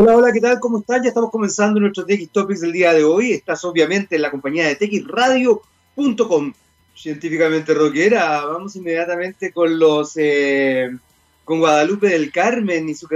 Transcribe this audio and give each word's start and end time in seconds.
Hola, 0.00 0.16
hola, 0.16 0.32
¿qué 0.32 0.40
tal? 0.40 0.60
¿Cómo 0.60 0.78
están? 0.78 1.02
Ya 1.02 1.08
estamos 1.08 1.28
comenzando 1.28 1.80
nuestro 1.80 2.06
TX 2.06 2.28
Topics 2.30 2.60
del 2.60 2.70
día 2.70 2.92
de 2.92 3.02
hoy. 3.02 3.32
Estás 3.32 3.64
obviamente 3.64 4.14
en 4.14 4.22
la 4.22 4.30
compañía 4.30 4.68
de 4.68 4.76
TXRadio.com, 4.76 6.52
científicamente 6.94 7.74
rockera. 7.74 8.44
Vamos 8.44 8.76
inmediatamente 8.76 9.52
con 9.52 9.76
los 9.76 10.12
eh, 10.14 10.96
con 11.44 11.58
Guadalupe 11.58 12.10
del 12.10 12.30
Carmen 12.30 12.88
y 12.88 12.94
su 12.94 13.08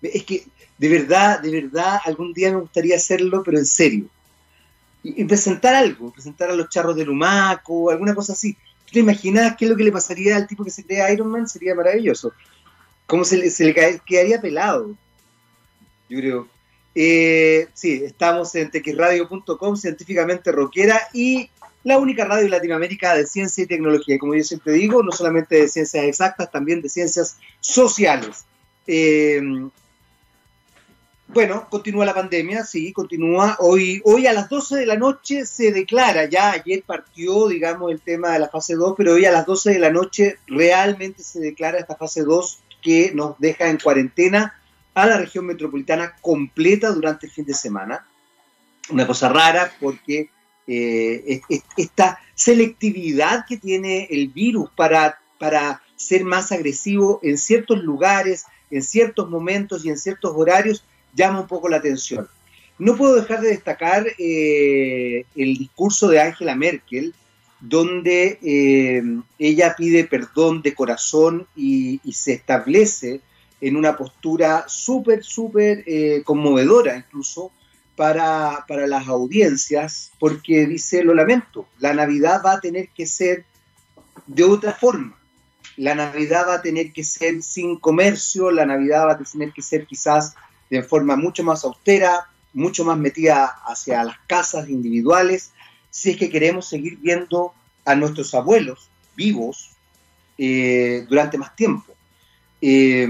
es 0.00 0.24
que 0.24 0.46
de 0.78 0.88
verdad, 0.88 1.40
de 1.40 1.50
verdad, 1.50 2.00
algún 2.06 2.32
día 2.32 2.50
me 2.50 2.60
gustaría 2.60 2.96
hacerlo, 2.96 3.42
pero 3.44 3.58
en 3.58 3.66
serio. 3.66 4.06
Y, 5.02 5.22
presentar 5.26 5.74
algo, 5.74 6.10
presentar 6.10 6.48
a 6.48 6.54
los 6.54 6.70
charros 6.70 6.96
de 6.96 7.04
Lumaco, 7.04 7.90
alguna 7.90 8.14
cosa 8.14 8.32
así. 8.32 8.54
¿Tú 8.86 8.94
te 8.94 9.00
imaginas 9.00 9.54
qué 9.58 9.66
es 9.66 9.70
lo 9.70 9.76
que 9.76 9.84
le 9.84 9.92
pasaría 9.92 10.36
al 10.36 10.46
tipo 10.46 10.64
que 10.64 10.70
se 10.70 10.82
crea 10.82 11.12
Iron 11.12 11.28
Man? 11.28 11.46
Sería 11.46 11.74
maravilloso. 11.74 12.32
¿Cómo 13.06 13.22
se 13.22 13.36
le, 13.36 13.50
se 13.50 13.66
le 13.66 13.74
quedaría 13.74 14.40
pelado? 14.40 14.96
Yo 16.14 16.20
creo. 16.20 16.48
Eh, 16.94 17.68
sí, 17.74 18.02
estamos 18.04 18.54
en 18.54 18.70
texradio.com, 18.70 19.76
científicamente 19.76 20.52
rockera, 20.52 21.00
y 21.12 21.50
la 21.82 21.98
única 21.98 22.24
radio 22.24 22.44
en 22.44 22.52
Latinoamérica 22.52 23.14
de 23.14 23.26
ciencia 23.26 23.64
y 23.64 23.66
tecnología. 23.66 24.18
Como 24.18 24.34
yo 24.34 24.42
siempre 24.44 24.74
digo, 24.74 25.02
no 25.02 25.12
solamente 25.12 25.56
de 25.56 25.68
ciencias 25.68 26.04
exactas, 26.04 26.50
también 26.50 26.80
de 26.80 26.88
ciencias 26.88 27.36
sociales. 27.60 28.44
Eh, 28.86 29.40
bueno, 31.26 31.66
continúa 31.68 32.04
la 32.04 32.14
pandemia, 32.14 32.64
sí, 32.64 32.92
continúa. 32.92 33.56
Hoy, 33.58 34.00
hoy 34.04 34.26
a 34.26 34.32
las 34.32 34.48
12 34.48 34.76
de 34.76 34.86
la 34.86 34.96
noche 34.96 35.46
se 35.46 35.72
declara, 35.72 36.26
ya 36.26 36.52
ayer 36.52 36.84
partió, 36.86 37.48
digamos, 37.48 37.90
el 37.90 38.00
tema 38.00 38.32
de 38.32 38.38
la 38.38 38.48
fase 38.48 38.74
2, 38.74 38.94
pero 38.96 39.14
hoy 39.14 39.24
a 39.24 39.32
las 39.32 39.44
12 39.44 39.72
de 39.72 39.78
la 39.80 39.90
noche 39.90 40.38
realmente 40.46 41.24
se 41.24 41.40
declara 41.40 41.78
esta 41.78 41.96
fase 41.96 42.22
2 42.22 42.60
que 42.82 43.12
nos 43.14 43.38
deja 43.40 43.68
en 43.68 43.78
cuarentena 43.78 44.54
a 44.94 45.06
la 45.06 45.18
región 45.18 45.46
metropolitana 45.46 46.16
completa 46.20 46.90
durante 46.90 47.26
el 47.26 47.32
fin 47.32 47.44
de 47.44 47.54
semana. 47.54 48.06
Una 48.90 49.06
cosa 49.06 49.28
rara 49.28 49.72
porque 49.80 50.30
eh, 50.66 51.40
esta 51.76 52.18
selectividad 52.34 53.44
que 53.46 53.56
tiene 53.56 54.06
el 54.10 54.28
virus 54.28 54.70
para, 54.74 55.18
para 55.38 55.82
ser 55.96 56.24
más 56.24 56.52
agresivo 56.52 57.20
en 57.22 57.38
ciertos 57.38 57.82
lugares, 57.82 58.44
en 58.70 58.82
ciertos 58.82 59.28
momentos 59.28 59.84
y 59.84 59.90
en 59.90 59.98
ciertos 59.98 60.32
horarios 60.34 60.84
llama 61.14 61.40
un 61.40 61.46
poco 61.46 61.68
la 61.68 61.78
atención. 61.78 62.28
No 62.78 62.96
puedo 62.96 63.14
dejar 63.14 63.40
de 63.40 63.48
destacar 63.48 64.06
eh, 64.18 65.24
el 65.36 65.56
discurso 65.56 66.08
de 66.08 66.20
Angela 66.20 66.56
Merkel, 66.56 67.14
donde 67.60 68.38
eh, 68.42 69.02
ella 69.38 69.74
pide 69.76 70.04
perdón 70.04 70.60
de 70.62 70.74
corazón 70.74 71.46
y, 71.56 72.00
y 72.04 72.12
se 72.12 72.34
establece 72.34 73.20
en 73.64 73.76
una 73.76 73.96
postura 73.96 74.66
súper, 74.68 75.24
súper 75.24 75.84
eh, 75.86 76.22
conmovedora 76.22 76.98
incluso 76.98 77.50
para, 77.96 78.66
para 78.68 78.86
las 78.86 79.08
audiencias, 79.08 80.12
porque 80.18 80.66
dice, 80.66 81.02
lo 81.02 81.14
lamento, 81.14 81.66
la 81.78 81.94
Navidad 81.94 82.42
va 82.44 82.52
a 82.52 82.60
tener 82.60 82.90
que 82.90 83.06
ser 83.06 83.46
de 84.26 84.44
otra 84.44 84.74
forma. 84.74 85.16
La 85.78 85.94
Navidad 85.94 86.46
va 86.46 86.54
a 86.56 86.62
tener 86.62 86.92
que 86.92 87.04
ser 87.04 87.42
sin 87.42 87.78
comercio, 87.78 88.50
la 88.50 88.66
Navidad 88.66 89.06
va 89.06 89.12
a 89.12 89.18
tener 89.18 89.52
que 89.52 89.62
ser 89.62 89.86
quizás 89.86 90.34
de 90.68 90.82
forma 90.82 91.16
mucho 91.16 91.42
más 91.42 91.64
austera, 91.64 92.28
mucho 92.52 92.84
más 92.84 92.98
metida 92.98 93.46
hacia 93.46 94.04
las 94.04 94.18
casas 94.26 94.68
individuales, 94.68 95.52
si 95.88 96.10
es 96.10 96.16
que 96.18 96.28
queremos 96.28 96.68
seguir 96.68 96.98
viendo 96.98 97.54
a 97.86 97.94
nuestros 97.94 98.34
abuelos 98.34 98.90
vivos 99.16 99.70
eh, 100.36 101.06
durante 101.08 101.38
más 101.38 101.56
tiempo. 101.56 101.94
Eh, 102.60 103.08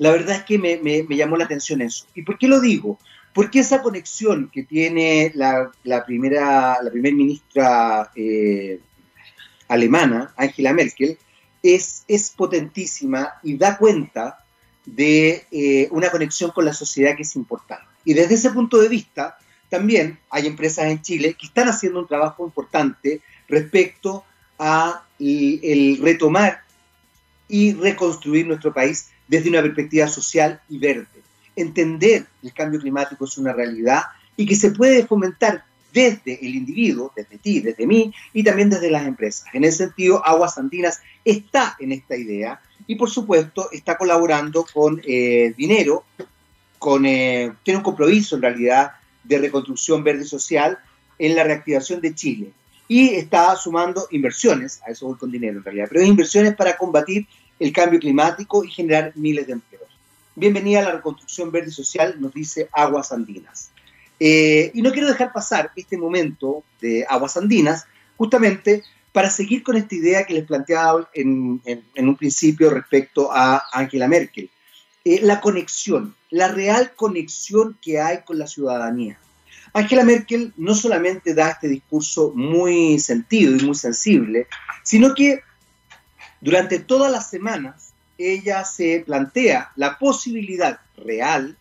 la 0.00 0.12
verdad 0.12 0.36
es 0.36 0.44
que 0.44 0.58
me, 0.58 1.06
llamó 1.14 1.36
la 1.36 1.44
atención 1.44 1.82
eso. 1.82 2.06
¿Y 2.14 2.22
por 2.22 2.38
qué 2.38 2.48
lo 2.48 2.58
digo? 2.58 2.98
Porque 3.34 3.58
esa 3.58 3.82
conexión 3.82 4.50
que 4.50 4.62
tiene 4.62 5.30
la, 5.34 5.70
primera, 6.06 6.82
la 6.82 6.90
primer 6.90 7.12
ministra 7.12 8.10
eh, 8.16 8.80
alemana, 9.68 10.32
Angela 10.38 10.72
Merkel, 10.72 11.18
es, 11.62 12.32
potentísima 12.34 13.34
y 13.42 13.58
da 13.58 13.76
cuenta 13.76 14.42
de 14.86 15.44
eh, 15.50 15.86
una 15.90 16.08
conexión 16.08 16.50
con 16.52 16.64
la 16.64 16.72
sociedad 16.72 17.14
que 17.14 17.22
es 17.22 17.36
importante. 17.36 17.84
Y 18.02 18.14
desde 18.14 18.36
ese 18.36 18.50
punto 18.52 18.80
de 18.80 18.88
vista, 18.88 19.36
también 19.68 20.18
hay 20.30 20.46
empresas 20.46 20.86
en 20.86 21.02
Chile 21.02 21.36
que 21.38 21.44
están 21.44 21.68
haciendo 21.68 22.00
un 22.00 22.08
trabajo 22.08 22.46
importante 22.46 23.20
respecto 23.48 24.24
a 24.58 25.04
el 25.18 25.98
retomar 26.00 26.62
y 27.48 27.74
reconstruir 27.74 28.46
nuestro 28.46 28.72
país 28.72 29.10
desde 29.30 29.48
una 29.48 29.62
perspectiva 29.62 30.08
social 30.08 30.60
y 30.68 30.78
verde. 30.78 31.06
Entender 31.54 32.26
que 32.40 32.48
el 32.48 32.52
cambio 32.52 32.80
climático 32.80 33.24
es 33.24 33.38
una 33.38 33.52
realidad 33.52 34.02
y 34.36 34.44
que 34.44 34.56
se 34.56 34.72
puede 34.72 35.06
fomentar 35.06 35.64
desde 35.92 36.44
el 36.44 36.54
individuo, 36.54 37.12
desde 37.14 37.38
ti, 37.38 37.60
desde 37.60 37.86
mí 37.86 38.12
y 38.32 38.42
también 38.42 38.70
desde 38.70 38.90
las 38.90 39.06
empresas. 39.06 39.46
En 39.52 39.64
ese 39.64 39.78
sentido, 39.78 40.24
Aguas 40.26 40.58
Andinas 40.58 41.00
está 41.24 41.76
en 41.78 41.92
esta 41.92 42.16
idea 42.16 42.60
y 42.88 42.96
por 42.96 43.08
supuesto 43.08 43.70
está 43.70 43.96
colaborando 43.96 44.66
con 44.72 45.00
eh, 45.06 45.54
dinero, 45.56 46.04
con, 46.78 47.06
eh, 47.06 47.52
tiene 47.62 47.78
un 47.78 47.84
compromiso 47.84 48.34
en 48.34 48.42
realidad 48.42 48.92
de 49.22 49.38
reconstrucción 49.38 50.02
verde 50.02 50.24
y 50.24 50.28
social 50.28 50.78
en 51.18 51.36
la 51.36 51.44
reactivación 51.44 52.00
de 52.00 52.14
Chile 52.14 52.52
y 52.88 53.10
está 53.10 53.54
sumando 53.54 54.08
inversiones, 54.10 54.80
a 54.84 54.90
eso 54.90 55.06
voy 55.06 55.16
con 55.16 55.30
dinero 55.30 55.58
en 55.58 55.64
realidad, 55.64 55.86
pero 55.88 56.04
inversiones 56.04 56.56
para 56.56 56.76
combatir 56.76 57.28
el 57.60 57.72
cambio 57.72 58.00
climático 58.00 58.64
y 58.64 58.70
generar 58.70 59.12
miles 59.14 59.46
de 59.46 59.52
empleos. 59.52 59.86
Bienvenida 60.34 60.80
a 60.80 60.84
la 60.84 60.92
reconstrucción 60.92 61.52
verde 61.52 61.68
y 61.68 61.72
social, 61.72 62.16
nos 62.18 62.32
dice 62.32 62.70
Aguas 62.72 63.12
Andinas. 63.12 63.70
Eh, 64.18 64.70
y 64.72 64.80
no 64.80 64.90
quiero 64.90 65.06
dejar 65.06 65.32
pasar 65.32 65.70
este 65.76 65.98
momento 65.98 66.64
de 66.80 67.04
Aguas 67.06 67.36
Andinas, 67.36 67.86
justamente 68.16 68.82
para 69.12 69.28
seguir 69.28 69.62
con 69.62 69.76
esta 69.76 69.94
idea 69.94 70.24
que 70.24 70.34
les 70.34 70.46
planteaba 70.46 71.10
en, 71.12 71.60
un 71.96 72.16
principio 72.16 72.70
respecto 72.70 73.30
a 73.30 73.62
Angela 73.72 74.08
Merkel. 74.08 74.48
Eh, 75.04 75.20
la 75.22 75.40
conexión, 75.40 76.14
la 76.30 76.48
real 76.48 76.92
conexión 76.96 77.76
que 77.82 78.00
hay 78.00 78.20
con 78.24 78.38
la 78.38 78.46
ciudadanía. 78.46 79.18
Angela 79.74 80.04
Merkel 80.04 80.54
no 80.56 80.74
solamente 80.74 81.34
da 81.34 81.50
este 81.50 81.68
discurso 81.68 82.32
muy 82.34 82.98
sentido 82.98 83.54
y 83.54 83.64
muy 83.64 83.74
sensible, 83.74 84.46
sino 84.82 85.14
que 85.14 85.42
durante 86.40 86.78
todas 86.78 87.12
las 87.12 87.28
semanas, 87.28 87.92
ella 88.18 88.64
se 88.64 89.02
plantea 89.04 89.72
la 89.76 89.98
posibilidad 89.98 90.80
real 90.96 91.56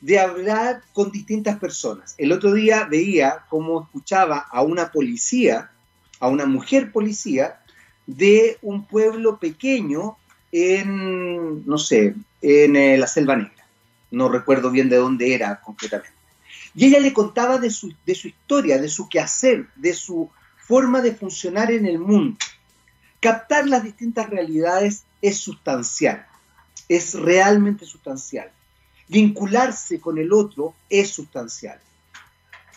de 0.00 0.18
hablar 0.18 0.82
con 0.92 1.10
distintas 1.10 1.58
personas. 1.58 2.14
El 2.18 2.32
otro 2.32 2.52
día 2.52 2.84
veía 2.84 3.44
cómo 3.48 3.82
escuchaba 3.82 4.38
a 4.38 4.62
una 4.62 4.90
policía, 4.90 5.70
a 6.18 6.28
una 6.28 6.44
mujer 6.44 6.92
policía, 6.92 7.60
de 8.06 8.58
un 8.62 8.84
pueblo 8.84 9.38
pequeño 9.38 10.16
en, 10.50 11.64
no 11.66 11.78
sé, 11.78 12.14
en 12.42 12.76
eh, 12.76 12.98
la 12.98 13.06
Selva 13.06 13.36
Negra. 13.36 13.64
No 14.10 14.28
recuerdo 14.28 14.70
bien 14.70 14.88
de 14.88 14.96
dónde 14.96 15.34
era 15.34 15.60
concretamente. 15.60 16.12
Y 16.74 16.86
ella 16.86 17.00
le 17.00 17.12
contaba 17.12 17.58
de 17.58 17.70
su, 17.70 17.94
de 18.04 18.14
su 18.14 18.28
historia, 18.28 18.78
de 18.78 18.88
su 18.88 19.08
quehacer, 19.08 19.68
de 19.76 19.94
su 19.94 20.30
forma 20.58 21.00
de 21.00 21.14
funcionar 21.14 21.70
en 21.70 21.86
el 21.86 21.98
mundo. 21.98 22.36
Captar 23.22 23.68
las 23.68 23.84
distintas 23.84 24.28
realidades 24.28 25.04
es 25.20 25.38
sustancial, 25.38 26.26
es 26.88 27.14
realmente 27.14 27.86
sustancial. 27.86 28.50
Vincularse 29.06 30.00
con 30.00 30.18
el 30.18 30.32
otro 30.32 30.74
es 30.90 31.10
sustancial. 31.10 31.78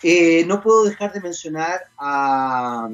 Eh, 0.04 0.46
no 0.46 0.62
puedo 0.62 0.84
dejar 0.84 1.12
de 1.14 1.22
mencionar 1.22 1.88
a, 1.98 2.88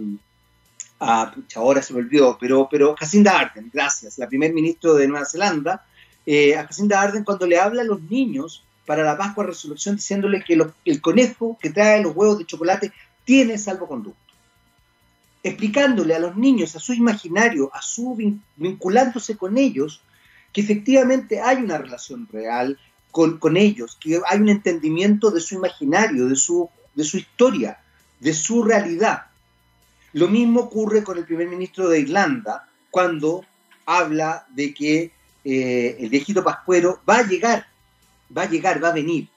ahora 1.55 1.81
se 1.81 1.93
me 1.93 1.99
olvidó, 1.99 2.37
pero, 2.39 2.69
pero 2.71 2.95
Jacinda 2.97 3.37
Arden, 3.37 3.69
gracias, 3.73 4.17
la 4.17 4.29
primer 4.29 4.53
ministro 4.53 4.93
de 4.93 5.09
Nueva 5.09 5.25
Zelanda, 5.25 5.85
eh, 6.25 6.55
a 6.55 6.65
Jacinda 6.65 7.01
Arden 7.01 7.25
cuando 7.25 7.45
le 7.47 7.59
habla 7.59 7.81
a 7.81 7.85
los 7.85 8.01
niños 8.03 8.63
para 8.85 9.03
la 9.03 9.17
Pascua 9.17 9.47
Resolución 9.47 9.97
diciéndole 9.97 10.41
que 10.41 10.57
el 10.85 11.01
conejo 11.01 11.57
que 11.61 11.69
trae 11.69 12.01
los 12.01 12.15
huevos 12.15 12.37
de 12.37 12.45
chocolate 12.45 12.93
tiene 13.25 13.57
salvoconducto 13.57 14.30
explicándole 15.43 16.13
a 16.13 16.19
los 16.19 16.37
niños, 16.37 16.75
a 16.75 16.79
su 16.79 16.93
imaginario, 16.93 17.71
a 17.73 17.81
su 17.81 18.15
vinculándose 18.55 19.37
con 19.37 19.57
ellos, 19.57 20.01
que 20.53 20.61
efectivamente 20.61 21.41
hay 21.41 21.57
una 21.57 21.77
relación 21.77 22.27
real 22.31 22.77
con, 23.11 23.39
con, 23.39 23.57
ellos, 23.57 23.97
que 23.99 24.19
hay 24.27 24.39
un 24.39 24.49
entendimiento 24.49 25.31
de 25.31 25.41
su 25.41 25.55
imaginario, 25.55 26.27
de 26.27 26.35
su, 26.35 26.69
de 26.93 27.03
su 27.03 27.17
historia, 27.17 27.79
de 28.19 28.33
su 28.33 28.63
realidad. 28.63 29.25
Lo 30.13 30.27
mismo 30.27 30.61
ocurre 30.61 31.03
con 31.03 31.17
el 31.17 31.25
primer 31.25 31.47
ministro 31.47 31.89
de 31.89 31.99
Irlanda 31.99 32.67
cuando 32.89 33.45
habla 33.85 34.45
de 34.49 34.73
que 34.73 35.11
eh, 35.43 35.97
el 35.99 36.09
viejito 36.09 36.43
pascuero 36.43 37.01
va 37.09 37.19
a 37.19 37.27
llegar, 37.27 37.65
va 38.35 38.43
a 38.43 38.49
llegar, 38.49 38.83
va 38.83 38.89
a 38.89 38.93
venir. 38.93 39.27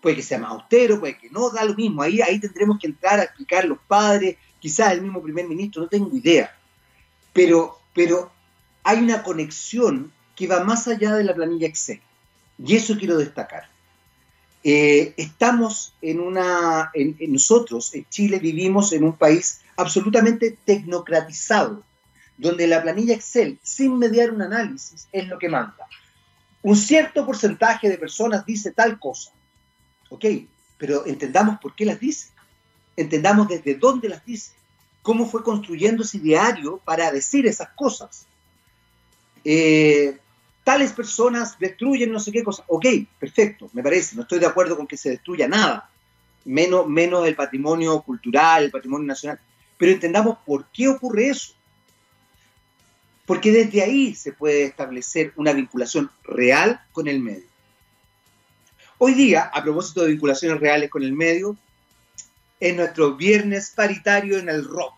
Puede 0.00 0.16
que 0.16 0.22
sea 0.22 0.38
más 0.38 0.52
austero, 0.52 1.00
puede 1.00 1.18
que 1.18 1.30
no, 1.30 1.50
da 1.50 1.64
lo 1.64 1.74
mismo. 1.74 2.02
Ahí, 2.02 2.20
ahí 2.22 2.38
tendremos 2.38 2.78
que 2.78 2.86
entrar 2.86 3.18
a 3.18 3.24
explicar 3.24 3.64
los 3.64 3.78
padres, 3.86 4.36
quizás 4.60 4.92
el 4.92 5.02
mismo 5.02 5.22
primer 5.22 5.48
ministro, 5.48 5.82
no 5.82 5.88
tengo 5.88 6.14
idea, 6.16 6.54
pero, 7.32 7.80
pero 7.94 8.30
hay 8.84 8.98
una 8.98 9.22
conexión 9.22 10.12
que 10.36 10.46
va 10.46 10.64
más 10.64 10.88
allá 10.88 11.14
de 11.14 11.24
la 11.24 11.34
planilla 11.34 11.66
Excel. 11.66 12.00
Y 12.64 12.76
eso 12.76 12.96
quiero 12.96 13.16
destacar. 13.18 13.68
Eh, 14.62 15.14
estamos 15.16 15.94
en 16.02 16.20
una, 16.20 16.90
en, 16.92 17.16
nosotros 17.32 17.94
en 17.94 18.06
Chile 18.10 18.38
vivimos 18.38 18.92
en 18.92 19.04
un 19.04 19.14
país 19.14 19.60
absolutamente 19.76 20.58
tecnocratizado, 20.64 21.82
donde 22.36 22.66
la 22.66 22.82
planilla 22.82 23.14
Excel, 23.14 23.58
sin 23.62 23.98
mediar 23.98 24.30
un 24.30 24.42
análisis, 24.42 25.08
es 25.12 25.28
lo 25.28 25.38
que 25.38 25.48
manda. 25.48 25.86
Un 26.62 26.76
cierto 26.76 27.24
porcentaje 27.24 27.88
de 27.88 27.96
personas 27.96 28.44
dice 28.44 28.72
tal 28.72 28.98
cosa, 28.98 29.30
¿ok? 30.10 30.24
Pero 30.76 31.06
entendamos 31.06 31.58
por 31.58 31.74
qué 31.74 31.86
las 31.86 32.00
dice, 32.00 32.28
entendamos 33.00 33.48
desde 33.48 33.74
dónde 33.74 34.08
las 34.08 34.24
dice, 34.24 34.52
cómo 35.02 35.26
fue 35.26 35.42
construyendo 35.42 36.02
ese 36.02 36.18
diario 36.18 36.78
para 36.84 37.10
decir 37.10 37.46
esas 37.46 37.70
cosas. 37.70 38.26
Eh, 39.44 40.18
tales 40.64 40.92
personas 40.92 41.58
destruyen 41.58 42.12
no 42.12 42.20
sé 42.20 42.30
qué 42.30 42.44
cosa. 42.44 42.64
Ok, 42.68 42.86
perfecto, 43.18 43.70
me 43.72 43.82
parece, 43.82 44.16
no 44.16 44.22
estoy 44.22 44.38
de 44.38 44.46
acuerdo 44.46 44.76
con 44.76 44.86
que 44.86 44.96
se 44.96 45.10
destruya 45.10 45.48
nada, 45.48 45.90
menos, 46.44 46.86
menos 46.86 47.26
el 47.26 47.34
patrimonio 47.34 48.00
cultural, 48.02 48.64
el 48.64 48.70
patrimonio 48.70 49.06
nacional. 49.06 49.40
Pero 49.78 49.92
entendamos 49.92 50.38
por 50.44 50.66
qué 50.66 50.88
ocurre 50.88 51.28
eso. 51.28 51.54
Porque 53.24 53.52
desde 53.52 53.82
ahí 53.82 54.14
se 54.14 54.32
puede 54.32 54.64
establecer 54.64 55.32
una 55.36 55.52
vinculación 55.52 56.10
real 56.24 56.80
con 56.92 57.08
el 57.08 57.20
medio. 57.20 57.48
Hoy 58.98 59.14
día, 59.14 59.44
a 59.44 59.62
propósito 59.62 60.02
de 60.02 60.08
vinculaciones 60.08 60.60
reales 60.60 60.90
con 60.90 61.02
el 61.02 61.14
medio, 61.14 61.56
es 62.60 62.76
nuestro 62.76 63.16
viernes 63.16 63.72
paritario 63.74 64.38
en 64.38 64.48
el 64.48 64.64
rock. 64.64 64.94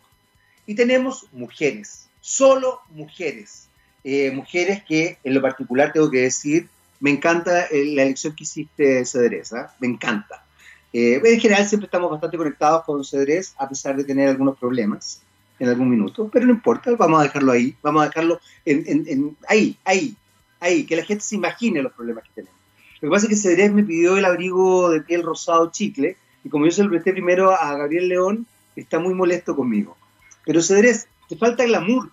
Y 0.67 0.75
tenemos 0.75 1.27
mujeres, 1.33 2.09
solo 2.21 2.81
mujeres 2.91 3.69
eh, 4.05 4.33
mujeres 4.33 4.83
que 4.83 5.19
en 5.23 5.35
lo 5.35 5.41
particular 5.41 5.93
tengo 5.93 6.11
que 6.11 6.23
decir, 6.23 6.69
me 6.99 7.11
encanta 7.11 7.67
eh, 7.67 7.85
la 7.85 8.03
elección 8.03 8.35
que 8.35 8.43
hiciste, 8.43 9.05
Cedrés, 9.07 9.53
¿ah? 9.53 9.73
me 9.79 9.87
encanta. 9.87 10.45
Eh, 10.93 11.21
en 11.25 11.41
general 11.41 11.67
siempre 11.69 11.87
estamos 11.87 12.11
bastante 12.11 12.37
conectados 12.37 12.85
con 12.85 13.05
Cedrés, 13.05 13.55
a 13.59 13.69
pesar 13.69 13.97
de 13.97 14.05
tener 14.05 14.29
algunos 14.29 14.59
problemas 14.59 15.23
en 15.61 15.69
algún 15.69 15.89
minuto, 15.89 16.29
pero 16.33 16.47
no 16.47 16.53
importa, 16.53 16.91
vamos 16.99 17.21
a 17.21 17.25
dejarlo 17.25 17.53
ahí, 17.53 17.77
vamos 17.81 18.03
a 18.03 18.07
dejarlo 18.07 18.41
en, 18.65 19.37
ahí, 19.49 19.79
ahí, 19.85 20.17
ahí, 20.59 20.85
que 20.85 20.97
la 20.97 21.05
gente 21.05 21.23
se 21.23 21.37
imagine 21.37 21.81
los 21.81 21.93
problemas 21.93 22.25
que 22.25 22.31
tenemos. 22.35 22.59
Lo 23.01 23.09
que 23.09 23.13
pasa 23.13 23.27
es 23.27 23.31
que 23.31 23.37
Cedrés 23.37 23.73
me 23.73 23.85
pidió 23.85 24.17
el 24.17 24.25
abrigo 24.25 24.91
de 24.91 25.01
piel 25.03 25.23
rosado 25.23 25.71
chicle, 25.71 26.17
y 26.45 26.49
como 26.49 26.65
yo 26.65 26.73
se 26.73 26.83
lo 26.83 26.91
presté 26.91 27.13
primero 27.13 27.53
a 27.53 27.77
Gabriel 27.77 28.09
León, 28.09 28.47
está 28.77 28.99
muy 28.99 29.15
molesto 29.15 29.55
conmigo. 29.55 29.97
Pero 30.45 30.63
Cedrés, 30.63 31.07
te 31.29 31.37
falta 31.37 31.65
glamour, 31.65 32.11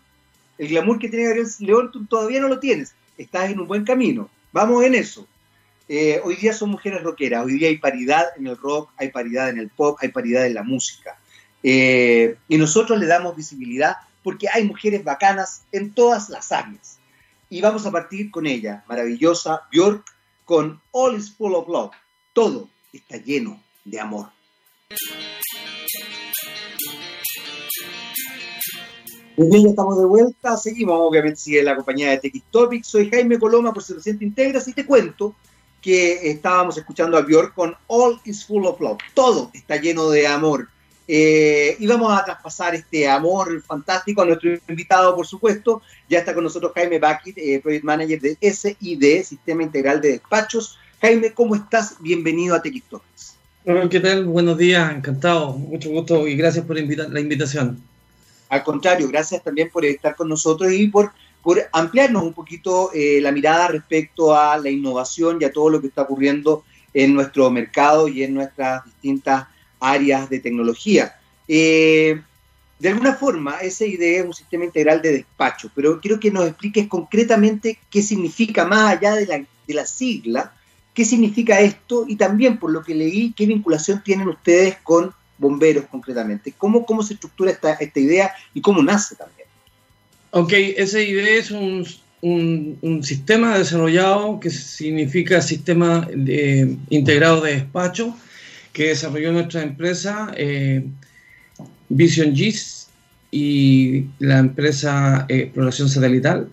el 0.58 0.68
glamour 0.68 1.00
que 1.00 1.10
tiene 1.10 1.26
Gabriel 1.26 1.48
León 1.60 1.90
tú 1.92 2.06
todavía 2.06 2.42
no 2.42 2.50
lo 2.50 2.60
tienes. 2.60 2.94
Estás 3.18 3.50
en 3.50 3.60
un 3.60 3.68
buen 3.68 3.86
camino. 3.86 4.30
Vamos 4.52 4.84
en 4.84 4.94
eso. 4.94 5.26
Eh, 5.88 6.22
hoy 6.24 6.36
día 6.36 6.54
son 6.54 6.70
mujeres 6.70 7.02
rockeras. 7.02 7.46
Hoy 7.46 7.58
día 7.58 7.70
hay 7.70 7.78
paridad 7.78 8.28
en 8.38 8.48
el 8.48 8.58
rock, 8.58 8.92
hay 8.98 9.10
paridad 9.10 9.50
en 9.50 9.58
el 9.58 9.70
pop, 9.70 9.98
hay 10.02 10.10
paridad 10.10 10.46
en 10.46 10.54
la 10.54 10.64
música. 10.64 11.18
Eh, 11.64 12.36
y 12.48 12.58
nosotros 12.58 13.00
le 13.00 13.08
damos 13.08 13.36
visibilidad 13.36 13.98
porque 14.22 14.48
hay 14.50 14.66
mujeres 14.66 15.04
bacanas 15.04 15.64
en 15.72 15.94
todas 15.94 16.30
las 16.30 16.52
áreas. 16.52 17.00
Y 17.50 17.62
vamos 17.62 17.86
a 17.86 17.92
partir 17.92 18.30
con 18.30 18.46
ella, 18.46 18.84
maravillosa 18.88 19.64
Björk, 19.72 20.04
con 20.46 20.82
All 20.92 21.18
is 21.18 21.32
Full 21.32 21.56
of 21.56 21.68
Love. 21.68 21.92
Todo 22.34 22.70
está 22.94 23.18
lleno 23.18 23.62
de 23.90 24.00
amor. 24.00 24.30
Muy 29.38 29.48
bien, 29.50 29.64
ya 29.64 29.70
estamos 29.70 29.98
de 29.98 30.06
vuelta. 30.06 30.58
Seguimos, 30.58 30.98
obviamente, 31.00 31.38
sigue 31.38 31.64
la 31.64 31.76
compañía 31.76 32.10
de 32.10 32.18
TX 32.18 32.44
Topics. 32.52 32.88
Soy 32.88 33.10
Jaime 33.10 33.40
Coloma, 33.40 33.74
por 33.74 33.84
si 33.84 33.94
recién 33.94 34.20
te 34.20 34.26
integras, 34.26 34.68
y 34.68 34.74
te 34.74 34.86
cuento 34.86 35.34
que 35.82 36.30
estábamos 36.30 36.78
escuchando 36.78 37.18
a 37.18 37.22
Björk 37.22 37.54
con 37.54 37.74
All 37.88 38.20
is 38.26 38.46
Full 38.46 38.66
of 38.66 38.82
Love. 38.82 38.98
Todo 39.14 39.50
está 39.54 39.78
lleno 39.78 40.10
de 40.10 40.28
amor. 40.28 40.68
Eh, 41.08 41.76
y 41.80 41.88
vamos 41.88 42.12
a 42.12 42.24
traspasar 42.24 42.76
este 42.76 43.08
amor 43.08 43.64
fantástico 43.64 44.22
a 44.22 44.26
nuestro 44.26 44.52
invitado, 44.68 45.16
por 45.16 45.26
supuesto. 45.26 45.82
Ya 46.10 46.20
está 46.20 46.34
con 46.34 46.44
nosotros 46.44 46.74
Jaime 46.76 47.00
Bakit, 47.00 47.38
eh, 47.38 47.60
Project 47.64 47.86
Manager 47.86 48.20
de 48.20 48.38
SID, 48.42 49.24
Sistema 49.24 49.64
Integral 49.64 50.02
de 50.02 50.10
Despachos. 50.10 50.78
Jaime, 51.02 51.34
¿cómo 51.34 51.56
estás? 51.56 51.96
Bienvenido 52.02 52.56
a 52.56 52.62
TX 52.62 52.84
Topics. 52.90 53.39
¿Qué 53.90 54.00
tal? 54.00 54.26
Buenos 54.26 54.58
días, 54.58 54.92
encantado. 54.96 55.54
Mucho 55.54 55.90
gusto 55.90 56.28
y 56.28 56.36
gracias 56.36 56.66
por 56.66 56.78
la 56.78 57.20
invitación. 57.20 57.82
Al 58.50 58.64
contrario, 58.64 59.08
gracias 59.08 59.44
también 59.44 59.70
por 59.70 59.86
estar 59.86 60.16
con 60.16 60.30
nosotros 60.30 60.72
y 60.72 60.88
por, 60.88 61.12
por 61.44 61.62
ampliarnos 61.72 62.24
un 62.24 62.34
poquito 62.34 62.92
eh, 62.94 63.20
la 63.22 63.32
mirada 63.32 63.68
respecto 63.68 64.36
a 64.36 64.58
la 64.58 64.70
innovación 64.70 65.38
y 65.40 65.46
a 65.46 65.52
todo 65.52 65.70
lo 65.70 65.82
que 65.82 65.88
está 65.88 66.04
ocurriendo 66.04 66.64
en 66.94 67.14
nuestro 67.14 67.52
mercado 67.52 68.08
y 68.08 68.24
en 68.24 68.34
nuestras 68.34 68.84
distintas 68.86 69.46
áreas 69.80 70.30
de 70.30 70.40
tecnología. 70.40 71.16
Eh, 71.48 72.20
de 72.80 72.90
alguna 72.90 73.14
forma, 73.14 73.58
idea 73.62 74.22
es 74.22 74.26
un 74.26 74.34
sistema 74.34 74.64
integral 74.64 75.02
de 75.02 75.12
despacho, 75.12 75.70
pero 75.76 76.00
quiero 76.00 76.20
que 76.20 76.32
nos 76.32 76.48
expliques 76.48 76.88
concretamente 76.88 77.78
qué 77.90 78.02
significa, 78.02 78.66
más 78.66 78.96
allá 78.96 79.16
de 79.16 79.28
la, 79.28 79.38
de 79.38 79.74
la 79.74 79.86
sigla, 79.86 80.54
qué 80.94 81.06
significa 81.06 81.60
esto 81.60 82.06
y 82.08 82.16
también, 82.16 82.58
por 82.58 82.72
lo 82.72 82.84
que 82.84 82.96
leí, 82.96 83.34
qué 83.34 83.46
vinculación 83.46 84.04
tienen 84.04 84.28
ustedes 84.28 84.78
con 84.84 85.12
bomberos 85.38 85.86
concretamente. 85.86 86.54
¿Cómo, 86.58 86.86
cómo 86.86 87.04
se 87.04 87.14
estructura 87.14 87.52
esta, 87.52 87.74
esta 87.74 88.00
idea 88.00 88.32
y 88.54 88.62
cómo 88.62 88.84
nace 88.84 89.16
también? 89.16 89.48
Ok, 90.32 90.54
idea 91.02 91.40
es 91.40 91.52
un, 91.52 91.86
un, 92.22 93.04
sistema 93.04 93.58
desarrollado 93.58 94.40
que 94.40 94.50
significa 94.50 95.42
sistema 95.42 96.08
de, 96.14 96.78
integrado 96.90 97.42
de 97.42 97.56
despacho 97.56 98.16
que 98.74 98.90
desarrolló 98.90 99.32
nuestra 99.32 99.64
empresa 99.64 100.32
eh, 100.36 100.86
Vision 101.88 102.36
GIS 102.36 102.88
y 103.32 104.06
la 104.20 104.40
empresa 104.40 105.26
eh, 105.30 105.40
Exploración 105.40 105.90
Satelital 105.90 106.50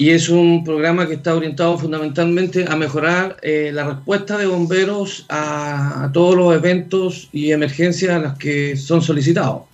y 0.00 0.12
es 0.12 0.30
un 0.30 0.64
programa 0.64 1.06
que 1.06 1.12
está 1.12 1.34
orientado 1.34 1.76
fundamentalmente 1.76 2.64
a 2.66 2.74
mejorar 2.74 3.36
eh, 3.42 3.70
la 3.70 3.84
respuesta 3.84 4.38
de 4.38 4.46
bomberos 4.46 5.26
a, 5.28 6.08
todos 6.14 6.34
los 6.34 6.54
eventos 6.54 7.28
y 7.32 7.52
emergencias 7.52 8.12
a 8.12 8.18
las 8.18 8.38
que 8.38 8.78
son 8.78 9.02
solicitados. 9.02 9.64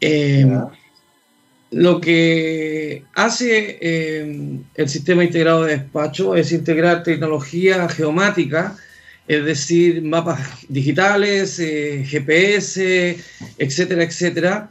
Eh, 0.00 0.50
lo 1.72 2.00
que 2.00 3.04
hace 3.14 3.76
eh, 3.82 4.60
el 4.76 4.88
sistema 4.88 5.24
integrado 5.24 5.64
de 5.64 5.76
despacho 5.76 6.34
es 6.36 6.52
integrar 6.52 7.02
tecnología 7.02 7.86
geomática, 7.90 8.78
es 9.28 9.44
decir, 9.44 10.00
mapas 10.00 10.40
digitales, 10.70 11.58
GPS, 11.58 13.14
etcétera, 13.58 14.04
etcétera, 14.04 14.70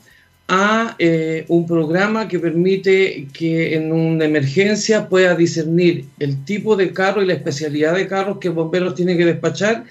a 0.51 0.96
eh, 0.98 1.46
un 1.48 1.68
programa 1.68 2.27
que 2.27 2.39
permite 2.39 3.27
que 3.32 3.75
en 3.75 3.91
una 3.91 4.25
emergencia 4.25 5.08
pueda 5.08 5.36
discernir 5.36 6.06
el 6.18 6.44
tipo 6.44 6.75
de 6.75 6.91
carro 6.91 7.22
y 7.22 7.27
la 7.27 7.34
especialidad 7.34 7.94
de 7.94 8.08
carros 8.08 8.39
que 8.39 8.50
bomberos 8.50 8.96
tienen 8.96 9.15
que 9.15 9.25
despachar 9.25 9.86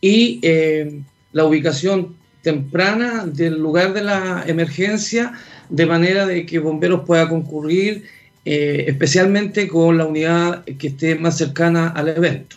y 0.00 0.38
eh, 0.42 1.00
la 1.32 1.44
ubicación 1.44 2.14
temprana 2.42 3.26
del 3.26 3.58
lugar 3.58 3.94
de 3.94 4.04
la 4.04 4.44
emergencia 4.46 5.32
de 5.70 5.86
manera 5.86 6.24
de 6.24 6.46
que 6.46 6.60
bomberos 6.60 7.04
pueda 7.04 7.28
concurrir 7.28 8.04
eh, 8.44 8.84
especialmente 8.86 9.66
con 9.66 9.98
la 9.98 10.06
unidad 10.06 10.64
que 10.64 10.86
esté 10.86 11.16
más 11.16 11.36
cercana 11.36 11.88
al 11.88 12.06
evento. 12.06 12.54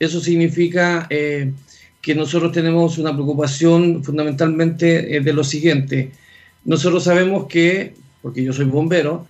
Eso 0.00 0.20
significa 0.20 1.06
que 1.08 2.14
nosotros 2.16 2.50
tenemos 2.50 2.96
una 2.98 3.12
preocupación 3.12 4.02
fundamentalmente 4.02 5.20
de 5.20 5.32
lo 5.34 5.44
siguiente, 5.44 6.10
nosotros 6.64 7.04
sabemos 7.04 7.46
que, 7.46 7.94
porque 8.22 8.42
yo 8.44 8.52
soy 8.52 8.66
bombero, 8.66 9.26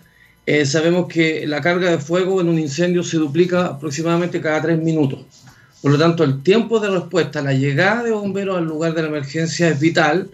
eh, 0.47 0.67
sabemos 0.67 1.07
que 1.07 1.47
la 1.47 1.61
carga 1.61 1.91
de 1.91 1.99
fuego 1.99 2.41
en 2.41 2.49
un 2.49 2.59
incendio 2.59 3.03
se 3.03 3.19
duplica 3.19 3.67
aproximadamente 3.67 4.41
cada 4.41 4.63
tres 4.63 4.79
minutos. 4.79 5.21
Por 5.83 5.93
lo 5.93 5.99
tanto, 5.99 6.25
el 6.25 6.43
tiempo 6.43 6.81
de 6.81 6.91
respuesta, 6.91 7.41
la 7.41 7.55
llegada 7.55 8.03
de 8.03 8.11
bomberos 8.11 8.59
al 8.59 8.65
lugar 8.65 8.95
de 8.95 9.03
la 9.03 9.09
emergencia 9.09 9.69
es 9.69 9.81
vital 9.81 10.31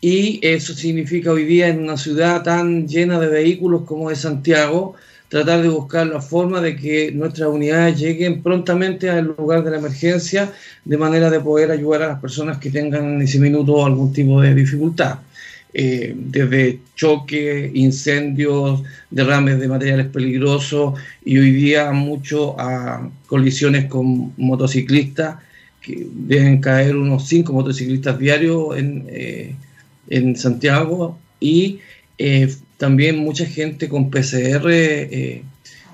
y 0.00 0.40
eso 0.42 0.74
significa 0.74 1.30
hoy 1.30 1.44
día 1.44 1.68
en 1.68 1.82
una 1.82 1.96
ciudad 1.96 2.42
tan 2.42 2.86
llena 2.86 3.18
de 3.18 3.28
vehículos 3.28 3.84
como 3.86 4.10
es 4.10 4.18
Santiago, 4.18 4.94
tratar 5.28 5.62
de 5.62 5.68
buscar 5.68 6.06
la 6.06 6.20
forma 6.20 6.60
de 6.60 6.76
que 6.76 7.10
nuestras 7.12 7.48
unidades 7.48 7.98
lleguen 7.98 8.42
prontamente 8.42 9.08
al 9.08 9.34
lugar 9.38 9.64
de 9.64 9.70
la 9.70 9.78
emergencia 9.78 10.52
de 10.84 10.98
manera 10.98 11.30
de 11.30 11.40
poder 11.40 11.70
ayudar 11.70 12.02
a 12.02 12.08
las 12.08 12.20
personas 12.20 12.58
que 12.58 12.70
tengan 12.70 13.14
en 13.14 13.22
ese 13.22 13.38
minuto 13.38 13.86
algún 13.86 14.12
tipo 14.12 14.40
de 14.42 14.54
dificultad. 14.54 15.18
Eh, 15.76 16.14
desde 16.16 16.78
choques, 16.94 17.70
incendios, 17.74 18.84
derrames 19.10 19.58
de 19.58 19.66
materiales 19.66 20.06
peligrosos 20.06 20.94
y 21.24 21.36
hoy 21.36 21.50
día 21.50 21.90
mucho 21.90 22.54
a 22.60 23.10
colisiones 23.26 23.86
con 23.86 24.32
motociclistas, 24.36 25.38
que 25.82 26.06
deben 26.12 26.60
caer 26.60 26.94
unos 26.94 27.26
cinco 27.26 27.52
motociclistas 27.52 28.16
diarios 28.20 28.78
en, 28.78 29.04
eh, 29.08 29.56
en 30.10 30.36
Santiago 30.36 31.18
y 31.40 31.80
eh, 32.18 32.54
también 32.78 33.18
mucha 33.18 33.44
gente 33.44 33.88
con 33.88 34.10
PCR 34.10 34.70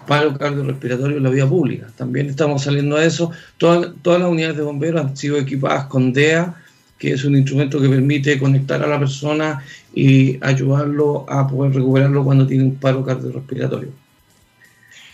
paro 0.07 0.37
cardiorrespiratorio 0.37 1.17
en 1.17 1.23
la 1.23 1.31
vía 1.31 1.47
pública. 1.47 1.87
También 1.97 2.29
estamos 2.29 2.65
saliendo 2.65 2.97
a 2.97 3.05
eso. 3.05 3.31
Todas, 3.57 3.93
todas 4.03 4.21
las 4.21 4.29
unidades 4.29 4.57
de 4.57 4.63
bomberos 4.63 5.07
han 5.07 5.17
sido 5.17 5.39
equipadas 5.39 5.85
con 5.85 6.13
DEA, 6.13 6.55
que 7.00 7.14
es 7.14 7.25
un 7.25 7.35
instrumento 7.35 7.80
que 7.80 7.88
permite 7.88 8.38
conectar 8.38 8.83
a 8.85 8.87
la 8.87 8.99
persona 8.99 9.64
y 9.95 10.38
ayudarlo 10.45 11.25
a 11.28 11.49
poder 11.49 11.75
recuperarlo 11.75 12.23
cuando 12.23 12.47
tiene 12.47 12.64
un 12.64 12.76
paro 12.76 13.02
cardiorrespiratorio. 13.02 13.88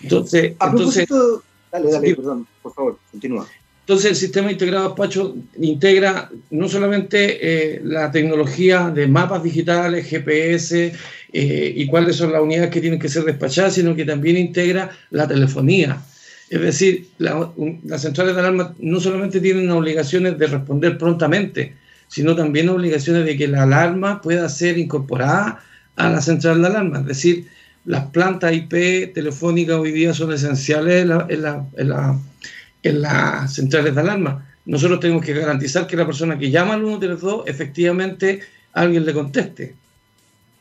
Entonces, 0.02 0.54
entonces 0.60 1.08
dale, 1.70 1.90
dale, 1.92 2.16
perdón, 2.16 2.46
por 2.60 2.74
favor, 2.74 2.98
continúa. 3.12 3.46
Entonces 3.82 4.10
el 4.10 4.16
sistema 4.16 4.50
integrado 4.50 4.82
de 4.82 4.88
despacho 4.88 5.36
integra 5.60 6.28
no 6.50 6.68
solamente 6.68 7.76
eh, 7.76 7.80
la 7.84 8.10
tecnología 8.10 8.90
de 8.90 9.06
mapas 9.06 9.44
digitales, 9.44 10.08
GPS 10.08 10.92
eh, 11.32 11.72
y 11.76 11.86
cuáles 11.86 12.16
son 12.16 12.32
las 12.32 12.42
unidades 12.42 12.70
que 12.70 12.80
tienen 12.80 12.98
que 12.98 13.08
ser 13.08 13.22
despachadas, 13.22 13.74
sino 13.74 13.94
que 13.94 14.04
también 14.04 14.36
integra 14.38 14.90
la 15.10 15.28
telefonía. 15.28 16.02
Es 16.48 16.60
decir, 16.60 17.08
las 17.18 18.02
centrales 18.02 18.34
de 18.34 18.40
alarma 18.40 18.74
no 18.78 19.00
solamente 19.00 19.40
tienen 19.40 19.70
obligaciones 19.70 20.38
de 20.38 20.46
responder 20.46 20.96
prontamente, 20.96 21.74
sino 22.08 22.36
también 22.36 22.68
obligaciones 22.68 23.24
de 23.24 23.36
que 23.36 23.48
la 23.48 23.64
alarma 23.64 24.20
pueda 24.22 24.48
ser 24.48 24.78
incorporada 24.78 25.60
a 25.96 26.10
la 26.10 26.20
central 26.20 26.62
de 26.62 26.68
alarma. 26.68 27.00
Es 27.00 27.06
decir, 27.06 27.46
las 27.84 28.06
plantas 28.06 28.52
IP 28.52 29.12
telefónicas 29.12 29.76
hoy 29.76 29.90
día 29.92 30.14
son 30.14 30.32
esenciales 30.32 31.02
en 31.28 31.42
la 31.42 32.18
en 32.86 33.02
las 33.02 33.52
centrales 33.52 33.94
de 33.94 34.00
alarma. 34.00 34.46
Nosotros 34.64 35.00
tenemos 35.00 35.24
que 35.24 35.34
garantizar 35.34 35.86
que 35.86 35.96
la 35.96 36.06
persona 36.06 36.38
que 36.38 36.50
llama 36.50 36.74
al 36.74 36.80
132 36.80 37.44
efectivamente 37.46 38.40
alguien 38.72 39.04
le 39.04 39.12
conteste. 39.12 39.74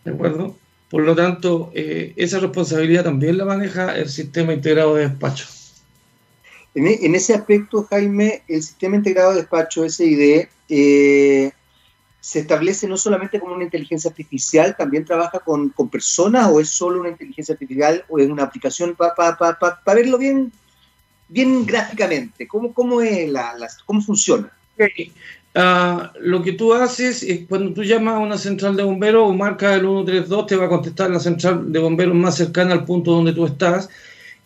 ¿De 0.04 0.12
acuerdo? 0.12 0.58
Por 0.90 1.04
lo 1.04 1.16
tanto, 1.16 1.72
eh, 1.74 2.14
esa 2.16 2.40
responsabilidad 2.40 3.04
también 3.04 3.38
la 3.38 3.46
maneja 3.46 3.96
el 3.98 4.10
sistema 4.10 4.54
integrado 4.54 4.96
de 4.96 5.10
despacho. 5.10 5.46
En, 6.76 7.16
ese 7.16 7.34
aspecto, 7.34 7.88
Jaime, 7.90 8.44
el 8.48 8.62
sistema 8.62 8.98
integrado 8.98 9.32
de 9.32 9.38
despacho, 9.38 9.90
SID, 9.90 10.48
eh, 10.68 11.52
se 12.20 12.40
establece 12.40 12.88
no 12.88 12.98
solamente 12.98 13.40
como 13.40 13.56
una 13.56 13.64
inteligencia 13.64 14.10
artificial, 14.10 14.76
también 14.78 15.06
trabaja 15.06 15.40
con, 15.40 15.72
personas 15.90 16.52
o 16.52 16.60
es 16.60 16.70
solo 16.70 17.00
una 17.00 17.10
inteligencia 17.10 17.54
artificial 17.54 18.04
o 18.10 18.20
es 18.20 18.30
una 18.30 18.44
aplicación 18.44 18.96
para 18.96 19.38
verlo 19.86 20.18
bien 20.18 20.52
bien 21.28 21.66
gráficamente, 21.66 22.48
¿cómo, 22.48 22.74
cómo, 22.74 23.02
es 23.02 23.30
la, 23.30 23.56
cómo 23.86 24.02
funciona? 24.02 24.52
Ah, 25.54 26.12
lo 26.20 26.42
que 26.44 26.52
tú 26.52 26.74
haces 26.74 27.24
es 27.24 27.48
cuando 27.48 27.74
tú 27.74 27.84
llamas 27.84 28.16
a 28.16 28.20
una 28.20 28.38
central 28.38 28.76
de 28.76 28.84
bomberos 28.84 29.30
o 29.30 29.34
marca 29.34 29.74
el 29.74 29.82
132, 29.82 30.48
te 30.48 30.56
va 30.56 30.66
a 30.66 30.70
contestar 30.70 31.10
la 31.10 31.20
central 31.20 31.72
de 31.72 31.80
bomberos 31.80 32.16
más 32.16 32.36
cercana 32.36 32.74
al 32.74 32.86
punto 32.86 33.12
donde 33.12 33.34
tú 33.34 33.46
estás 33.46 33.90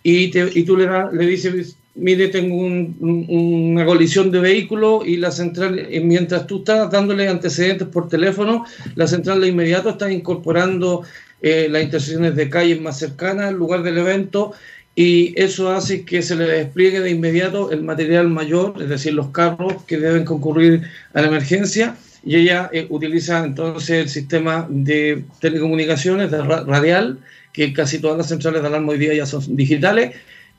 y, 0.04 0.30
te, 0.30 0.50
y 0.54 0.64
tú 0.64 0.78
le, 0.78 0.88
le 1.12 1.26
dices, 1.26 1.76
mire, 2.00 2.30
tengo 2.30 2.56
una 2.56 3.86
colisión 3.86 4.32
de 4.32 4.40
vehículo 4.40 5.04
y 5.06 5.18
la 5.18 5.32
central, 5.32 5.78
eh, 5.80 6.00
mientras 6.00 6.48
tú 6.48 6.60
estás 6.60 6.90
dándole 6.90 7.28
antecedentes 7.28 7.88
por 7.88 8.10
teléfono, 8.10 8.66
la 8.96 9.08
central 9.08 9.42
de 9.42 9.50
inmediato 9.50 9.90
está 9.90 10.12
incorporando 10.12 11.04
eh, 11.42 11.68
las 11.70 11.84
intersecciones 11.84 12.36
de 12.36 12.50
calles 12.50 12.82
más 12.82 12.98
cercanas 13.00 13.48
al 13.48 13.56
lugar 13.56 13.84
del 13.84 13.98
evento 13.98 14.54
y 14.96 15.40
eso 15.40 15.72
hace 15.72 16.04
que 16.04 16.22
se 16.22 16.36
le 16.36 16.46
despliegue 16.46 17.00
de 17.00 17.12
inmediato 17.12 17.72
el 17.72 17.84
material 17.84 18.28
mayor, 18.30 18.74
es 18.82 18.90
decir, 18.90 19.14
los 19.14 19.30
carros 19.30 19.84
que 19.86 19.98
deben 19.98 20.26
concurrir 20.26 20.82
a 21.14 21.22
la 21.22 21.28
emergencia, 21.28 21.96
y 22.26 22.36
ella 22.36 22.70
eh, 22.74 22.86
utiliza 22.90 23.46
entonces 23.46 23.90
el 23.92 24.10
sistema 24.10 24.68
de 24.70 25.24
telecomunicaciones 25.40 26.32
de 26.32 26.42
radial, 26.42 27.20
que 27.54 27.72
casi 27.72 28.00
todas 28.00 28.18
las 28.18 28.28
centrales 28.28 28.62
de 28.62 28.68
alarma 28.68 28.92
hoy 28.92 28.98
día 28.98 29.14
ya 29.14 29.26
son 29.26 29.56
digitales, 29.56 30.16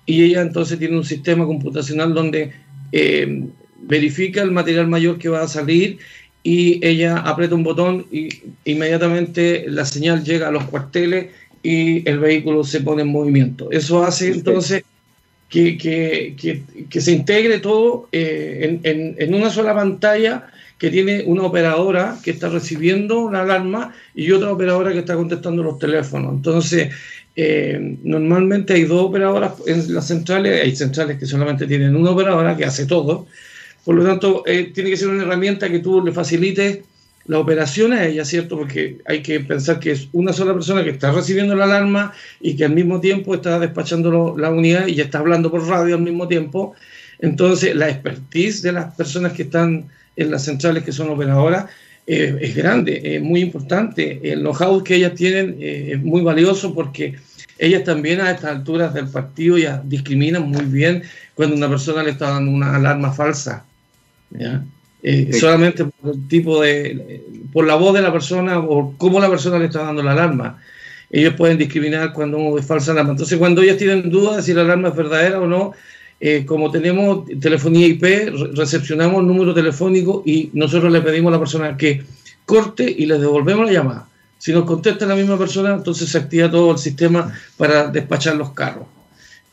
y 0.06 0.24
ella 0.24 0.42
entonces 0.42 0.78
tiene 0.78 0.96
un 0.96 1.04
sistema 1.04 1.46
computacional 1.46 2.14
donde 2.14 2.52
eh, 2.92 3.44
verifica 3.82 4.42
el 4.42 4.50
material 4.50 4.88
mayor 4.88 5.18
que 5.18 5.28
va 5.28 5.42
a 5.42 5.48
salir 5.48 5.98
y 6.42 6.84
ella 6.86 7.18
aprieta 7.18 7.54
un 7.54 7.62
botón 7.62 8.06
y 8.10 8.28
inmediatamente 8.64 9.66
la 9.68 9.84
señal 9.84 10.24
llega 10.24 10.48
a 10.48 10.52
los 10.52 10.64
cuarteles 10.64 11.28
y 11.62 12.08
el 12.08 12.18
vehículo 12.18 12.64
se 12.64 12.80
pone 12.80 13.02
en 13.02 13.08
movimiento. 13.08 13.70
Eso 13.70 14.02
hace 14.02 14.28
entonces 14.28 14.84
que, 15.48 15.76
que, 15.76 16.62
que, 16.88 17.00
se 17.00 17.12
integre 17.12 17.58
todo 17.58 18.08
eh, 18.12 18.78
en, 18.82 19.16
en, 19.18 19.34
una 19.34 19.50
sola 19.50 19.74
pantalla 19.74 20.46
que 20.78 20.90
tiene 20.90 21.24
una 21.26 21.42
operadora 21.42 22.16
que 22.22 22.30
está 22.30 22.48
recibiendo 22.48 23.30
la 23.30 23.42
alarma 23.42 23.92
y 24.14 24.30
otra 24.30 24.52
operadora 24.52 24.92
que 24.92 25.00
está 25.00 25.16
contestando 25.16 25.62
los 25.62 25.78
teléfonos. 25.78 26.32
Entonces, 26.32 26.94
eh, 27.36 27.98
normalmente 28.02 28.74
hay 28.74 28.84
dos 28.84 29.02
operadoras 29.02 29.52
en 29.66 29.94
las 29.94 30.06
centrales, 30.08 30.62
hay 30.62 30.74
centrales 30.74 31.18
que 31.18 31.26
solamente 31.26 31.66
tienen 31.66 31.96
una 31.96 32.10
operadora 32.10 32.56
que 32.56 32.64
hace 32.64 32.86
todo. 32.86 33.26
Por 33.84 33.94
lo 33.94 34.04
tanto, 34.04 34.42
eh, 34.46 34.70
tiene 34.74 34.90
que 34.90 34.96
ser 34.96 35.08
una 35.08 35.22
herramienta 35.22 35.70
que 35.70 35.78
tú 35.78 36.04
le 36.04 36.12
facilites 36.12 36.80
la 37.26 37.38
operación 37.38 37.92
a 37.92 38.06
ella, 38.06 38.24
¿cierto? 38.24 38.58
Porque 38.58 38.98
hay 39.06 39.22
que 39.22 39.40
pensar 39.40 39.78
que 39.78 39.92
es 39.92 40.08
una 40.12 40.32
sola 40.32 40.52
persona 40.52 40.82
que 40.82 40.90
está 40.90 41.12
recibiendo 41.12 41.54
la 41.54 41.64
alarma 41.64 42.12
y 42.40 42.56
que 42.56 42.64
al 42.64 42.72
mismo 42.72 43.00
tiempo 43.00 43.34
está 43.34 43.58
despachando 43.58 44.36
la 44.36 44.50
unidad 44.50 44.86
y 44.86 45.00
está 45.00 45.18
hablando 45.18 45.50
por 45.50 45.66
radio 45.68 45.94
al 45.94 46.02
mismo 46.02 46.26
tiempo. 46.26 46.74
Entonces, 47.20 47.74
la 47.76 47.88
expertise 47.88 48.62
de 48.62 48.72
las 48.72 48.94
personas 48.94 49.32
que 49.32 49.42
están 49.42 49.88
en 50.16 50.30
las 50.30 50.44
centrales 50.44 50.82
que 50.82 50.92
son 50.92 51.08
operadoras 51.10 51.66
eh, 52.12 52.36
es 52.40 52.56
grande, 52.56 53.00
es 53.04 53.22
muy 53.22 53.40
importante. 53.40 54.18
El 54.24 54.40
know-how 54.40 54.82
que 54.82 54.96
ellas 54.96 55.14
tienen 55.14 55.56
eh, 55.60 55.92
es 55.92 56.02
muy 56.02 56.22
valioso 56.22 56.74
porque 56.74 57.14
ellas 57.56 57.84
también 57.84 58.20
a 58.20 58.32
estas 58.32 58.50
alturas 58.50 58.92
del 58.92 59.06
partido 59.06 59.56
ya 59.56 59.80
discriminan 59.84 60.50
muy 60.50 60.64
bien 60.64 61.04
cuando 61.36 61.54
una 61.54 61.68
persona 61.68 62.02
le 62.02 62.10
está 62.10 62.30
dando 62.30 62.50
una 62.50 62.74
alarma 62.74 63.12
falsa. 63.12 63.64
¿ya? 64.32 64.64
Eh, 65.04 65.32
solamente 65.32 65.84
por 65.84 66.14
el 66.14 66.26
tipo 66.26 66.60
de, 66.60 67.22
por 67.52 67.64
la 67.64 67.76
voz 67.76 67.94
de 67.94 68.02
la 68.02 68.12
persona 68.12 68.58
o 68.58 68.92
cómo 68.98 69.20
la 69.20 69.30
persona 69.30 69.60
le 69.60 69.66
está 69.66 69.84
dando 69.84 70.02
la 70.02 70.10
alarma. 70.10 70.58
Ellos 71.10 71.34
pueden 71.34 71.58
discriminar 71.58 72.12
cuando 72.12 72.58
es 72.58 72.66
falsa 72.66 72.90
alarma. 72.90 73.12
Entonces, 73.12 73.38
cuando 73.38 73.62
ellos 73.62 73.76
tienen 73.76 74.10
dudas 74.10 74.38
de 74.38 74.42
si 74.42 74.52
la 74.52 74.62
alarma 74.62 74.88
es 74.88 74.96
verdadera 74.96 75.40
o 75.40 75.46
no, 75.46 75.74
eh, 76.20 76.44
como 76.44 76.70
tenemos 76.70 77.24
telefonía 77.40 77.86
IP, 77.86 78.04
recepcionamos 78.54 79.20
el 79.20 79.26
número 79.26 79.54
telefónico 79.54 80.22
y 80.26 80.50
nosotros 80.52 80.92
le 80.92 81.00
pedimos 81.00 81.30
a 81.30 81.32
la 81.32 81.38
persona 81.38 81.76
que 81.78 82.04
corte 82.44 82.94
y 82.96 83.06
le 83.06 83.18
devolvemos 83.18 83.66
la 83.66 83.72
llamada. 83.72 84.08
Si 84.36 84.52
nos 84.52 84.64
contesta 84.64 85.06
la 85.06 85.14
misma 85.14 85.38
persona, 85.38 85.74
entonces 85.74 86.10
se 86.10 86.18
activa 86.18 86.50
todo 86.50 86.72
el 86.72 86.78
sistema 86.78 87.32
para 87.56 87.88
despachar 87.88 88.36
los 88.36 88.52
carros. 88.52 88.86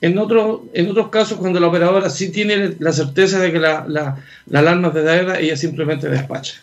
En, 0.01 0.17
otro, 0.17 0.65
en 0.73 0.89
otros 0.91 1.07
casos, 1.09 1.37
cuando 1.39 1.59
la 1.59 1.67
operadora 1.67 2.09
sí 2.09 2.31
tiene 2.31 2.75
la 2.79 2.91
certeza 2.91 3.39
de 3.39 3.51
que 3.51 3.59
la, 3.59 3.85
la, 3.87 4.23
la 4.45 4.59
alarma 4.59 4.89
es 4.89 4.93
verdadera, 4.93 5.39
ella 5.39 5.55
simplemente 5.55 6.09
despacha. 6.09 6.61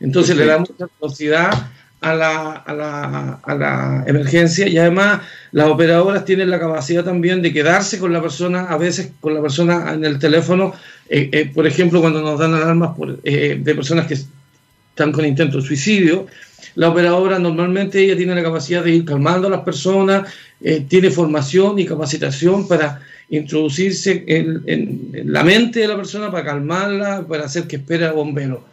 Entonces 0.00 0.36
le 0.36 0.46
damos 0.46 0.70
mucha 0.70 0.88
velocidad 1.00 1.70
a 2.02 2.14
la, 2.14 2.52
a, 2.52 2.74
la, 2.74 3.40
a 3.42 3.54
la, 3.54 4.04
emergencia 4.06 4.68
y 4.68 4.76
además 4.76 5.22
las 5.52 5.68
operadoras 5.68 6.24
tienen 6.24 6.50
la 6.50 6.60
capacidad 6.60 7.04
también 7.04 7.40
de 7.40 7.52
quedarse 7.52 7.98
con 7.98 8.12
la 8.12 8.20
persona, 8.20 8.64
a 8.64 8.76
veces 8.76 9.12
con 9.20 9.34
la 9.34 9.40
persona 9.40 9.92
en 9.92 10.04
el 10.04 10.18
teléfono, 10.18 10.74
eh, 11.08 11.30
eh, 11.32 11.50
por 11.54 11.66
ejemplo, 11.66 12.00
cuando 12.00 12.20
nos 12.20 12.38
dan 12.38 12.54
alarmas 12.54 12.96
por, 12.96 13.18
eh, 13.24 13.58
de 13.62 13.74
personas 13.74 14.06
que 14.06 14.14
están 14.14 15.12
con 15.12 15.24
intento 15.24 15.58
de 15.58 15.66
suicidio, 15.66 16.26
la 16.74 16.88
operadora 16.88 17.38
normalmente 17.38 18.00
ella 18.00 18.16
tiene 18.16 18.34
la 18.34 18.42
capacidad 18.42 18.82
de 18.82 18.92
ir 18.92 19.04
calmando 19.04 19.48
a 19.48 19.50
las 19.50 19.60
personas, 19.60 20.32
eh, 20.60 20.84
tiene 20.88 21.10
formación 21.10 21.78
y 21.78 21.84
capacitación 21.84 22.66
para 22.66 23.00
introducirse 23.28 24.24
en, 24.26 25.10
la 25.24 25.42
mente 25.42 25.80
de 25.80 25.88
la 25.88 25.96
persona, 25.96 26.30
para 26.30 26.44
calmarla, 26.44 27.26
para 27.26 27.44
hacer 27.44 27.66
que 27.66 27.76
espere 27.76 28.06
al 28.06 28.14
bombero. 28.14 28.64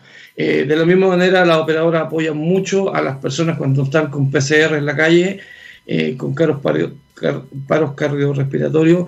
Eh, 0.42 0.64
de 0.66 0.76
la 0.78 0.86
misma 0.86 1.10
manera, 1.10 1.44
la 1.46 1.60
operadora 1.60 2.02
apoya 2.02 2.32
mucho 2.32 2.96
a 2.96 3.02
las 3.02 3.18
personas 3.18 3.58
cuando 3.58 3.84
están 3.84 4.10
con 4.10 4.32
PCR 4.32 4.78
en 4.78 4.86
la 4.86 4.96
calle, 4.96 5.42
eh, 5.86 6.16
con 6.16 6.34
caros 6.34 6.62
paros 7.68 7.94
cardiorrespiratorios. 7.96 9.08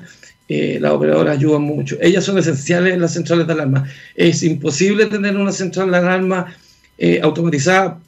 las 0.50 0.92
operadoras 0.92 1.38
ayudan 1.38 1.62
mucho. 1.62 1.96
Ellas 2.02 2.26
son 2.26 2.38
esenciales 2.38 2.94
en 2.94 3.00
las 3.00 3.14
centrales 3.14 3.48
de 3.48 3.54
alarma. 3.54 3.88
Es 4.16 4.44
imposible 4.44 5.06
tener 5.06 5.38
una 5.38 5.54
central 5.54 5.92
de 5.92 5.98
alarma 5.98 6.54
automatizada 7.24 8.00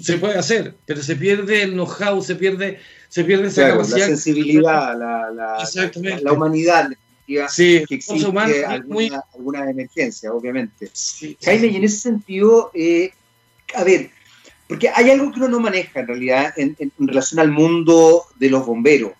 se 0.00 0.18
puede 0.18 0.38
hacer, 0.38 0.74
pero 0.86 1.02
se 1.02 1.16
pierde 1.16 1.62
el 1.62 1.72
know-how, 1.72 2.22
se 2.22 2.36
pierde, 2.36 2.78
se 3.08 3.24
pierde 3.24 3.48
esa 3.48 3.68
capacidad. 3.68 3.98
La 3.98 4.06
sensibilidad, 4.06 4.98
la, 4.98 5.30
la, 5.30 6.20
la, 6.22 6.32
humanidad 6.32 6.88
sí, 7.48 7.84
que 7.88 7.96
existe 7.96 8.26
alguna, 8.64 9.22
alguna, 9.34 9.70
emergencia, 9.70 10.32
obviamente. 10.32 10.90
Jaime, 11.42 11.68
y 11.68 11.76
en 11.76 11.84
ese 11.84 11.98
sentido, 11.98 12.70
eh, 12.74 13.12
a 13.74 13.84
ver, 13.84 14.10
porque 14.68 14.88
hay 14.88 15.10
algo 15.10 15.30
que 15.30 15.38
uno 15.38 15.48
no 15.48 15.60
maneja 15.60 16.00
en 16.00 16.06
realidad 16.06 16.54
en, 16.56 16.76
relación 16.98 17.40
al 17.40 17.50
mundo 17.50 18.24
de 18.36 18.50
los 18.50 18.64
bomberos. 18.64 19.12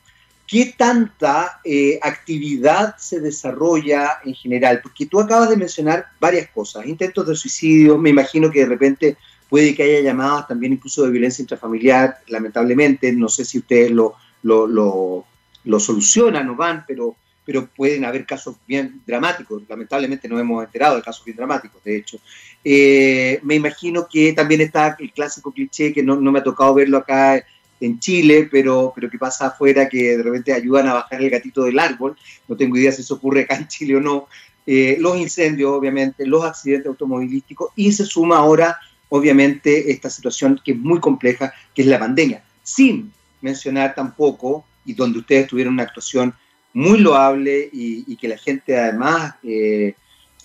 ¿Qué 0.46 0.74
tanta 0.76 1.60
eh, 1.64 1.98
actividad 2.02 2.96
se 2.98 3.20
desarrolla 3.20 4.18
en 4.24 4.34
general? 4.34 4.80
Porque 4.82 5.06
tú 5.06 5.20
acabas 5.20 5.50
de 5.50 5.56
mencionar 5.56 6.06
varias 6.20 6.48
cosas, 6.50 6.86
intentos 6.86 7.26
de 7.26 7.34
suicidio, 7.34 7.98
me 7.98 8.10
imagino 8.10 8.50
que 8.50 8.60
de 8.60 8.66
repente 8.66 9.16
puede 9.48 9.74
que 9.74 9.82
haya 9.82 10.00
llamadas 10.00 10.48
también 10.48 10.74
incluso 10.74 11.04
de 11.04 11.10
violencia 11.10 11.42
intrafamiliar, 11.42 12.18
lamentablemente, 12.28 13.12
no 13.12 13.28
sé 13.28 13.44
si 13.44 13.58
ustedes 13.58 13.90
lo, 13.90 14.14
lo, 14.42 15.26
lo 15.64 15.80
solucionan 15.80 16.48
o 16.48 16.56
van, 16.56 16.84
pero, 16.86 17.16
pero 17.44 17.66
pueden 17.66 18.04
haber 18.04 18.24
casos 18.24 18.56
bien 18.66 19.00
dramáticos. 19.06 19.62
Lamentablemente 19.68 20.28
no 20.28 20.38
hemos 20.38 20.64
enterado 20.64 20.96
de 20.96 21.02
casos 21.02 21.24
bien 21.24 21.36
dramáticos, 21.36 21.82
de 21.84 21.96
hecho. 21.96 22.18
Eh, 22.64 23.40
me 23.42 23.56
imagino 23.56 24.06
que 24.08 24.32
también 24.32 24.60
está 24.60 24.96
el 24.98 25.12
clásico 25.12 25.52
cliché 25.52 25.92
que 25.92 26.02
no, 26.02 26.16
no, 26.16 26.30
me 26.30 26.38
ha 26.38 26.44
tocado 26.44 26.74
verlo 26.74 26.98
acá 26.98 27.44
en 27.80 27.98
Chile, 27.98 28.48
pero, 28.50 28.92
pero 28.94 29.10
que 29.10 29.18
pasa 29.18 29.48
afuera, 29.48 29.88
que 29.88 30.16
de 30.16 30.22
repente 30.22 30.52
ayudan 30.52 30.86
a 30.88 30.94
bajar 30.94 31.20
el 31.20 31.30
gatito 31.30 31.64
del 31.64 31.78
árbol. 31.78 32.16
No 32.46 32.56
tengo 32.56 32.76
idea 32.76 32.92
si 32.92 33.02
eso 33.02 33.14
ocurre 33.14 33.42
acá 33.42 33.56
en 33.56 33.66
Chile 33.66 33.96
o 33.96 34.00
no. 34.00 34.28
Eh, 34.64 34.96
los 35.00 35.16
incendios, 35.16 35.72
obviamente, 35.72 36.24
los 36.24 36.44
accidentes 36.44 36.86
automovilísticos 36.86 37.70
y 37.74 37.90
se 37.90 38.06
suma 38.06 38.36
ahora, 38.36 38.78
obviamente, 39.08 39.90
esta 39.90 40.08
situación 40.08 40.60
que 40.64 40.72
es 40.72 40.78
muy 40.78 41.00
compleja, 41.00 41.52
que 41.74 41.82
es 41.82 41.88
la 41.88 41.98
pandemia. 41.98 42.44
Sin 42.62 43.12
mencionar 43.40 43.96
tampoco, 43.96 44.64
y 44.84 44.94
donde 44.94 45.18
ustedes 45.18 45.48
tuvieron 45.48 45.74
una 45.74 45.82
actuación 45.84 46.34
muy 46.74 46.98
loable 46.98 47.68
y, 47.72 48.16
que 48.16 48.28
la 48.28 48.38
gente 48.38 48.78
además 48.78 49.34
eh, 49.42 49.94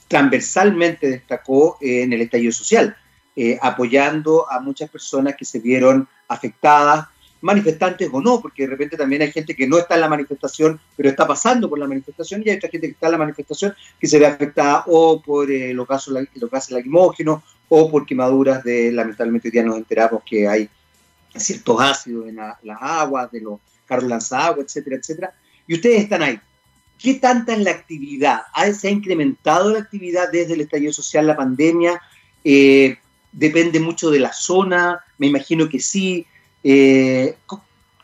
transversalmente 0.07 1.09
destacó 1.09 1.77
en 1.81 2.13
el 2.13 2.21
estallido 2.21 2.51
social, 2.51 2.95
eh, 3.35 3.57
apoyando 3.61 4.49
a 4.49 4.59
muchas 4.59 4.89
personas 4.89 5.35
que 5.35 5.45
se 5.45 5.59
vieron 5.59 6.07
afectadas, 6.27 7.07
manifestantes 7.41 8.09
o 8.11 8.19
no, 8.19 8.41
porque 8.41 8.63
de 8.63 8.69
repente 8.69 8.97
también 8.97 9.21
hay 9.21 9.31
gente 9.31 9.55
que 9.55 9.67
no 9.67 9.77
está 9.77 9.95
en 9.95 10.01
la 10.01 10.09
manifestación, 10.09 10.79
pero 10.95 11.09
está 11.09 11.27
pasando 11.27 11.69
por 11.69 11.77
la 11.77 11.87
manifestación, 11.87 12.41
y 12.43 12.49
hay 12.49 12.57
otra 12.57 12.69
gente 12.69 12.87
que 12.87 12.93
está 12.93 13.07
en 13.07 13.11
la 13.11 13.19
manifestación 13.19 13.75
que 13.99 14.07
se 14.07 14.17
ve 14.17 14.25
afectada 14.25 14.83
o 14.87 15.21
por 15.21 15.51
eh, 15.51 15.73
los, 15.73 15.87
gases, 15.87 16.13
los 16.33 16.49
gases 16.49 16.71
lacrimógenos 16.71 17.43
o 17.69 17.91
por 17.91 18.05
quemaduras 18.05 18.63
de, 18.63 18.91
lamentablemente 18.91 19.49
hoy 19.49 19.51
día 19.51 19.63
nos 19.63 19.77
enteramos 19.77 20.23
que 20.25 20.47
hay 20.47 20.69
ciertos 21.35 21.79
ácidos 21.79 22.27
en 22.27 22.37
las 22.37 22.81
aguas, 22.81 23.31
de 23.31 23.41
los 23.41 23.59
carros 23.85 24.05
lanzaagua, 24.05 24.63
etcétera, 24.63 24.97
etcétera, 24.97 25.33
y 25.67 25.75
ustedes 25.75 26.03
están 26.03 26.23
ahí. 26.23 26.39
¿Qué 26.97 27.15
tanta 27.15 27.53
es 27.53 27.59
la 27.59 27.71
actividad? 27.71 28.41
¿Se 28.73 28.87
ha 28.87 28.91
incrementado 28.91 29.71
la 29.71 29.79
actividad 29.79 30.31
desde 30.31 30.55
el 30.55 30.61
estallido 30.61 30.91
social, 30.91 31.27
la 31.27 31.35
pandemia? 31.35 32.01
Eh, 32.43 32.97
¿Depende 33.31 33.79
mucho 33.79 34.09
de 34.09 34.19
la 34.19 34.33
zona? 34.33 35.03
Me 35.17 35.27
imagino 35.27 35.69
que 35.69 35.79
sí. 35.79 36.25
Eh, 36.63 37.35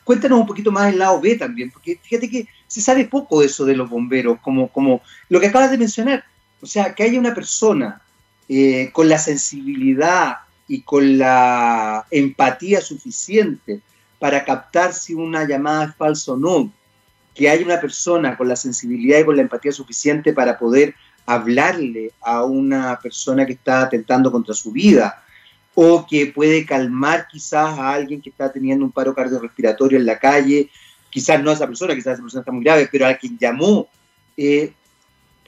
cuéntanos 0.03 0.39
un 0.39 0.46
poquito 0.46 0.72
más 0.72 0.93
el 0.93 1.00
lado 1.00 1.20
B 1.20 1.36
también, 1.36 1.72
porque 1.72 2.00
fíjate 2.03 2.29
que 2.29 2.48
se 2.67 2.82
sabe 2.82 3.05
poco 3.05 3.41
eso 3.41 3.65
de 3.65 3.75
los 3.75 3.89
bomberos, 3.89 4.39
como, 4.41 4.67
como 4.67 5.01
lo 5.29 5.39
que 5.39 5.48
acabas 5.48 5.72
de 5.72 5.77
mencionar. 5.77 6.24
O 6.62 6.67
sea, 6.67 6.93
que 6.93 7.03
haya 7.03 7.20
una 7.20 7.34
persona 7.34 8.01
eh, 8.48 8.91
con 8.93 9.10
la 9.10 9.17
sensibilidad 9.17 10.38
y 10.67 10.82
con 10.82 11.17
la 11.17 12.05
empatía 12.12 12.82
suficiente 12.82 13.82
para 14.20 14.46
captar 14.46 14.93
si 14.93 15.13
una 15.13 15.48
llamada 15.48 15.86
es 15.86 15.96
falsa 15.96 16.34
o 16.34 16.38
no, 16.38 16.72
que 17.34 17.50
haya 17.50 17.66
una 17.66 17.82
persona 17.82 18.38
con 18.38 18.48
la 18.48 18.56
sensibilidad 18.56 19.20
y 19.20 19.25
con 19.25 19.36
la 19.36 19.42
empatía 19.42 19.72
suficiente 19.72 20.34
para 20.34 20.58
poder 20.58 20.96
hablarle 21.25 22.12
a 22.22 22.44
una 22.44 23.00
persona 23.02 23.46
que 23.46 23.54
está 23.54 23.84
atentando 23.84 24.32
contra 24.32 24.54
su 24.54 24.72
vida 24.72 25.24
o 25.75 26.06
que 26.08 26.28
puede 26.28 26.66
calmar 26.66 27.28
quizás 27.28 27.80
a 27.80 27.94
alguien 27.94 28.22
que 28.22 28.30
está 28.30 28.52
teniendo 28.52 28.86
un 28.86 28.92
paro 28.92 29.16
cardiorrespiratorio 29.16 29.98
en 29.98 30.06
la 30.06 30.20
calle, 30.20 30.70
quizás 31.10 31.42
no 31.42 31.50
a 31.50 31.54
esa 31.54 31.68
persona, 31.68 31.96
quizás 31.96 32.13
esa 32.13 32.22
persona 32.22 32.42
está 32.42 32.52
muy 32.52 32.63
grave, 32.63 32.88
pero 32.92 33.08
a 33.08 33.16
quien 33.16 33.38
llamó. 33.38 33.88
Eh, 34.38 34.74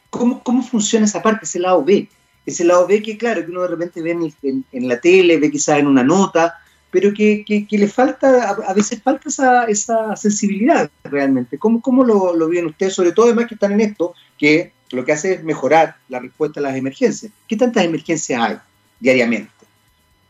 ¿cómo, 0.09 0.41
¿Cómo 0.41 0.63
funciona 0.63 1.05
esa 1.05 1.21
parte, 1.21 1.45
ese 1.45 1.59
lado 1.59 1.83
B? 1.83 2.09
Ese 2.45 2.63
lado 2.63 2.87
B 2.87 3.03
que, 3.03 3.17
claro, 3.17 3.45
que 3.45 3.51
uno 3.51 3.63
de 3.63 3.67
repente 3.67 4.01
ve 4.01 4.11
en, 4.11 4.65
en 4.71 4.87
la 4.87 4.99
tele, 4.99 5.37
ve 5.37 5.51
quizás 5.51 5.79
en 5.79 5.87
una 5.87 6.03
nota, 6.03 6.55
pero 6.95 7.13
que, 7.13 7.43
que, 7.43 7.77
le 7.77 7.89
falta, 7.89 8.51
a, 8.51 8.73
veces 8.73 9.01
falta 9.03 9.27
esa, 9.27 9.65
esa 9.65 10.15
sensibilidad 10.15 10.89
realmente. 11.03 11.57
¿Cómo, 11.57 11.81
cómo 11.81 12.05
lo, 12.05 12.33
lo 12.33 12.47
ven 12.47 12.67
ustedes, 12.67 12.93
sobre 12.93 13.11
todo 13.11 13.25
además 13.25 13.47
que 13.47 13.55
están 13.55 13.73
en 13.73 13.81
esto, 13.81 14.13
que 14.37 14.71
lo 14.91 15.03
que 15.03 15.11
hace 15.11 15.33
es 15.33 15.43
mejorar 15.43 15.97
la 16.07 16.21
respuesta 16.21 16.61
a 16.61 16.63
las 16.63 16.77
emergencias? 16.77 17.33
¿Qué 17.49 17.57
tantas 17.57 17.83
emergencias 17.83 18.41
hay 18.41 18.55
diariamente? 19.01 19.51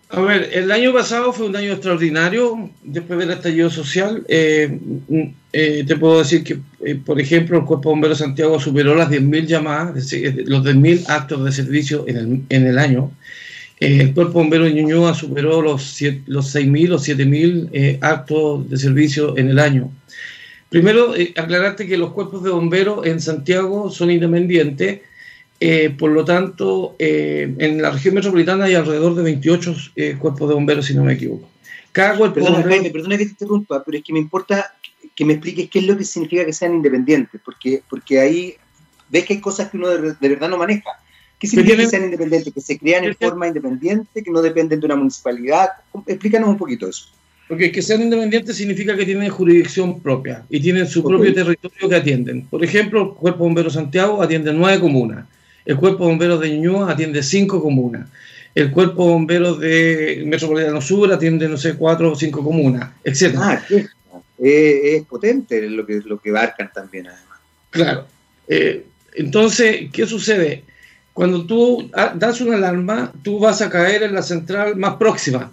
A 0.10 0.22
ver, 0.22 0.50
el 0.54 0.72
año 0.72 0.92
pasado 0.92 1.32
fue 1.34 1.46
un 1.46 1.56
año 1.56 1.72
extraordinario 1.72 2.72
después 2.82 3.20
del 3.20 3.30
estallido 3.30 3.70
social. 3.70 4.26
Eh, 4.28 4.80
eh, 5.54 5.84
te 5.86 5.96
puedo 5.98 6.18
decir 6.18 6.44
que, 6.44 6.58
eh, 6.84 6.96
por 6.96 7.22
ejemplo, 7.22 7.60
el 7.60 7.66
Cuerpo 7.66 7.92
Bombero 7.92 8.16
Santiago 8.16 8.60
superó 8.60 8.96
las 8.96 9.12
10.000 9.12 9.46
llamadas, 9.46 9.94
los 9.94 10.64
10.000 10.64 11.04
actos 11.10 11.46
de 11.46 11.52
servicio 11.52 12.06
en 12.08 12.18
el, 12.18 12.42
en 12.50 12.66
el 12.66 12.80
año. 12.80 13.12
Eh, 13.80 13.98
el 14.02 14.14
Cuerpo 14.14 14.40
Bombero 14.40 14.64
de 14.64 14.74
Ñuñoa 14.74 15.14
superó 15.14 15.62
los, 15.62 16.02
los 16.28 16.56
6.000 16.56 16.94
o 16.94 16.98
7.000 16.98 17.70
eh, 17.74 17.98
actos 18.02 18.70
de 18.70 18.78
servicio 18.78 19.38
en 19.38 19.50
el 19.50 19.60
año. 19.60 19.92
Primero, 20.70 21.16
eh, 21.16 21.34
aclararte 21.36 21.88
que 21.88 21.98
los 21.98 22.14
cuerpos 22.14 22.44
de 22.44 22.52
bomberos 22.52 23.06
en 23.06 23.20
Santiago 23.20 23.90
son 23.92 24.12
independientes, 24.12 25.02
por 25.98 26.12
lo 26.12 26.26
tanto, 26.26 26.96
en 27.00 27.82
la 27.82 27.90
región 27.90 28.14
metropolitana 28.14 28.66
hay 28.66 28.76
alrededor 28.76 29.16
de 29.16 29.24
28 29.24 29.76
cuerpos 30.20 30.50
de 30.50 30.54
bomberos, 30.54 30.86
si 30.86 30.94
no 30.94 31.04
me 31.04 31.14
equivoco. 31.14 31.50
Cada 31.94 32.18
cuerpo 32.18 32.36
perdona, 32.36 32.62
Jaime, 32.62 32.90
perdona 32.92 33.18
que 33.18 33.26
te 33.26 33.32
interrumpa, 33.32 33.82
pero 33.84 33.98
es 33.98 34.04
que 34.04 34.12
me 34.12 34.20
importa 34.20 34.76
que 35.16 35.24
me 35.24 35.34
expliques 35.34 35.70
qué 35.70 35.80
es 35.80 35.86
lo 35.86 35.98
que 35.98 36.04
significa 36.04 36.46
que 36.46 36.52
sean 36.54 36.76
independientes, 36.76 37.40
porque, 37.44 37.82
porque 37.90 38.20
ahí 38.20 38.56
ves 39.10 39.26
que 39.26 39.36
hay 39.36 39.42
cosas 39.42 39.70
que 39.70 39.78
uno 39.78 39.88
de 39.88 40.16
verdad 40.20 40.50
no 40.50 40.58
maneja. 40.58 40.90
¿Qué 41.46 41.50
significa 41.52 41.78
que 41.84 41.88
sean 41.88 42.04
independientes? 42.06 42.54
¿Que 42.54 42.62
se 42.62 42.78
crean 42.80 43.04
en 43.04 43.16
forma 43.16 43.48
independiente? 43.48 44.24
¿Que 44.24 44.32
no 44.32 44.42
dependen 44.42 44.80
de 44.80 44.86
una 44.88 44.96
municipalidad? 44.96 45.70
Explícanos 46.08 46.50
un 46.50 46.58
poquito 46.58 46.88
eso. 46.88 47.08
Porque 47.48 47.72
que 47.72 47.82
sean 47.82 48.02
independientes 48.02 48.56
significa 48.56 48.96
que 48.96 49.06
tienen 49.06 49.30
jurisdicción 49.30 50.00
propia 50.00 50.44
y 50.50 50.60
tienen 50.60 50.88
su 50.88 51.04
propio 51.04 51.32
territorio 51.34 51.90
que 51.90 51.96
atienden. 51.96 52.48
Por 52.48 52.64
ejemplo, 52.64 53.04
el 53.04 53.10
Cuerpo 53.10 53.44
Bombero 53.44 53.70
Santiago 53.70 54.24
atiende 54.24 54.52
nueve 54.52 54.80
comunas. 54.80 55.28
El 55.64 55.78
Cuerpo 55.78 56.06
Bombero 56.06 56.40
de 56.40 56.50
Ñuñoa 56.50 56.92
atiende 56.92 57.22
cinco 57.22 57.62
comunas. 57.62 58.10
El 58.56 58.72
Cuerpo 58.72 59.06
Bombero 59.06 59.56
de 59.56 60.24
Metropolitano 60.26 60.82
Sur 60.82 61.14
atiende, 61.14 61.48
no 61.48 61.58
sé, 61.58 61.76
cuatro 61.76 62.14
o 62.14 62.16
cinco 62.16 62.44
comunas, 62.44 62.90
etc. 63.04 63.36
Ah, 63.38 63.62
es 64.40 65.04
potente 65.04 65.70
lo 65.70 65.86
que, 65.86 66.02
lo 66.04 66.20
que 66.20 66.32
abarcan 66.32 66.72
también, 66.74 67.08
además. 67.08 67.40
Claro. 67.70 68.08
Eh, 68.48 68.86
entonces, 69.14 69.90
¿qué 69.92 70.08
sucede? 70.08 70.64
Cuando 71.16 71.46
tú 71.46 71.90
das 72.16 72.42
una 72.42 72.58
alarma, 72.58 73.14
tú 73.24 73.40
vas 73.40 73.62
a 73.62 73.70
caer 73.70 74.04
en 74.04 74.14
la 74.14 74.22
central 74.22 74.76
más 74.76 74.96
próxima 74.96 75.50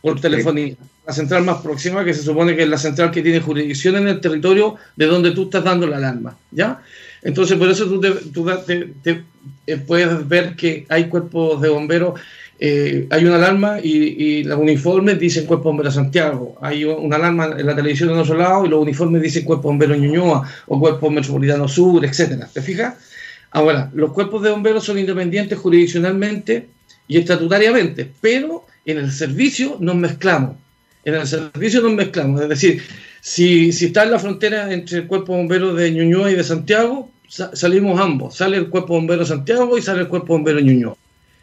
por 0.00 0.20
telefonía. 0.20 0.76
La 1.04 1.12
central 1.12 1.42
más 1.42 1.60
próxima, 1.62 2.04
que 2.04 2.14
se 2.14 2.22
supone 2.22 2.54
que 2.54 2.62
es 2.62 2.68
la 2.68 2.78
central 2.78 3.10
que 3.10 3.20
tiene 3.20 3.40
jurisdicción 3.40 3.96
en 3.96 4.06
el 4.06 4.20
territorio 4.20 4.76
de 4.94 5.06
donde 5.06 5.32
tú 5.32 5.46
estás 5.46 5.64
dando 5.64 5.88
la 5.88 5.96
alarma. 5.96 6.38
¿Ya? 6.52 6.80
Entonces, 7.22 7.58
por 7.58 7.68
eso 7.68 7.86
tú, 7.86 8.00
te, 8.00 9.24
eh, 9.66 9.76
puedes 9.78 10.28
ver 10.28 10.54
que 10.54 10.86
hay 10.88 11.08
cuerpos 11.08 11.60
de 11.60 11.70
bomberos, 11.70 12.20
eh, 12.60 13.08
hay 13.10 13.24
una 13.24 13.34
alarma 13.34 13.80
y, 13.82 14.44
los 14.44 14.60
uniformes 14.60 15.18
dicen 15.18 15.46
Cuerpo 15.46 15.70
Bombero 15.70 15.90
Santiago. 15.90 16.56
Hay 16.62 16.84
una 16.84 17.16
alarma 17.16 17.46
en 17.58 17.66
la 17.66 17.74
televisión 17.74 18.10
de 18.10 18.20
otro 18.20 18.36
lado 18.36 18.64
y 18.64 18.68
los 18.68 18.80
uniformes 18.80 19.22
dicen 19.22 19.44
Cuerpo 19.44 19.66
Bombero 19.66 19.96
Ñuñoa 19.96 20.48
o 20.68 20.78
Cuerpo 20.78 21.10
Metropolitano 21.10 21.66
Sur, 21.66 22.04
etcétera. 22.04 22.48
¿Te 22.52 22.62
fijas? 22.62 23.07
Ahora, 23.50 23.90
los 23.94 24.12
cuerpos 24.12 24.42
de 24.42 24.50
bomberos 24.50 24.84
son 24.84 24.98
independientes 24.98 25.58
jurisdiccionalmente 25.58 26.68
y 27.06 27.18
estatutariamente, 27.18 28.10
pero 28.20 28.66
en 28.84 28.98
el 28.98 29.10
servicio 29.10 29.76
nos 29.80 29.96
mezclamos. 29.96 30.56
En 31.04 31.14
el 31.14 31.26
servicio 31.26 31.80
nos 31.80 31.92
mezclamos. 31.92 32.42
Es 32.42 32.48
decir, 32.48 32.82
si, 33.20 33.72
si 33.72 33.86
está 33.86 34.04
en 34.04 34.10
la 34.10 34.18
frontera 34.18 34.72
entre 34.72 34.98
el 34.98 35.06
cuerpo 35.06 35.32
de 35.32 35.38
bomberos 35.38 35.76
de 35.76 35.90
Ñuñoa 35.90 36.30
y 36.30 36.34
de 36.34 36.44
Santiago, 36.44 37.10
salimos 37.28 38.00
ambos. 38.00 38.36
Sale 38.36 38.56
el 38.56 38.68
cuerpo 38.68 38.94
de 38.94 39.00
bomberos 39.00 39.28
de 39.28 39.34
Santiago 39.34 39.78
y 39.78 39.82
sale 39.82 40.00
el 40.00 40.08
cuerpo 40.08 40.34
de 40.34 40.38
bomberos 40.38 40.62
de 40.62 40.68
Ñuñoa, 40.72 40.96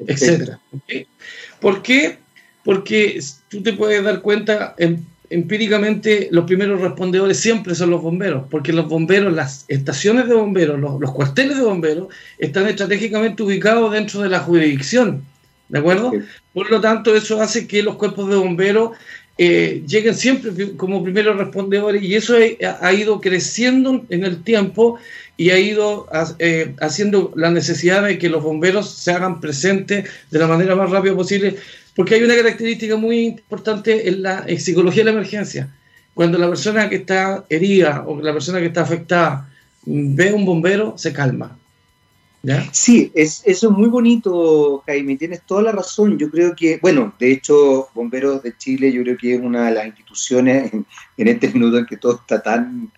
etc. 0.08 0.58
¿Por 1.60 1.82
qué? 1.82 2.18
Porque 2.64 3.20
tú 3.50 3.62
te 3.62 3.74
puedes 3.74 4.04
dar 4.04 4.22
cuenta 4.22 4.76
en 4.78 5.06
empíricamente 5.36 6.30
los 6.32 6.46
primeros 6.46 6.80
respondedores 6.80 7.38
siempre 7.38 7.76
son 7.76 7.90
los 7.90 8.02
bomberos, 8.02 8.46
porque 8.50 8.72
los 8.72 8.88
bomberos, 8.88 9.34
las 9.34 9.66
estaciones 9.68 10.28
de 10.28 10.34
bomberos, 10.34 10.80
los, 10.80 11.12
cuarteles 11.12 11.58
de 11.58 11.64
bomberos 11.64 12.08
están 12.38 12.68
estratégicamente 12.68 13.44
ubicados 13.44 13.92
dentro 13.92 14.22
de 14.22 14.30
la 14.30 14.40
jurisdicción, 14.40 15.24
¿de 15.68 15.80
acuerdo? 15.80 16.14
Por 16.54 16.72
lo 16.72 16.80
tanto, 16.80 17.16
eso 17.16 17.42
hace 17.42 17.68
que 17.68 17.84
los 17.84 17.96
cuerpos 17.98 18.30
de 18.30 18.38
bomberos 18.38 18.92
eh, 19.38 19.84
lleguen 19.86 20.16
siempre 20.16 20.78
como 20.78 21.04
primeros 21.04 21.38
respondedores 21.38 22.02
y 22.02 22.16
eso 22.16 22.36
ha, 22.80 22.94
ido 22.94 23.20
creciendo 23.20 24.06
en 24.10 24.24
el 24.24 24.42
tiempo 24.42 24.98
y 25.36 25.50
ha 25.50 25.60
ido 25.60 26.08
eh, 26.40 26.74
haciendo 26.80 27.34
la 27.36 27.52
necesidad 27.52 28.04
de 28.04 28.18
que 28.18 28.30
los 28.30 28.42
bomberos 28.42 28.90
se 28.90 29.12
hagan 29.12 29.42
presentes 29.42 30.10
de 30.32 30.40
la 30.40 30.48
manera 30.48 30.78
más 30.78 30.90
rápida 30.90 31.14
posible 31.14 31.58
porque 31.96 32.16
hay 32.16 32.24
una 32.24 32.36
característica 32.36 32.96
muy 32.96 33.26
importante 33.26 34.08
en 34.08 34.22
la 34.22 34.46
psicología 34.58 35.04
de 35.04 35.12
la 35.12 35.18
emergencia. 35.18 35.74
Cuando 36.14 36.38
la 36.38 36.48
persona 36.48 36.90
que 36.90 36.98
está 36.98 37.46
herida 37.50 38.04
o 38.08 38.22
la 38.22 38.34
persona 38.34 38.60
que 38.60 38.68
está 38.68 38.82
afectada 38.82 39.50
ve 39.86 40.30
a 40.30 40.36
un 40.36 40.46
bombero, 40.46 40.98
se 40.98 41.14
calma. 41.14 41.58
Sí, 42.72 43.12
es, 43.16 43.42
eso 43.46 43.72
es 43.72 43.78
muy 43.78 43.90
bonito, 43.90 44.84
Jaime, 44.86 45.18
tienes 45.18 45.42
toda 45.42 45.64
la 45.64 45.72
razón. 45.72 46.18
Yo 46.20 46.30
creo 46.30 46.56
que, 46.56 46.78
bueno, 46.80 47.14
de 47.20 47.32
hecho, 47.32 47.88
Bomberos 47.96 48.44
de 48.44 48.56
Chile 48.56 48.92
yo 48.92 49.02
creo 49.02 49.18
que 49.18 49.36
es 49.36 49.42
una 49.42 49.66
de 49.66 49.72
las 49.74 49.88
instituciones 49.88 50.72
en, 50.72 51.28
este 51.28 51.50
minuto 51.50 51.80
en 51.80 51.86
que 51.86 51.98
todo 51.98 52.20
está 52.22 52.44
tan 52.44 52.92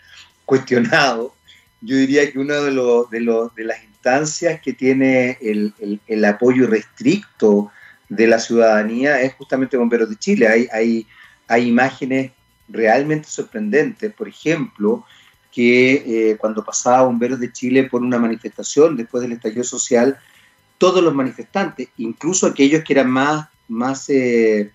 cuestionado. 0.44 1.34
Yo 1.80 1.96
diría 1.96 2.30
que 2.30 2.40
una 2.40 2.56
de, 2.56 2.72
de, 2.72 3.50
de 3.56 3.64
las 3.64 3.84
instancias 3.84 4.60
que 4.62 4.74
tiene 4.74 5.38
el, 5.42 5.74
el, 6.08 6.26
apoyo 6.26 6.68
restricto 6.68 7.72
de 8.10 8.28
la 8.28 8.40
ciudadanía 8.40 9.22
es 9.22 9.34
justamente 9.34 9.78
Bomberos 9.78 10.10
de 10.10 10.18
Chile. 10.18 10.48
Hay, 10.48 10.68
hay, 10.72 11.08
hay 11.48 11.68
imágenes 11.68 12.32
realmente 12.68 13.30
sorprendentes, 13.30 14.14
por 14.14 14.28
ejemplo, 14.28 15.06
que 15.52 16.32
eh, 16.32 16.38
cuando 16.38 16.64
pasaba 16.64 17.04
Bomberos 17.04 17.40
de 17.40 17.52
Chile 17.52 17.84
por 17.84 18.02
una 18.02 18.20
manifestación 18.20 18.96
después 18.96 19.22
del 19.24 19.34
estallido 19.34 19.64
social, 19.64 20.18
todos 20.78 21.04
los 21.04 21.14
manifestantes, 21.14 21.90
incluso 21.98 22.48
aquellos 22.48 22.84
que 22.84 22.94
eran 22.94 23.10
más, 23.10 23.48
más 23.68 24.10
eh, 24.10 24.72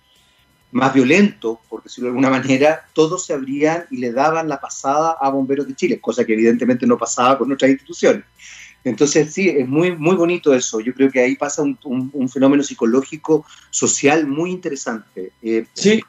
más 0.72 0.94
violento, 0.94 1.60
por 1.68 1.82
decirlo 1.82 2.06
de 2.06 2.10
alguna 2.16 2.30
manera, 2.30 2.86
todos 2.94 3.26
se 3.26 3.34
abrían 3.34 3.84
y 3.90 3.98
le 3.98 4.10
daban 4.10 4.48
la 4.48 4.60
pasada 4.60 5.16
a 5.20 5.28
Bomberos 5.28 5.68
de 5.68 5.76
Chile, 5.76 6.00
cosa 6.00 6.24
que 6.24 6.32
evidentemente 6.32 6.86
no 6.86 6.98
pasaba 6.98 7.38
con 7.38 7.52
otras 7.52 7.70
instituciones. 7.70 8.24
Entonces, 8.84 9.32
sí, 9.32 9.48
es 9.48 9.68
muy, 9.68 9.96
muy 9.96 10.16
bonito 10.16 10.52
eso. 10.54 10.80
Yo 10.80 10.92
creo 10.94 11.10
que 11.10 11.20
ahí 11.20 11.36
pasa 11.36 11.62
un, 11.62 12.28
fenómeno 12.28 12.62
psicológico, 12.62 13.46
social 13.70 14.26
muy 14.26 14.50
interesante. 14.50 15.32
Eh, 15.42 15.66
sí. 15.74 16.02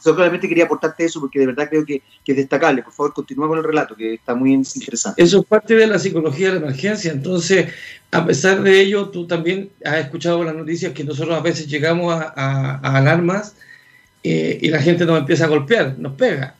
solamente 0.00 0.48
quería 0.48 0.64
aportarte 0.64 1.04
eso 1.04 1.20
porque 1.20 1.38
de 1.38 1.46
verdad 1.46 1.68
creo 1.68 1.84
que, 1.84 2.02
es 2.26 2.36
destacable. 2.36 2.82
Por 2.82 2.92
favor, 2.92 3.14
continúa 3.14 3.48
con 3.48 3.58
el 3.58 3.64
relato, 3.64 3.94
que 3.94 4.14
está 4.14 4.34
muy 4.34 4.52
interesante. 4.52 5.22
Eso 5.22 5.40
es 5.40 5.46
parte 5.46 5.74
de 5.74 5.86
la 5.86 5.98
psicología 5.98 6.48
de 6.48 6.60
la 6.60 6.66
emergencia. 6.66 7.12
Entonces, 7.12 7.72
a 8.10 8.26
pesar 8.26 8.62
de 8.62 8.80
ello, 8.80 9.08
tú 9.08 9.26
también 9.26 9.70
has 9.84 9.98
escuchado 9.98 10.42
las 10.44 10.54
noticias 10.54 10.92
que 10.92 11.04
nosotros 11.04 11.36
a 11.36 11.42
veces 11.42 11.68
llegamos 11.68 12.14
a 12.14 12.96
alarmas 12.96 13.54
eh, 14.22 14.58
y 14.60 14.68
la 14.68 14.82
gente 14.82 15.06
nos 15.06 15.18
empieza 15.18 15.44
a 15.44 15.48
golpear, 15.48 15.96
nos 15.98 16.14
pega. 16.14 16.54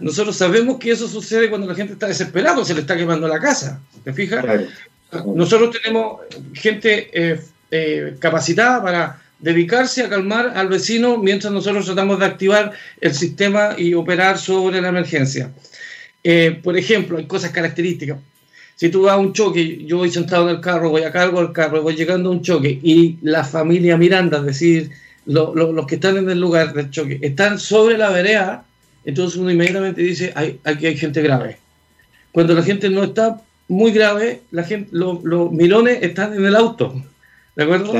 Nosotros 0.00 0.36
sabemos 0.36 0.78
que 0.78 0.90
eso 0.90 1.08
sucede 1.08 1.48
cuando 1.48 1.66
la 1.66 1.74
gente 1.74 1.94
está 1.94 2.06
desesperada, 2.06 2.64
se 2.64 2.74
le 2.74 2.80
está 2.80 2.96
quemando 2.96 3.26
la 3.28 3.38
casa. 3.38 3.80
¿Te 4.04 4.12
fijas? 4.12 4.44
Nosotros 5.34 5.76
tenemos 5.80 6.20
gente 6.54 7.10
eh, 7.12 7.40
eh, 7.70 8.16
capacitada 8.18 8.82
para 8.82 9.22
dedicarse 9.38 10.02
a 10.02 10.08
calmar 10.08 10.52
al 10.54 10.68
vecino 10.68 11.16
mientras 11.16 11.52
nosotros 11.52 11.86
tratamos 11.86 12.18
de 12.18 12.26
activar 12.26 12.72
el 13.00 13.14
sistema 13.14 13.74
y 13.76 13.94
operar 13.94 14.38
sobre 14.38 14.80
la 14.80 14.88
emergencia. 14.88 15.50
por 16.62 16.76
ejemplo, 16.76 17.18
hay 17.18 17.26
cosas 17.26 17.50
características. 17.50 18.18
Si 18.80 18.88
tú 18.88 19.02
vas 19.02 19.12
a 19.12 19.18
un 19.18 19.34
choque, 19.34 19.84
yo 19.84 19.98
voy 19.98 20.10
sentado 20.10 20.48
en 20.48 20.56
el 20.56 20.62
carro, 20.62 20.88
voy 20.88 21.02
a 21.02 21.12
cargo 21.12 21.42
del 21.42 21.52
carro, 21.52 21.82
voy 21.82 21.94
llegando 21.94 22.30
a 22.30 22.32
un 22.32 22.40
choque 22.40 22.80
y 22.82 23.18
la 23.20 23.44
familia 23.44 23.98
Miranda, 23.98 24.38
es 24.38 24.46
decir, 24.46 24.90
los 25.26 25.86
que 25.86 25.96
están 25.96 26.16
en 26.16 26.30
el 26.30 26.40
lugar 26.40 26.72
del 26.72 26.88
choque 26.88 27.18
están 27.20 27.58
sobre 27.58 27.98
la 27.98 28.08
vereda, 28.08 28.64
entonces 29.04 29.38
uno 29.38 29.50
inmediatamente 29.50 30.02
dice, 30.02 30.32
hay, 30.34 30.60
aquí 30.64 30.86
hay 30.86 30.96
gente 30.96 31.22
grave. 31.22 31.58
Cuando 32.32 32.54
la 32.54 32.62
gente 32.62 32.88
no 32.90 33.04
está 33.04 33.40
muy 33.68 33.92
grave, 33.92 34.42
la 34.50 34.64
gente, 34.64 34.90
los, 34.92 35.22
mirones 35.52 36.02
están 36.02 36.34
en 36.34 36.44
el 36.44 36.56
auto. 36.56 37.02
¿De 37.56 37.64
acuerdo? 37.64 37.92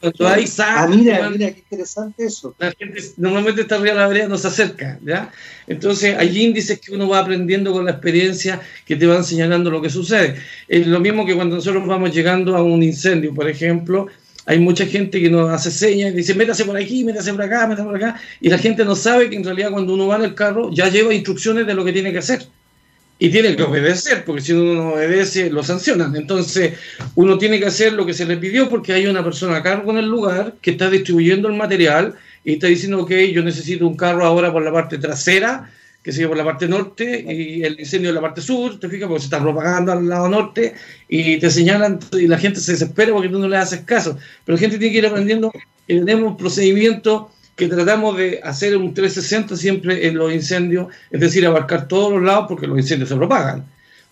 Cuando 0.00 0.28
hay 0.28 0.44
ah, 0.58 0.86
mira, 0.88 1.30
mira, 1.30 1.50
qué 1.52 1.60
interesante 1.60 2.26
eso. 2.26 2.54
La 2.58 2.70
gente 2.72 3.00
normalmente 3.16 3.62
está 3.62 3.76
arriba 3.76 3.94
de 3.94 4.00
la 4.00 4.08
vereda, 4.08 4.28
no 4.28 4.36
se 4.36 4.48
acerca, 4.48 4.98
¿ya? 5.02 5.32
Entonces 5.66 6.16
hay 6.18 6.44
índices 6.44 6.78
que 6.80 6.92
uno 6.92 7.08
va 7.08 7.20
aprendiendo 7.20 7.72
con 7.72 7.86
la 7.86 7.92
experiencia 7.92 8.60
que 8.84 8.96
te 8.96 9.06
van 9.06 9.24
señalando 9.24 9.70
lo 9.70 9.80
que 9.80 9.88
sucede. 9.88 10.36
Es 10.68 10.86
lo 10.86 11.00
mismo 11.00 11.24
que 11.24 11.34
cuando 11.34 11.56
nosotros 11.56 11.86
vamos 11.86 12.14
llegando 12.14 12.56
a 12.56 12.62
un 12.62 12.82
incendio, 12.82 13.34
por 13.34 13.48
ejemplo, 13.48 14.06
hay 14.46 14.60
mucha 14.60 14.86
gente 14.86 15.20
que 15.20 15.28
nos 15.28 15.50
hace 15.50 15.72
señas 15.72 16.12
y 16.12 16.16
dice, 16.16 16.34
métase 16.34 16.64
por 16.64 16.76
aquí, 16.76 17.04
métase 17.04 17.32
por 17.32 17.42
acá, 17.42 17.66
métase 17.66 17.84
por 17.84 17.96
acá, 17.96 18.20
y 18.40 18.48
la 18.48 18.58
gente 18.58 18.84
no 18.84 18.94
sabe 18.94 19.28
que 19.28 19.36
en 19.36 19.44
realidad 19.44 19.72
cuando 19.72 19.92
uno 19.92 20.06
va 20.06 20.16
en 20.16 20.22
el 20.22 20.34
carro 20.34 20.70
ya 20.72 20.88
lleva 20.88 21.12
instrucciones 21.12 21.66
de 21.66 21.74
lo 21.74 21.84
que 21.84 21.92
tiene 21.92 22.12
que 22.12 22.18
hacer. 22.18 22.46
Y 23.18 23.30
tiene 23.30 23.56
que 23.56 23.62
obedecer, 23.62 24.24
porque 24.26 24.42
si 24.42 24.52
uno 24.52 24.74
no 24.74 24.92
obedece, 24.92 25.48
lo 25.48 25.64
sancionan. 25.64 26.14
Entonces, 26.16 26.74
uno 27.14 27.38
tiene 27.38 27.58
que 27.58 27.64
hacer 27.64 27.94
lo 27.94 28.04
que 28.04 28.12
se 28.12 28.26
le 28.26 28.36
pidió 28.36 28.68
porque 28.68 28.92
hay 28.92 29.06
una 29.06 29.24
persona 29.24 29.56
a 29.56 29.62
cargo 29.62 29.90
en 29.90 29.96
el 29.96 30.06
lugar 30.06 30.56
que 30.60 30.72
está 30.72 30.90
distribuyendo 30.90 31.48
el 31.48 31.54
material 31.54 32.14
y 32.44 32.52
está 32.52 32.66
diciendo, 32.66 33.00
ok, 33.00 33.12
yo 33.32 33.42
necesito 33.42 33.86
un 33.86 33.96
carro 33.96 34.24
ahora 34.24 34.52
por 34.52 34.62
la 34.62 34.70
parte 34.70 34.98
trasera 34.98 35.70
que 36.06 36.12
se 36.12 36.28
por 36.28 36.36
la 36.36 36.44
parte 36.44 36.68
norte 36.68 37.24
y 37.28 37.64
el 37.64 37.80
incendio 37.80 38.10
en 38.10 38.14
la 38.14 38.20
parte 38.20 38.40
sur, 38.40 38.78
te 38.78 38.88
fijas, 38.88 39.08
porque 39.08 39.22
se 39.22 39.26
está 39.26 39.42
propagando 39.42 39.90
al 39.90 40.08
lado 40.08 40.28
norte 40.28 40.72
y 41.08 41.36
te 41.40 41.50
señalan 41.50 41.98
y 42.12 42.28
la 42.28 42.38
gente 42.38 42.60
se 42.60 42.70
desespera 42.70 43.12
porque 43.12 43.28
tú 43.28 43.40
no 43.40 43.48
le 43.48 43.56
haces 43.56 43.80
caso. 43.80 44.16
Pero 44.44 44.54
la 44.54 44.60
gente 44.60 44.78
tiene 44.78 44.92
que 44.92 44.98
ir 44.98 45.06
aprendiendo 45.08 45.50
que 45.50 45.94
tenemos 45.96 46.30
un 46.30 46.36
procedimiento 46.36 47.32
que 47.56 47.66
tratamos 47.66 48.16
de 48.16 48.38
hacer 48.44 48.76
un 48.76 48.94
360 48.94 49.56
siempre 49.56 50.06
en 50.06 50.16
los 50.16 50.32
incendios, 50.32 50.94
es 51.10 51.20
decir, 51.20 51.44
abarcar 51.44 51.88
todos 51.88 52.12
los 52.12 52.22
lados 52.22 52.46
porque 52.48 52.68
los 52.68 52.78
incendios 52.78 53.08
se 53.08 53.16
propagan. 53.16 53.64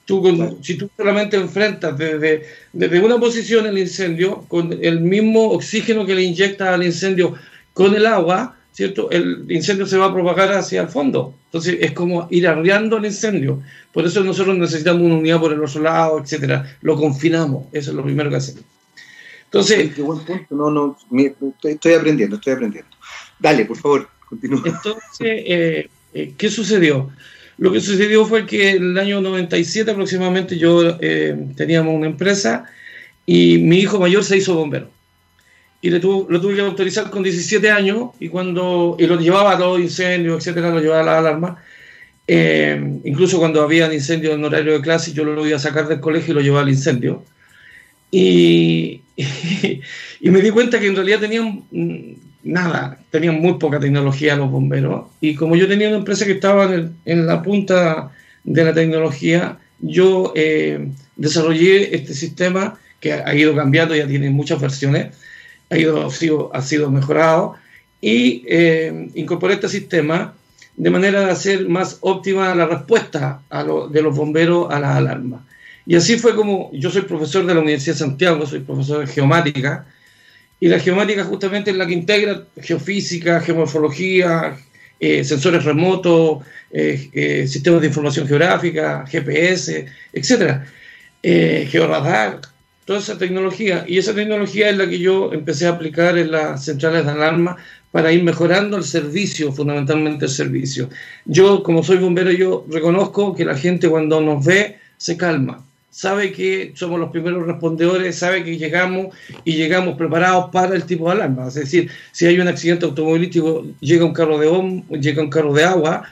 Tú, 0.04 0.58
si 0.62 0.74
tú 0.74 0.90
solamente 0.96 1.36
enfrentas 1.36 1.96
desde, 1.96 2.44
desde 2.72 3.00
una 3.04 3.20
posición 3.20 3.66
el 3.66 3.78
incendio, 3.78 4.44
con 4.48 4.76
el 4.82 5.00
mismo 5.00 5.50
oxígeno 5.52 6.04
que 6.04 6.16
le 6.16 6.22
inyectas 6.24 6.70
al 6.70 6.82
incendio 6.82 7.36
con 7.72 7.94
el 7.94 8.04
agua, 8.04 8.56
¿cierto? 8.74 9.08
El 9.10 9.46
incendio 9.48 9.86
se 9.86 9.96
va 9.96 10.06
a 10.06 10.12
propagar 10.12 10.52
hacia 10.52 10.82
el 10.82 10.88
fondo. 10.88 11.34
Entonces 11.46 11.78
es 11.80 11.92
como 11.92 12.26
ir 12.30 12.48
arriando 12.48 12.96
el 12.96 13.04
incendio. 13.04 13.62
Por 13.92 14.04
eso 14.04 14.22
nosotros 14.24 14.58
necesitamos 14.58 15.02
una 15.02 15.14
unidad 15.14 15.40
por 15.40 15.52
el 15.52 15.62
otro 15.62 15.80
lado, 15.80 16.20
etcétera. 16.20 16.76
Lo 16.82 16.96
confinamos. 16.96 17.66
Eso 17.72 17.92
es 17.92 17.96
lo 17.96 18.02
primero 18.02 18.28
que 18.28 18.36
hacemos. 18.36 18.64
Entonces. 19.44 19.94
Qué 19.94 20.02
buen 20.02 20.18
punto. 20.24 20.46
No, 20.50 20.70
no, 20.70 20.98
estoy, 21.62 21.92
aprendiendo, 21.92 22.36
estoy 22.36 22.54
aprendiendo. 22.54 22.90
Dale, 23.38 23.64
por 23.64 23.76
favor, 23.76 24.08
continúa. 24.28 24.62
Entonces, 24.64 25.20
eh, 25.20 25.88
eh, 26.12 26.34
¿qué 26.36 26.50
sucedió? 26.50 27.10
Lo 27.58 27.70
que 27.70 27.80
sucedió 27.80 28.26
fue 28.26 28.44
que 28.44 28.70
en 28.70 28.90
el 28.90 28.98
año 28.98 29.20
97 29.20 29.92
aproximadamente 29.92 30.58
yo 30.58 30.98
eh, 31.00 31.36
teníamos 31.54 31.94
una 31.94 32.06
empresa 32.06 32.64
y 33.24 33.58
mi 33.58 33.78
hijo 33.78 34.00
mayor 34.00 34.24
se 34.24 34.36
hizo 34.36 34.56
bombero 34.56 34.93
y 35.84 35.90
le 35.90 35.98
lo 35.98 36.40
tuve 36.40 36.54
que 36.54 36.62
autorizar 36.62 37.10
con 37.10 37.22
17 37.22 37.70
años 37.70 38.12
y 38.18 38.30
cuando 38.30 38.96
y 38.98 39.06
lo 39.06 39.20
llevaba 39.20 39.52
a 39.52 39.58
los 39.58 39.78
incendios, 39.78 40.38
etcétera, 40.38 40.70
lo 40.70 40.80
llevaba 40.80 41.02
a 41.02 41.04
la 41.04 41.18
alarma. 41.18 41.62
Eh, 42.26 43.00
incluso 43.04 43.38
cuando 43.38 43.60
había 43.60 43.92
incendios 43.92 44.32
en 44.32 44.42
horario 44.42 44.72
de 44.72 44.80
clase, 44.80 45.12
yo 45.12 45.24
lo 45.24 45.46
iba 45.46 45.58
a 45.58 45.60
sacar 45.60 45.86
del 45.86 46.00
colegio 46.00 46.32
y 46.32 46.36
lo 46.36 46.40
llevaba 46.40 46.62
al 46.62 46.70
incendio. 46.70 47.22
Y, 48.10 49.02
y, 50.20 50.30
me 50.30 50.40
di 50.40 50.48
cuenta 50.48 50.80
que 50.80 50.86
en 50.86 50.96
realidad 50.96 51.20
tenían 51.20 51.64
mm, 51.70 52.14
nada, 52.44 52.98
tenían 53.10 53.38
muy 53.38 53.58
poca 53.58 53.78
tecnología 53.78 54.36
los 54.36 54.50
bomberos. 54.50 55.08
Y 55.20 55.34
como 55.34 55.54
yo 55.54 55.68
tenía 55.68 55.88
una 55.88 55.98
empresa 55.98 56.24
que 56.24 56.32
estaba 56.32 56.64
en, 56.64 56.96
en 57.04 57.26
la 57.26 57.42
punta 57.42 58.10
de 58.42 58.64
la 58.64 58.72
tecnología, 58.72 59.58
yo 59.80 60.32
eh, 60.34 60.88
desarrollé 61.16 61.94
este 61.94 62.14
sistema 62.14 62.78
que 63.00 63.12
ha 63.12 63.34
ido 63.34 63.54
cambiando, 63.54 63.94
ya 63.94 64.06
tiene 64.06 64.30
muchas 64.30 64.58
versiones, 64.58 65.08
ha, 65.74 65.78
ido, 65.78 66.10
sido, 66.10 66.54
ha 66.54 66.62
sido 66.62 66.90
mejorado 66.90 67.54
y 68.00 68.44
eh, 68.46 69.10
este 69.14 69.68
sistema 69.68 70.34
de 70.76 70.90
manera 70.90 71.26
de 71.26 71.30
hacer 71.32 71.68
más 71.68 71.98
óptima 72.00 72.54
la 72.54 72.66
respuesta 72.66 73.42
de 73.90 74.02
los 74.02 74.16
bomberos 74.16 74.72
a 74.72 74.80
las 74.80 74.96
alarmas. 74.96 75.42
Y 75.86 75.96
así 75.96 76.18
fue 76.18 76.34
como 76.34 76.70
yo 76.72 76.90
soy 76.90 77.02
profesor 77.02 77.46
de 77.46 77.54
la 77.54 77.60
Universidad 77.60 77.94
de 77.94 78.00
Santiago, 78.00 78.46
soy 78.46 78.60
profesor 78.60 79.00
de 79.00 79.12
geomática, 79.12 79.86
y 80.58 80.68
la 80.68 80.78
geomática 80.78 81.24
justamente 81.24 81.70
es 81.70 81.76
la 81.76 81.86
que 81.86 81.92
integra 81.92 82.44
geofísica, 82.60 83.40
geomorfología, 83.40 84.56
eh, 84.98 85.22
sensores 85.24 85.64
remotos, 85.64 86.44
eh, 86.70 87.46
sistemas 87.46 87.80
de 87.82 87.88
información 87.88 88.26
geográfica, 88.26 89.04
GPS, 89.06 89.86
etc. 90.12 90.62
georadar, 91.22 92.40
toda 92.84 92.98
esa 92.98 93.18
tecnología. 93.18 93.84
Y 93.86 93.98
esa 93.98 94.14
tecnología 94.14 94.70
es 94.70 94.76
la 94.76 94.88
que 94.88 94.98
yo 94.98 95.32
empecé 95.32 95.66
a 95.66 95.70
aplicar 95.70 96.18
en 96.18 96.30
las 96.30 96.64
centrales 96.64 97.04
de 97.04 97.12
alarma 97.12 97.56
para 97.90 98.12
ir 98.12 98.24
mejorando 98.24 98.76
el 98.76 98.84
servicio, 98.84 99.52
fundamentalmente 99.52 100.24
el 100.24 100.30
servicio. 100.30 100.88
Yo, 101.24 101.62
como 101.62 101.82
soy 101.82 101.98
bombero, 101.98 102.32
yo 102.32 102.66
reconozco 102.68 103.34
que 103.34 103.44
la 103.44 103.56
gente 103.56 103.88
cuando 103.88 104.20
nos 104.20 104.44
ve 104.44 104.78
se 104.96 105.16
calma, 105.16 105.64
sabe 105.90 106.32
que 106.32 106.72
somos 106.74 106.98
los 106.98 107.10
primeros 107.10 107.46
respondedores, 107.46 108.16
sabe 108.16 108.42
que 108.42 108.58
llegamos 108.58 109.14
y 109.44 109.52
llegamos 109.52 109.96
preparados 109.96 110.50
para 110.50 110.74
el 110.74 110.84
tipo 110.84 111.06
de 111.06 111.12
alarma. 111.12 111.46
Es 111.46 111.54
decir, 111.54 111.88
si 112.10 112.26
hay 112.26 112.40
un 112.40 112.48
accidente 112.48 112.84
automovilístico, 112.84 113.64
llega 113.78 114.04
un 114.04 114.12
carro 114.12 114.38
de, 114.38 114.82
llega 114.98 115.22
un 115.22 115.30
carro 115.30 115.52
de 115.52 115.62
agua, 115.62 116.02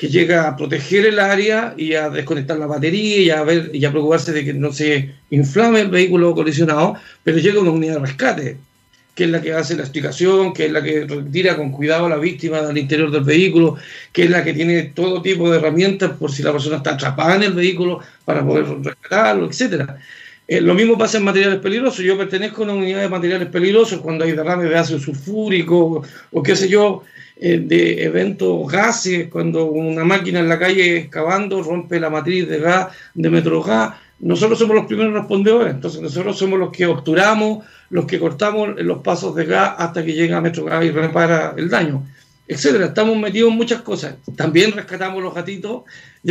que 0.00 0.08
llega 0.08 0.48
a 0.48 0.56
proteger 0.56 1.04
el 1.04 1.18
área 1.18 1.74
y 1.76 1.92
a 1.92 2.08
desconectar 2.08 2.56
la 2.56 2.64
batería 2.64 3.18
y 3.18 3.28
a, 3.28 3.42
ver, 3.42 3.70
y 3.74 3.84
a 3.84 3.90
preocuparse 3.90 4.32
de 4.32 4.46
que 4.46 4.54
no 4.54 4.72
se 4.72 5.10
inflame 5.28 5.82
el 5.82 5.90
vehículo 5.90 6.34
colisionado, 6.34 6.94
pero 7.22 7.36
llega 7.36 7.60
una 7.60 7.72
unidad 7.72 7.96
de 7.96 8.00
rescate, 8.00 8.56
que 9.14 9.24
es 9.24 9.30
la 9.30 9.42
que 9.42 9.52
hace 9.52 9.76
la 9.76 9.82
explicación, 9.82 10.54
que 10.54 10.64
es 10.64 10.72
la 10.72 10.82
que 10.82 11.04
retira 11.04 11.54
con 11.54 11.70
cuidado 11.70 12.06
a 12.06 12.08
la 12.08 12.16
víctima 12.16 12.62
del 12.62 12.78
interior 12.78 13.10
del 13.10 13.24
vehículo, 13.24 13.76
que 14.10 14.22
es 14.22 14.30
la 14.30 14.42
que 14.42 14.54
tiene 14.54 14.84
todo 14.84 15.20
tipo 15.20 15.50
de 15.50 15.58
herramientas 15.58 16.12
por 16.12 16.32
si 16.32 16.42
la 16.42 16.52
persona 16.52 16.78
está 16.78 16.94
atrapada 16.94 17.36
en 17.36 17.42
el 17.42 17.52
vehículo 17.52 18.00
para 18.24 18.42
poder 18.42 18.64
rescatarlo, 18.82 19.50
etcétera. 19.50 19.98
Eh, 20.48 20.62
lo 20.62 20.72
mismo 20.72 20.96
pasa 20.96 21.18
en 21.18 21.24
materiales 21.24 21.58
peligrosos. 21.58 22.02
Yo 22.02 22.16
pertenezco 22.16 22.62
a 22.62 22.64
una 22.64 22.72
unidad 22.72 23.02
de 23.02 23.10
materiales 23.10 23.48
peligrosos 23.50 24.00
cuando 24.00 24.24
hay 24.24 24.32
derrames 24.32 24.70
de 24.70 24.78
ácido 24.78 24.98
sulfúrico 24.98 26.02
o 26.32 26.42
qué 26.42 26.56
sé 26.56 26.70
yo, 26.70 27.04
eh, 27.42 27.58
de 27.58 28.04
eventos 28.04 28.70
gases, 28.70 29.28
cuando 29.30 29.64
una 29.64 30.04
máquina 30.04 30.40
en 30.40 30.48
la 30.50 30.58
calle 30.58 30.98
excavando 30.98 31.62
rompe 31.62 31.98
la 31.98 32.10
matriz 32.10 32.46
de 32.46 32.58
gas, 32.58 32.88
de 33.14 33.30
metrogas. 33.30 33.94
Nosotros 34.18 34.58
somos 34.58 34.76
los 34.76 34.84
primeros 34.84 35.14
respondedores, 35.14 35.72
entonces 35.72 36.02
nosotros 36.02 36.36
somos 36.36 36.58
los 36.58 36.70
que 36.70 36.84
obturamos, 36.84 37.64
los 37.88 38.04
que 38.04 38.18
cortamos 38.18 38.78
los 38.82 38.98
pasos 38.98 39.34
de 39.34 39.46
gas 39.46 39.72
hasta 39.78 40.04
que 40.04 40.12
llega 40.12 40.36
a 40.36 40.42
Metrogas 40.42 40.84
y 40.84 40.90
repara 40.90 41.54
el 41.56 41.70
daño, 41.70 42.06
etcétera. 42.46 42.84
Estamos 42.84 43.16
metidos 43.16 43.50
en 43.50 43.56
muchas 43.56 43.80
cosas. 43.80 44.16
También 44.36 44.72
rescatamos 44.72 45.22
los 45.22 45.34
gatitos. 45.34 45.84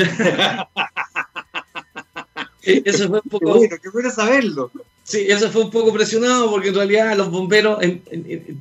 eso 2.62 3.08
fue 3.08 3.19
un 3.24 3.30
poco. 3.32 3.60
Qué 3.62 3.89
bueno, 3.91 4.12
saberlo. 4.12 4.69
Sí, 5.04 5.26
eso 5.28 5.50
fue 5.50 5.63
un 5.63 5.72
poco 5.72 5.91
presionado 5.91 6.52
porque 6.52 6.67
en 6.67 6.76
realidad 6.76 7.17
los 7.17 7.32
bomberos, 7.32 7.80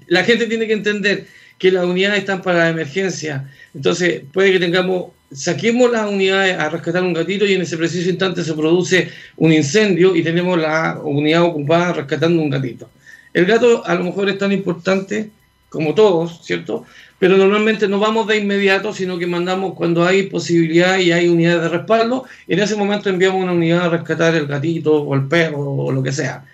la 0.06 0.24
gente 0.24 0.46
tiene 0.46 0.66
que 0.66 0.72
entender 0.72 1.26
que 1.58 1.72
las 1.72 1.84
unidades 1.84 2.20
están 2.20 2.42
para 2.42 2.60
la 2.60 2.68
emergencia. 2.70 3.50
Entonces, 3.74 4.22
puede 4.32 4.52
que 4.52 4.60
tengamos, 4.60 5.12
saquemos 5.32 5.90
las 5.90 6.10
unidades 6.10 6.58
a 6.58 6.68
rescatar 6.70 7.02
un 7.02 7.12
gatito 7.12 7.44
y 7.44 7.54
en 7.54 7.62
ese 7.62 7.76
preciso 7.76 8.08
instante 8.08 8.44
se 8.44 8.54
produce 8.54 9.10
un 9.36 9.52
incendio 9.52 10.14
y 10.14 10.22
tenemos 10.22 10.58
la 10.58 10.98
unidad 11.02 11.42
ocupada 11.42 11.92
rescatando 11.92 12.40
un 12.40 12.50
gatito. 12.50 12.88
El 13.34 13.44
gato 13.44 13.84
a 13.84 13.94
lo 13.94 14.04
mejor 14.04 14.28
es 14.28 14.38
tan 14.38 14.52
importante 14.52 15.30
como 15.68 15.94
todos, 15.94 16.40
¿cierto? 16.44 16.86
pero 17.18 17.36
normalmente 17.36 17.88
no 17.88 17.98
vamos 17.98 18.26
de 18.28 18.36
inmediato, 18.36 18.94
sino 18.94 19.18
que 19.18 19.26
mandamos 19.26 19.74
cuando 19.74 20.06
hay 20.06 20.24
posibilidad 20.24 20.98
y 20.98 21.10
hay 21.10 21.28
unidades 21.28 21.62
de 21.62 21.68
respaldo, 21.68 22.24
en 22.46 22.60
ese 22.60 22.76
momento 22.76 23.08
enviamos 23.08 23.42
una 23.42 23.52
unidad 23.52 23.86
a 23.86 23.88
rescatar 23.88 24.34
el 24.36 24.46
gatito 24.46 25.02
o 25.02 25.14
el 25.14 25.26
perro 25.26 25.58
o 25.58 25.92
lo 25.92 26.02
que 26.02 26.12
sea. 26.12 26.44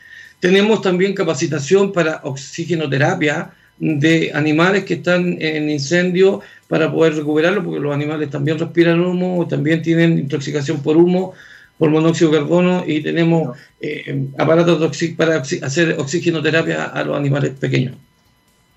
Tenemos 0.40 0.81
también 0.81 1.14
capacitación 1.14 1.93
para 1.93 2.21
oxigenoterapia 2.25 3.51
de 3.78 4.30
animales 4.34 4.84
que 4.84 4.94
están 4.94 5.37
en 5.40 5.68
incendio 5.68 6.40
para 6.68 6.90
poder 6.90 7.14
recuperarlo, 7.16 7.64
porque 7.64 7.80
los 7.80 7.94
animales 7.94 8.30
también 8.30 8.58
respiran 8.58 9.00
humo, 9.00 9.46
también 9.48 9.82
tienen 9.82 10.18
intoxicación 10.18 10.82
por 10.82 10.96
humo, 10.96 11.34
por 11.78 11.90
monóxido 11.90 12.30
de 12.30 12.38
carbono 12.38 12.84
y 12.87 13.02
tenemos 13.02 13.56
eh, 13.80 14.28
aparatos 14.38 14.96
para 15.16 15.37
hacer 15.37 15.96
oxigenoterapia 15.98 16.84
a 16.84 17.04
los 17.04 17.16
animales 17.16 17.52
pequeños. 17.58 17.96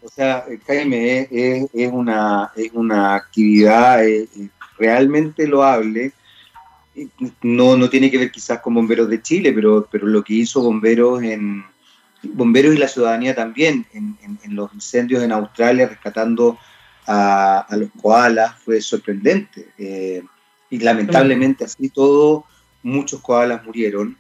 O 0.01 0.09
sea, 0.09 0.45
Jaime, 0.65 1.27
es, 1.29 1.91
una, 1.91 2.51
es 2.55 2.71
una 2.73 3.15
actividad 3.15 4.07
eh, 4.07 4.27
realmente 4.79 5.45
loable. 5.45 6.11
No, 7.41 7.77
no 7.77 7.89
tiene 7.89 8.09
que 8.09 8.17
ver 8.17 8.31
quizás 8.31 8.59
con 8.59 8.73
Bomberos 8.73 9.09
de 9.09 9.21
Chile, 9.21 9.51
pero, 9.53 9.87
pero 9.91 10.07
lo 10.07 10.23
que 10.23 10.33
hizo 10.33 10.61
Bomberos 10.61 11.21
en 11.21 11.63
Bomberos 12.23 12.75
y 12.75 12.77
la 12.77 12.87
ciudadanía 12.87 13.35
también 13.35 13.85
en, 13.93 14.17
los 14.55 14.73
incendios 14.73 15.23
en 15.23 15.31
Australia 15.31 15.87
rescatando 15.87 16.57
a, 17.05 17.67
los 17.71 17.89
koalas 18.01 18.55
fue 18.63 18.81
sorprendente. 18.81 19.69
Eh, 19.77 20.23
y 20.69 20.79
lamentablemente 20.79 21.63
así 21.63 21.89
todo, 21.89 22.45
muchos 22.83 23.21
koalas 23.21 23.63
murieron, 23.65 24.17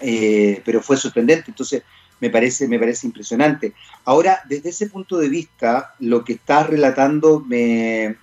eh, 0.00 0.62
pero 0.64 0.82
fue 0.82 0.96
sorprendente. 0.96 1.46
Entonces, 1.48 1.82
me 2.20 2.30
parece, 2.30 2.68
me 2.68 2.78
parece 2.78 3.06
impresionante. 3.06 3.74
Ahora, 4.04 4.40
desde 4.48 4.70
ese 4.70 4.88
punto 4.88 5.18
de 5.18 5.28
vista, 5.28 5.94
lo 5.98 6.24
que 6.24 6.34
estás 6.34 6.68
relatando 6.68 7.40
me, 7.40 8.16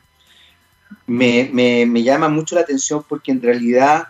me, 1.07 2.03
llama 2.03 2.29
mucho 2.29 2.55
la 2.55 2.61
atención 2.61 3.03
porque 3.07 3.31
en 3.31 3.41
realidad 3.41 4.07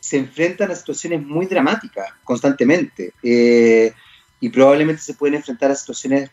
se 0.00 0.18
enfrentan 0.18 0.70
a 0.70 0.74
situaciones 0.74 1.24
muy 1.24 1.46
dramáticas 1.46 2.08
constantemente 2.24 3.12
eh, 3.22 3.92
y 4.44 4.50
probablemente 4.50 5.00
se 5.00 5.14
pueden 5.14 5.36
enfrentar 5.36 5.70
a 5.70 5.74
situaciones 5.74 6.28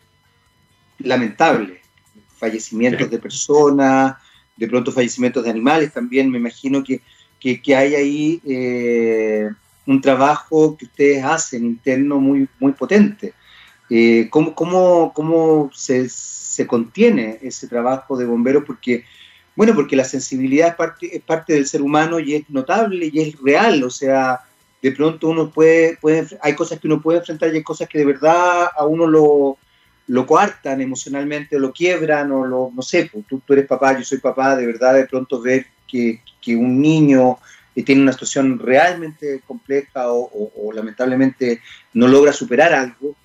lamentables, 0.97 1.79
fallecimientos 2.35 3.09
de 3.09 3.17
personas, 3.17 4.17
de 4.57 4.67
pronto 4.67 4.91
fallecimientos 4.91 5.45
de 5.45 5.49
animales 5.49 5.93
también, 5.93 6.29
me 6.29 6.37
imagino 6.37 6.83
que, 6.83 7.01
hay 7.73 7.95
ahí 7.95 8.41
eh, 8.45 9.49
un 9.85 10.01
trabajo 10.01 10.75
que 10.75 10.87
ustedes 10.87 11.23
hacen 11.23 11.63
interno 11.63 12.19
muy, 12.19 12.49
muy 12.59 12.73
potente. 12.73 13.33
Eh, 13.89 14.27
¿Cómo, 14.29 14.55
cómo, 14.55 15.13
cómo 15.13 15.71
se, 15.73 16.09
se, 16.09 16.67
contiene 16.67 17.39
ese 17.41 17.69
trabajo 17.69 18.17
de 18.17 18.25
bomberos? 18.25 18.65
Porque, 18.67 19.05
bueno, 19.55 19.73
porque 19.73 19.95
la 19.95 20.03
sensibilidad 20.03 20.67
es 20.67 20.75
parte, 20.75 21.15
es 21.15 21.23
parte 21.23 21.53
del 21.53 21.65
ser 21.65 21.81
humano 21.81 22.19
y 22.19 22.35
es 22.35 22.49
notable 22.49 23.09
y 23.09 23.21
es 23.21 23.39
real. 23.39 23.85
O 23.85 23.89
sea, 23.89 24.41
de 24.81 24.91
pronto 24.91 25.29
uno 25.29 25.51
puede, 25.51 25.97
puede, 25.97 26.27
hay 26.41 26.55
cosas 26.55 26.79
que 26.79 26.87
uno 26.87 27.01
puede 27.01 27.19
enfrentar 27.19 27.53
y 27.53 27.57
hay 27.57 27.63
cosas 27.63 27.87
que 27.87 27.99
de 27.99 28.05
verdad 28.05 28.67
a 28.75 28.85
uno 28.85 29.05
lo, 29.07 29.57
lo 30.07 30.25
coartan 30.25 30.81
emocionalmente 30.81 31.55
o 31.55 31.59
lo 31.59 31.71
quiebran 31.71 32.31
o 32.31 32.45
lo, 32.45 32.71
no 32.73 32.81
sé, 32.81 33.09
pues, 33.11 33.25
tú, 33.27 33.41
tú 33.45 33.53
eres 33.53 33.67
papá, 33.67 33.97
yo 33.97 34.03
soy 34.03 34.17
papá, 34.17 34.55
de 34.55 34.65
verdad 34.65 34.95
de 34.95 35.05
pronto 35.05 35.41
ver 35.41 35.67
que, 35.87 36.21
que 36.41 36.55
un 36.55 36.81
niño 36.81 37.37
y 37.75 37.83
tiene 37.83 38.01
una 38.01 38.11
situación 38.11 38.59
realmente 38.59 39.41
compleja 39.47 40.11
o, 40.11 40.71
lamentablemente 40.73 41.61
no 41.93 42.07
logra 42.07 42.33
superar 42.33 42.73
algo, 42.73 43.15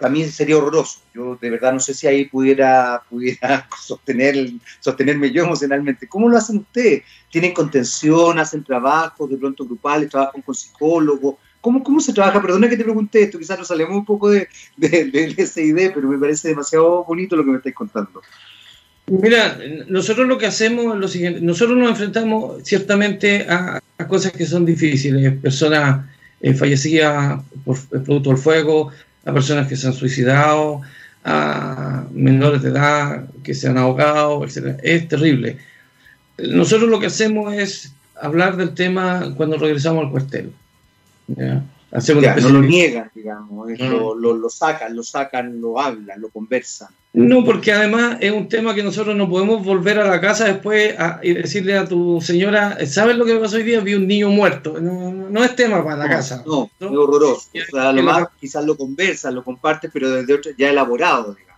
para 0.00 0.12
mí 0.12 0.24
sería 0.24 0.56
horroroso. 0.56 1.00
Yo 1.14 1.38
de 1.40 1.50
verdad 1.50 1.74
no 1.74 1.78
sé 1.78 1.92
si 1.92 2.06
ahí 2.06 2.24
pudiera, 2.24 3.02
pudiera 3.10 3.68
sostener, 3.80 4.50
sostenerme 4.80 5.30
yo 5.30 5.44
emocionalmente. 5.44 6.08
¿Cómo 6.08 6.28
lo 6.28 6.38
hacen 6.38 6.56
ustedes? 6.58 7.02
¿Tienen 7.30 7.52
contención? 7.52 8.38
¿Hacen 8.38 8.64
trabajos 8.64 9.28
de 9.28 9.36
pronto 9.36 9.66
grupales? 9.66 10.10
¿Trabajan 10.10 10.40
con 10.40 10.54
psicólogos? 10.54 11.36
¿Cómo, 11.60 11.82
¿Cómo 11.84 12.00
se 12.00 12.14
trabaja? 12.14 12.40
Perdona 12.40 12.70
que 12.70 12.78
te 12.78 12.84
pregunte 12.84 13.22
esto, 13.22 13.38
quizás 13.38 13.58
nos 13.58 13.68
salimos 13.68 13.92
un 13.92 14.06
poco 14.06 14.30
de, 14.30 14.48
de, 14.78 15.34
esa 15.36 15.60
pero 15.94 16.08
me 16.08 16.16
parece 16.16 16.48
demasiado 16.48 17.04
bonito 17.04 17.36
lo 17.36 17.44
que 17.44 17.50
me 17.50 17.56
estáis 17.58 17.74
contando. 17.74 18.22
Mira, 19.06 19.58
nosotros 19.88 20.26
lo 20.26 20.38
que 20.38 20.46
hacemos 20.46 20.94
es 20.94 21.00
lo 21.00 21.08
siguiente, 21.08 21.42
nosotros 21.42 21.76
nos 21.76 21.90
enfrentamos 21.90 22.62
ciertamente 22.62 23.46
a, 23.46 23.82
cosas 24.08 24.32
que 24.32 24.46
son 24.46 24.64
difíciles, 24.64 25.34
personas 25.34 26.06
eh, 26.40 26.54
fallecidas 26.54 27.42
por 27.66 27.76
el 27.92 28.02
producto 28.02 28.30
del 28.30 28.38
fuego, 28.38 28.90
a 29.24 29.32
personas 29.32 29.68
que 29.68 29.76
se 29.76 29.86
han 29.86 29.92
suicidado, 29.92 30.80
a 31.24 32.04
menores 32.12 32.62
de 32.62 32.70
edad 32.70 33.28
que 33.42 33.54
se 33.54 33.68
han 33.68 33.78
ahogado, 33.78 34.44
etc. 34.44 34.78
Es 34.82 35.08
terrible. 35.08 35.58
Nosotros 36.38 36.88
lo 36.88 36.98
que 36.98 37.06
hacemos 37.06 37.52
es 37.54 37.92
hablar 38.20 38.56
del 38.56 38.74
tema 38.74 39.34
cuando 39.36 39.58
regresamos 39.58 40.04
al 40.04 40.10
cuartel. 40.10 40.52
¿ya? 41.28 41.62
no 41.92 42.48
lo 42.48 42.62
niegan, 42.62 43.10
digamos, 43.14 43.68
lo, 43.78 44.14
lo, 44.14 44.50
sacan, 44.50 44.94
lo 44.94 45.02
sacan, 45.02 45.60
lo 45.60 45.80
hablan, 45.80 46.20
lo 46.20 46.28
conversan. 46.30 46.88
No, 47.12 47.44
porque 47.44 47.72
además 47.72 48.18
es 48.20 48.30
un 48.30 48.48
tema 48.48 48.72
que 48.72 48.84
nosotros 48.84 49.16
no 49.16 49.28
podemos 49.28 49.64
volver 49.64 49.98
a 49.98 50.08
la 50.08 50.20
casa 50.20 50.44
después 50.44 50.94
y 51.22 51.32
decirle 51.32 51.76
a 51.76 51.84
tu 51.84 52.20
señora, 52.20 52.78
¿sabes 52.86 53.16
lo 53.16 53.24
que 53.24 53.34
me 53.34 53.40
pasó 53.40 53.56
hoy 53.56 53.64
día? 53.64 53.80
Vi 53.80 53.94
un 53.94 54.06
niño 54.06 54.28
muerto. 54.28 54.80
No, 54.80 55.42
es 55.42 55.56
tema 55.56 55.82
para 55.82 55.96
la 55.96 56.08
casa. 56.08 56.44
No, 56.46 56.70
es 56.78 56.86
horroroso. 56.86 57.48
O 57.52 57.76
sea, 57.76 57.92
lo 57.92 58.02
más 58.04 58.28
quizás 58.40 58.64
lo 58.64 58.76
conversan, 58.76 59.34
lo 59.34 59.42
compartes, 59.42 59.90
pero 59.92 60.10
desde 60.10 60.34
otro 60.34 60.52
ya 60.56 60.70
elaborado, 60.70 61.34
digamos. 61.34 61.50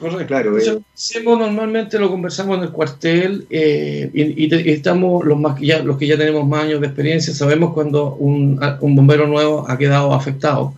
Correcto. 0.00 0.26
Claro, 0.26 0.58
eh. 0.58 0.82
normalmente 1.24 1.98
lo 1.98 2.10
conversamos 2.10 2.58
en 2.58 2.64
el 2.64 2.70
cuartel 2.70 3.46
eh, 3.48 4.10
y, 4.12 4.70
estamos 4.70 5.24
los, 5.24 5.38
más, 5.38 5.58
ya, 5.58 5.82
los 5.82 5.96
que 5.96 6.06
ya 6.06 6.18
tenemos 6.18 6.46
más 6.46 6.64
años 6.64 6.80
de 6.80 6.88
experiencia, 6.88 7.32
sabemos 7.32 7.72
cuando 7.72 8.14
un, 8.16 8.60
un 8.80 8.94
bombero 8.94 9.26
nuevo 9.26 9.64
ha 9.66 9.78
quedado 9.78 10.12
afectado 10.12 10.74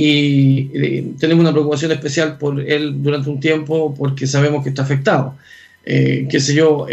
y 0.00 0.70
eh, 0.74 1.12
tenemos 1.18 1.42
una 1.42 1.52
preocupación 1.52 1.90
especial 1.92 2.38
por 2.38 2.60
él 2.60 3.02
durante 3.02 3.30
un 3.30 3.40
tiempo 3.40 3.94
porque 3.96 4.26
sabemos 4.26 4.62
que 4.62 4.68
está 4.68 4.82
afectado. 4.82 5.36
Eh, 5.84 6.26
qué 6.30 6.38
sé 6.38 6.54
yo, 6.54 6.86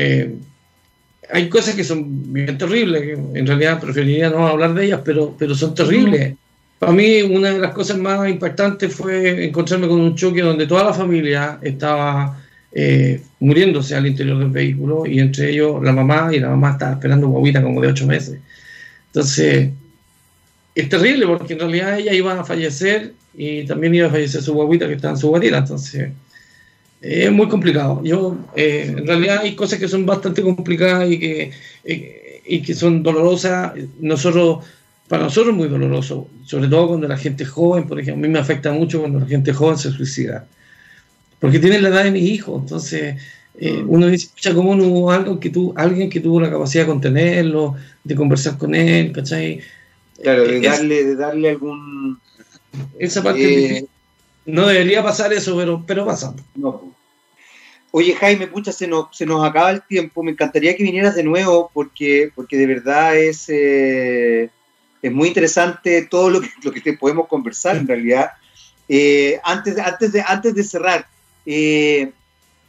hay 1.31 1.49
cosas 1.49 1.75
que 1.75 1.83
son 1.83 2.33
bien 2.33 2.57
terribles, 2.57 3.17
en 3.33 3.45
realidad 3.45 3.79
preferiría 3.79 4.29
no 4.29 4.47
hablar 4.47 4.73
de 4.73 4.85
ellas, 4.85 5.01
pero, 5.03 5.35
pero 5.37 5.53
son 5.53 5.75
terribles. 5.75 6.35
Para 6.79 6.91
mí, 6.91 7.21
una 7.21 7.51
de 7.51 7.59
las 7.59 7.73
cosas 7.73 7.97
más 7.97 8.27
impactantes 8.29 8.93
fue 8.93 9.45
encontrarme 9.45 9.87
con 9.87 10.01
un 10.01 10.15
choque 10.15 10.41
donde 10.41 10.67
toda 10.67 10.83
la 10.83 10.93
familia 10.93 11.57
estaba 11.61 12.41
eh, 12.71 13.21
muriéndose 13.39 13.95
al 13.95 14.05
interior 14.05 14.37
del 14.37 14.49
vehículo 14.49 15.05
y 15.05 15.19
entre 15.19 15.51
ellos 15.51 15.81
la 15.81 15.93
mamá 15.93 16.29
y 16.33 16.39
la 16.39 16.49
mamá 16.49 16.71
estaba 16.71 16.93
esperando 16.93 17.27
una 17.27 17.37
guaguita 17.37 17.63
como 17.63 17.81
de 17.81 17.87
ocho 17.87 18.05
meses. 18.05 18.39
Entonces, 19.07 19.69
es 20.75 20.89
terrible 20.89 21.25
porque 21.25 21.53
en 21.53 21.59
realidad 21.59 21.97
ella 21.97 22.13
iba 22.13 22.39
a 22.39 22.43
fallecer 22.43 23.13
y 23.33 23.65
también 23.65 23.95
iba 23.95 24.07
a 24.07 24.11
fallecer 24.11 24.41
su 24.41 24.53
guaguita 24.53 24.87
que 24.87 24.93
estaba 24.93 25.13
en 25.13 25.19
su 25.19 25.29
guatera. 25.29 25.59
Entonces, 25.59 26.11
es 27.01 27.31
muy 27.31 27.47
complicado. 27.47 28.01
Yo, 28.03 28.37
eh, 28.55 28.93
en 28.97 29.07
realidad 29.07 29.39
hay 29.41 29.55
cosas 29.55 29.79
que 29.79 29.87
son 29.87 30.05
bastante 30.05 30.41
complicadas 30.41 31.09
y 31.09 31.19
que, 31.19 31.51
eh, 31.83 32.41
y 32.45 32.61
que 32.61 32.73
son 32.73 33.01
dolorosas. 33.03 33.73
Nosotros 33.99 34.65
para 35.07 35.23
nosotros 35.23 35.53
es 35.53 35.57
muy 35.57 35.67
doloroso, 35.67 36.27
sobre 36.43 36.67
todo 36.67 36.87
cuando 36.89 37.07
la 37.07 37.17
gente 37.17 37.45
joven, 37.45 37.87
por 37.87 37.99
ejemplo, 37.99 38.25
a 38.25 38.27
mí 38.27 38.33
me 38.33 38.39
afecta 38.39 38.71
mucho 38.71 39.01
cuando 39.01 39.19
la 39.19 39.27
gente 39.27 39.53
joven 39.53 39.77
se 39.77 39.91
suicida, 39.91 40.47
porque 41.39 41.59
tiene 41.59 41.79
la 41.79 41.89
edad 41.89 42.03
de 42.05 42.11
mis 42.11 42.23
hijos, 42.23 42.61
entonces 42.61 43.21
eh, 43.59 43.83
mm. 43.83 43.89
uno 43.89 44.07
dice, 44.07 44.25
escucha, 44.25 44.53
¿cómo 44.53 44.75
no 44.75 44.85
hubo 44.85 45.11
algo 45.11 45.39
que 45.39 45.51
tú, 45.51 45.73
alguien 45.75 46.09
que 46.09 46.19
tuvo 46.19 46.41
la 46.41 46.49
capacidad 46.49 46.85
de 46.85 46.89
contenerlo, 46.89 47.75
de 48.03 48.15
conversar 48.15 48.57
con 48.57 48.73
él, 48.73 49.11
¿cachai? 49.11 49.59
Claro, 50.21 50.43
de 50.43 50.61
darle, 50.61 51.03
de 51.03 51.15
darle 51.15 51.49
algún... 51.49 52.19
Esa 52.99 53.23
parte 53.23 53.77
eh, 53.77 53.85
No 54.45 54.67
debería 54.67 55.03
pasar 55.03 55.31
eso, 55.33 55.55
pero, 55.57 55.83
pero 55.85 56.05
pasa. 56.05 56.33
No. 56.55 56.93
Oye, 57.91 58.13
Jaime, 58.13 58.47
pucha, 58.47 58.73
se 58.73 58.87
nos, 58.87 59.15
se 59.15 59.25
nos 59.25 59.45
acaba 59.45 59.71
el 59.71 59.81
tiempo. 59.81 60.21
Me 60.21 60.31
encantaría 60.31 60.75
que 60.75 60.83
vinieras 60.83 61.15
de 61.15 61.23
nuevo 61.23 61.71
porque, 61.73 62.31
porque 62.35 62.57
de 62.57 62.67
verdad 62.67 63.15
es, 63.15 63.45
eh, 63.47 64.49
es 65.01 65.11
muy 65.11 65.29
interesante 65.29 66.01
todo 66.01 66.29
lo 66.29 66.41
que, 66.41 66.49
lo 66.63 66.71
que 66.71 66.81
te 66.81 66.93
podemos 66.93 67.27
conversar 67.27 67.77
en 67.77 67.87
realidad. 67.87 68.31
Eh, 68.89 69.39
antes, 69.43 69.77
antes, 69.77 70.11
de, 70.11 70.21
antes 70.21 70.53
de 70.53 70.63
cerrar, 70.63 71.07
eh, 71.45 72.11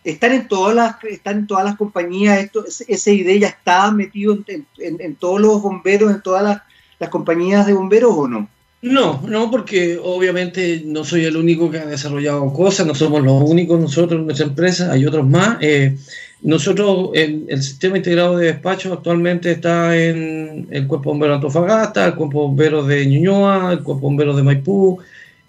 están 0.04 0.32
en 0.32 0.46
todas 0.46 0.74
las 0.74 1.02
están 1.04 1.38
en 1.38 1.46
todas 1.48 1.64
las 1.64 1.76
compañías 1.76 2.38
esto 2.38 2.64
esa 2.86 3.10
idea 3.10 3.36
ya 3.36 3.48
está 3.48 3.90
metido 3.90 4.38
en, 4.78 5.16
todos 5.16 5.40
los 5.40 5.60
bomberos 5.60 6.12
en 6.12 6.22
todas 6.22 6.44
las, 6.44 6.62
las, 6.98 7.10
compañías 7.10 7.66
de 7.66 7.72
bomberos 7.72 8.12
o 8.16 8.28
no 8.28 8.48
no 8.82 9.22
no 9.26 9.50
porque 9.50 9.98
obviamente 10.02 10.82
no 10.84 11.04
soy 11.04 11.24
el 11.24 11.36
único 11.36 11.70
que 11.70 11.78
ha 11.78 11.86
desarrollado 11.86 12.52
cosas 12.52 12.86
no 12.86 12.94
somos 12.94 13.22
los 13.22 13.42
únicos 13.42 13.80
nosotros 13.80 14.20
en 14.20 14.26
nuestra 14.26 14.46
empresa 14.46 14.92
hay 14.92 15.06
otros 15.06 15.26
más 15.26 15.58
eh, 15.60 15.96
nosotros 16.42 17.10
el, 17.14 17.46
sistema 17.62 17.96
integrado 17.96 18.36
de 18.36 18.46
despacho 18.46 18.92
actualmente 18.92 19.50
está 19.50 19.96
en 19.96 20.68
el 20.70 20.86
cuerpo 20.86 21.10
bombero 21.10 21.32
de 21.32 21.36
Antofagasta 21.36 22.06
el 22.06 22.14
cuerpo 22.14 22.48
bombero 22.48 22.84
de 22.84 23.06
Ñuñoa 23.06 23.72
el 23.72 23.82
cuerpo 23.82 24.02
bombero 24.02 24.36
de 24.36 24.42
Maipú 24.42 24.98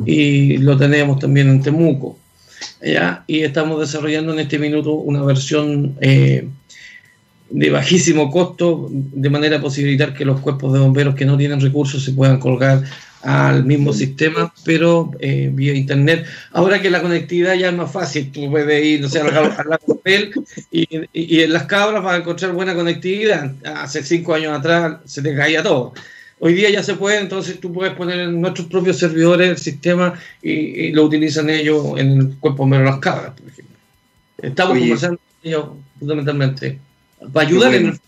y 0.06 0.58
lo 0.58 0.78
tenemos 0.78 1.20
también 1.20 1.50
en 1.50 1.62
Temuco 1.62 2.18
¿ya? 2.82 3.24
y 3.28 3.42
estamos 3.42 3.80
desarrollando 3.80 4.34
en 4.34 4.40
este 4.40 4.60
minuto 4.60 4.94
una 4.94 5.24
versión 5.24 5.96
eh, 6.02 6.48
de 7.50 7.70
bajísimo 7.70 8.30
costo, 8.32 8.90
de 8.92 9.30
manera 9.30 9.58
a 9.58 9.62
posibilitar 9.62 10.14
que 10.14 10.26
los 10.26 10.40
cuerpos 10.42 10.74
de 10.74 10.80
bomberos 10.80 11.16
que 11.16 11.26
no 11.26 11.38
tienen 11.38 11.62
recursos 11.62 12.04
se 12.04 12.12
puedan 12.12 12.40
colgar 12.40 12.84
al 13.24 13.66
mismo 13.66 13.94
sistema, 13.94 14.54
pero 14.64 15.12
eh, 15.20 15.50
vía 15.54 15.74
internet. 15.74 16.26
Ahora 16.52 16.82
que 16.82 16.90
la 16.90 17.02
conectividad 17.02 17.56
ya 17.56 17.70
es 17.70 17.76
más 17.76 17.92
fácil, 17.92 18.32
tú 18.32 18.50
puedes 18.50 18.86
ir, 18.86 19.02
no 19.02 19.10
sé, 19.10 19.20
a 19.20 19.64
la 19.68 19.78
papel 19.78 20.32
y, 20.72 20.88
y, 21.14 21.42
en 21.42 21.52
las 21.54 21.64
cabras 21.64 22.04
vas 22.04 22.14
a 22.14 22.18
encontrar 22.18 22.52
buena 22.54 22.76
conectividad. 22.76 23.54
Hace 23.66 24.04
cinco 24.04 24.34
años 24.34 24.58
atrás 24.58 25.00
se 25.06 25.22
te 25.22 25.36
caía 25.36 25.64
todo. 25.64 25.94
Hoy 26.40 26.54
día 26.54 26.70
ya 26.70 26.84
se 26.84 26.94
puede, 26.94 27.20
entonces 27.20 27.60
tú 27.60 27.74
puedes 27.74 27.96
poner 27.96 28.20
en 28.20 28.40
nuestros 28.40 28.68
propios 28.68 28.98
servidores 28.98 29.50
el 29.50 29.58
sistema 29.58 30.14
y, 30.42 30.92
lo 30.92 31.04
utilizan 31.04 31.50
ellos 31.50 31.98
en 31.98 32.20
el 32.20 32.38
cuerpo 32.38 32.68
de 32.68 32.80
las 32.80 33.00
cabras, 33.00 33.32
por 33.32 33.50
ejemplo. 33.50 33.76
Estamos 34.38 34.78
conversando 34.78 35.18
con 35.18 35.50
ellos 35.50 35.66
fundamentalmente 36.00 36.80
para 37.34 37.48
ayudar 37.48 37.74
en 37.76 37.88
el 37.88 38.00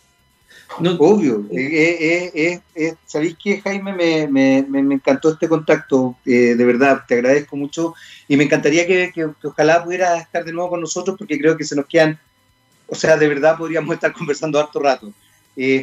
Obvio. 0.99 1.45
Eh, 1.51 2.31
eh, 2.33 2.61
eh, 2.75 2.93
¿Sabéis 3.05 3.35
qué, 3.41 3.59
Jaime? 3.59 3.93
Me, 3.93 4.27
me, 4.27 4.63
me, 4.81 4.95
encantó 4.95 5.31
este 5.31 5.49
contacto, 5.49 6.15
de 6.23 6.55
verdad, 6.55 7.03
te 7.07 7.15
agradezco 7.15 7.57
mucho 7.57 7.95
y 8.27 8.37
me 8.37 8.45
encantaría 8.45 8.87
que, 8.87 9.11
que, 9.13 9.27
ojalá 9.43 9.83
pudiera 9.83 10.17
estar 10.17 10.45
de 10.45 10.53
nuevo 10.53 10.69
con 10.69 10.81
nosotros 10.81 11.17
porque 11.17 11.39
creo 11.39 11.57
que 11.57 11.65
se 11.65 11.75
nos 11.75 11.85
quedan, 11.85 12.19
o 12.87 12.95
sea, 12.95 13.17
de 13.17 13.27
verdad 13.27 13.57
podríamos 13.57 13.93
estar 13.95 14.13
conversando 14.13 14.59
harto 14.59 14.79
rato. 14.79 15.11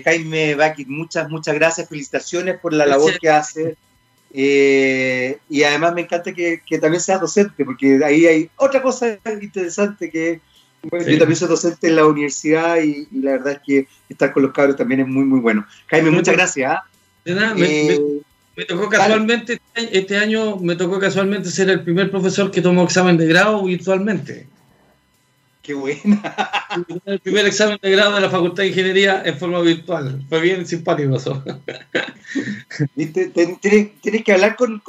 Jaime 0.04 0.54
Bakit, 0.54 0.88
muchas, 0.88 1.28
muchas 1.28 1.54
gracias, 1.54 1.88
felicitaciones 1.88 2.58
por 2.58 2.72
la 2.72 2.86
labor 2.86 3.18
que 3.18 3.28
hace. 3.28 3.76
Eh, 4.38 5.38
y 5.48 5.62
además 5.62 5.94
me 5.94 6.02
encanta 6.02 6.32
que, 6.32 6.60
también 6.80 7.00
seas 7.00 7.20
docente, 7.20 7.64
porque 7.64 8.00
ahí 8.04 8.26
hay 8.26 8.50
otra 8.56 8.82
cosa 8.82 9.18
interesante 9.40 10.10
que 10.10 10.40
yo 10.82 11.18
también 11.18 11.36
soy 11.36 11.48
docente 11.48 11.88
en 11.88 11.96
la 11.96 12.06
universidad 12.06 12.78
y, 12.80 13.08
la 13.12 13.32
verdad 13.32 13.52
es 13.54 13.60
que 13.66 13.88
estar 14.08 14.32
con 14.32 14.42
los 14.42 14.52
cabros 14.52 14.76
también 14.76 15.00
es 15.00 15.08
muy, 15.08 15.24
muy 15.24 15.40
bueno. 15.40 15.66
Jaime, 15.88 16.10
muchas 16.10 16.34
gracias. 16.34 16.72
¿ah? 16.72 16.84
Eh, 17.24 18.22
me, 18.56 18.64
tocó 18.64 18.88
casualmente, 18.88 19.60
este 19.74 20.16
año 20.16 20.56
me 20.56 20.76
tocó 20.76 20.98
casualmente 20.98 21.50
ser 21.50 21.70
el 21.70 21.82
primer 21.82 22.10
profesor 22.10 22.50
que 22.50 22.62
tomó 22.62 22.84
examen 22.84 23.16
de 23.16 23.26
grado 23.26 23.64
virtualmente. 23.64 24.46
Qué 25.66 25.74
buena. 25.74 26.22
El 27.06 27.18
primer 27.18 27.44
examen 27.44 27.76
de 27.82 27.90
grado 27.90 28.14
de 28.14 28.20
la 28.20 28.30
Facultad 28.30 28.62
de 28.62 28.68
Ingeniería 28.68 29.22
en 29.24 29.36
forma 29.36 29.60
virtual. 29.60 30.24
Fue 30.28 30.40
bien 30.40 30.64
simpático 30.64 31.16
eso. 31.16 31.42
Tienes 32.94 34.24
que 34.24 34.32
hablar 34.32 34.54
con, 34.54 34.80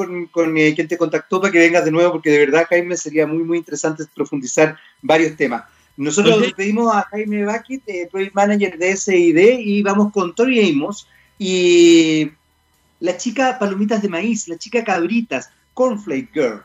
eh, 0.56 0.76
quien 0.76 0.88
te 0.88 1.00
contactó 1.00 1.42
para 1.42 1.52
que 1.52 1.58
vengas 1.58 1.84
de 1.84 1.90
nuevo, 1.90 2.12
porque 2.12 2.30
de 2.30 2.38
verdad, 2.38 2.68
Jaime, 2.70 2.96
sería 2.96 3.26
muy, 3.26 3.44
muy 3.44 3.58
interesante 3.58 4.04
profundizar 4.14 4.78
varios 5.02 5.36
temas. 5.36 5.64
Nosotros 5.98 6.40
le 6.40 6.54
pedimos 6.54 6.96
a 6.96 7.04
Jaime 7.04 7.44
Bakit, 7.44 7.84
eh, 7.88 8.08
Project 8.10 8.36
Manager 8.36 8.78
de 8.78 8.96
SID, 8.96 9.38
y 9.60 9.82
vamos 9.82 10.14
con 10.14 10.34
Tori 10.36 10.70
Amos 10.70 11.08
y 11.40 12.32
la 13.00 13.18
chica 13.18 13.58
Palomitas 13.60 14.02
de 14.02 14.10
Maíz, 14.10 14.48
la 14.48 14.58
chica 14.58 14.84
Cabritas, 14.84 15.50
Cornflake 15.74 16.32
Girl. 16.34 16.64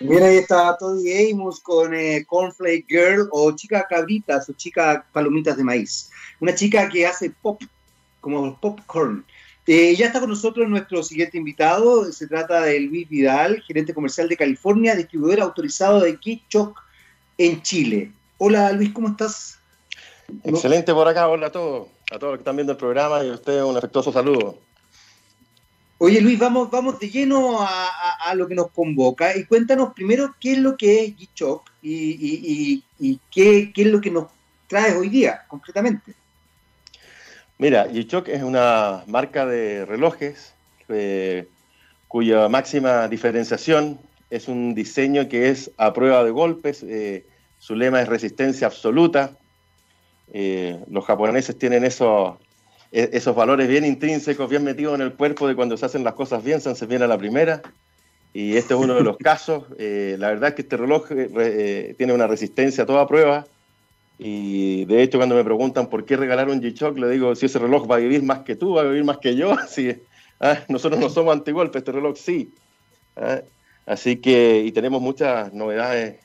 Mira, 0.00 0.26
ahí 0.26 0.36
está 0.36 0.76
Toddy 0.78 1.32
Amos 1.32 1.60
con 1.60 1.94
eh, 1.94 2.24
Cornflake 2.26 2.86
Girl 2.86 3.28
o 3.32 3.50
Chica 3.52 3.86
Cabritas 3.88 4.48
o 4.48 4.52
Chica 4.52 5.04
Palomitas 5.12 5.56
de 5.56 5.64
Maíz. 5.64 6.10
Una 6.40 6.54
chica 6.54 6.88
que 6.88 7.06
hace 7.06 7.30
pop, 7.30 7.62
como 8.20 8.58
popcorn. 8.60 9.24
Eh, 9.66 9.96
ya 9.96 10.06
está 10.06 10.20
con 10.20 10.30
nosotros 10.30 10.68
nuestro 10.68 11.02
siguiente 11.02 11.38
invitado. 11.38 12.12
Se 12.12 12.28
trata 12.28 12.62
de 12.62 12.78
Luis 12.80 13.08
Vidal, 13.08 13.62
gerente 13.62 13.94
comercial 13.94 14.28
de 14.28 14.36
California, 14.36 14.94
distribuidor 14.94 15.40
autorizado 15.40 16.00
de 16.00 16.16
Kitchok 16.16 16.80
en 17.38 17.62
Chile. 17.62 18.12
Hola 18.38 18.70
Luis, 18.72 18.92
¿cómo 18.92 19.08
estás? 19.08 19.58
Excelente 20.44 20.92
por 20.92 21.08
acá, 21.08 21.26
hola 21.26 21.46
a 21.46 21.52
todos, 21.52 21.88
a 22.12 22.18
todos 22.18 22.32
los 22.32 22.38
que 22.38 22.40
están 22.42 22.56
viendo 22.56 22.72
el 22.72 22.78
programa 22.78 23.24
y 23.24 23.30
a 23.30 23.34
ustedes 23.34 23.62
un 23.62 23.74
afectuoso 23.74 24.12
saludo. 24.12 24.58
Oye 25.96 26.20
Luis, 26.20 26.38
vamos, 26.38 26.70
vamos 26.70 26.98
de 26.98 27.08
lleno 27.08 27.62
a, 27.62 28.34
lo 28.34 28.46
que 28.46 28.54
nos 28.54 28.70
convoca 28.72 29.34
y 29.34 29.44
cuéntanos 29.46 29.94
primero 29.94 30.34
qué 30.38 30.52
es 30.52 30.58
lo 30.58 30.76
que 30.76 31.04
es 31.04 31.16
G-Shock 31.16 31.70
y, 31.80 32.84
qué, 33.30 33.72
es 33.74 33.86
lo 33.86 34.02
que 34.02 34.10
nos 34.10 34.26
traes 34.66 34.94
hoy 34.96 35.08
día 35.08 35.46
concretamente. 35.48 36.12
Mira, 37.56 37.88
G-Shock 37.88 38.28
es 38.28 38.42
una 38.42 39.02
marca 39.06 39.46
de 39.46 39.86
relojes 39.86 40.52
eh, 40.90 41.48
cuya 42.06 42.50
máxima 42.50 43.08
diferenciación 43.08 43.98
es 44.28 44.48
un 44.48 44.74
diseño 44.74 45.26
que 45.30 45.48
es 45.48 45.70
a 45.78 45.94
prueba 45.94 46.22
de 46.22 46.32
golpes, 46.32 46.82
eh, 46.82 47.24
su 47.66 47.74
lema 47.74 48.00
es 48.00 48.06
resistencia 48.08 48.68
absoluta. 48.68 49.32
Eh, 50.32 50.78
los 50.88 51.04
japoneses 51.04 51.58
tienen 51.58 51.82
eso 51.82 52.38
e, 52.92 53.10
esos 53.12 53.34
valores 53.34 53.66
bien 53.66 53.84
intrínsecos, 53.84 54.48
bien 54.48 54.62
metidos 54.62 54.94
en 54.94 55.00
el 55.00 55.14
cuerpo 55.14 55.48
de 55.48 55.56
cuando 55.56 55.76
se 55.76 55.84
hacen 55.84 56.04
las 56.04 56.14
cosas 56.14 56.44
bien, 56.44 56.60
se 56.60 56.70
hacen 56.70 56.88
bien 56.88 57.02
a 57.02 57.08
la 57.08 57.18
primera. 57.18 57.62
Y 58.32 58.56
este 58.56 58.74
es 58.74 58.78
uno 58.80 58.94
de 58.94 59.02
los 59.02 59.16
casos. 59.18 59.64
Eh, 59.80 60.14
la 60.16 60.28
verdad 60.28 60.50
es 60.50 60.54
que 60.54 60.62
este 60.62 60.76
reloj 60.76 61.10
eh, 61.10 61.28
eh, 61.36 61.94
tiene 61.98 62.12
una 62.12 62.28
resistencia 62.28 62.84
a 62.84 62.86
toda 62.86 63.08
prueba. 63.08 63.48
Y 64.16 64.84
de 64.84 65.02
hecho, 65.02 65.18
cuando 65.18 65.34
me 65.34 65.42
preguntan 65.42 65.88
por 65.88 66.04
qué 66.04 66.16
regalar 66.16 66.48
un 66.48 66.62
G-Shock, 66.62 66.96
le 66.98 67.08
digo, 67.08 67.34
si 67.34 67.46
ese 67.46 67.58
reloj 67.58 67.90
va 67.90 67.96
a 67.96 67.98
vivir 67.98 68.22
más 68.22 68.44
que 68.44 68.54
tú, 68.54 68.74
va 68.74 68.82
a 68.82 68.84
vivir 68.84 69.02
más 69.02 69.18
que 69.18 69.34
yo. 69.34 69.50
Así, 69.58 69.92
ah, 70.38 70.60
nosotros 70.68 71.00
no 71.00 71.10
somos 71.10 71.34
antigolpes, 71.34 71.80
este 71.80 71.90
reloj 71.90 72.16
sí. 72.16 72.54
Ah, 73.16 73.40
así 73.86 74.18
que, 74.18 74.62
y 74.64 74.70
tenemos 74.70 75.02
muchas 75.02 75.52
novedades 75.52 76.20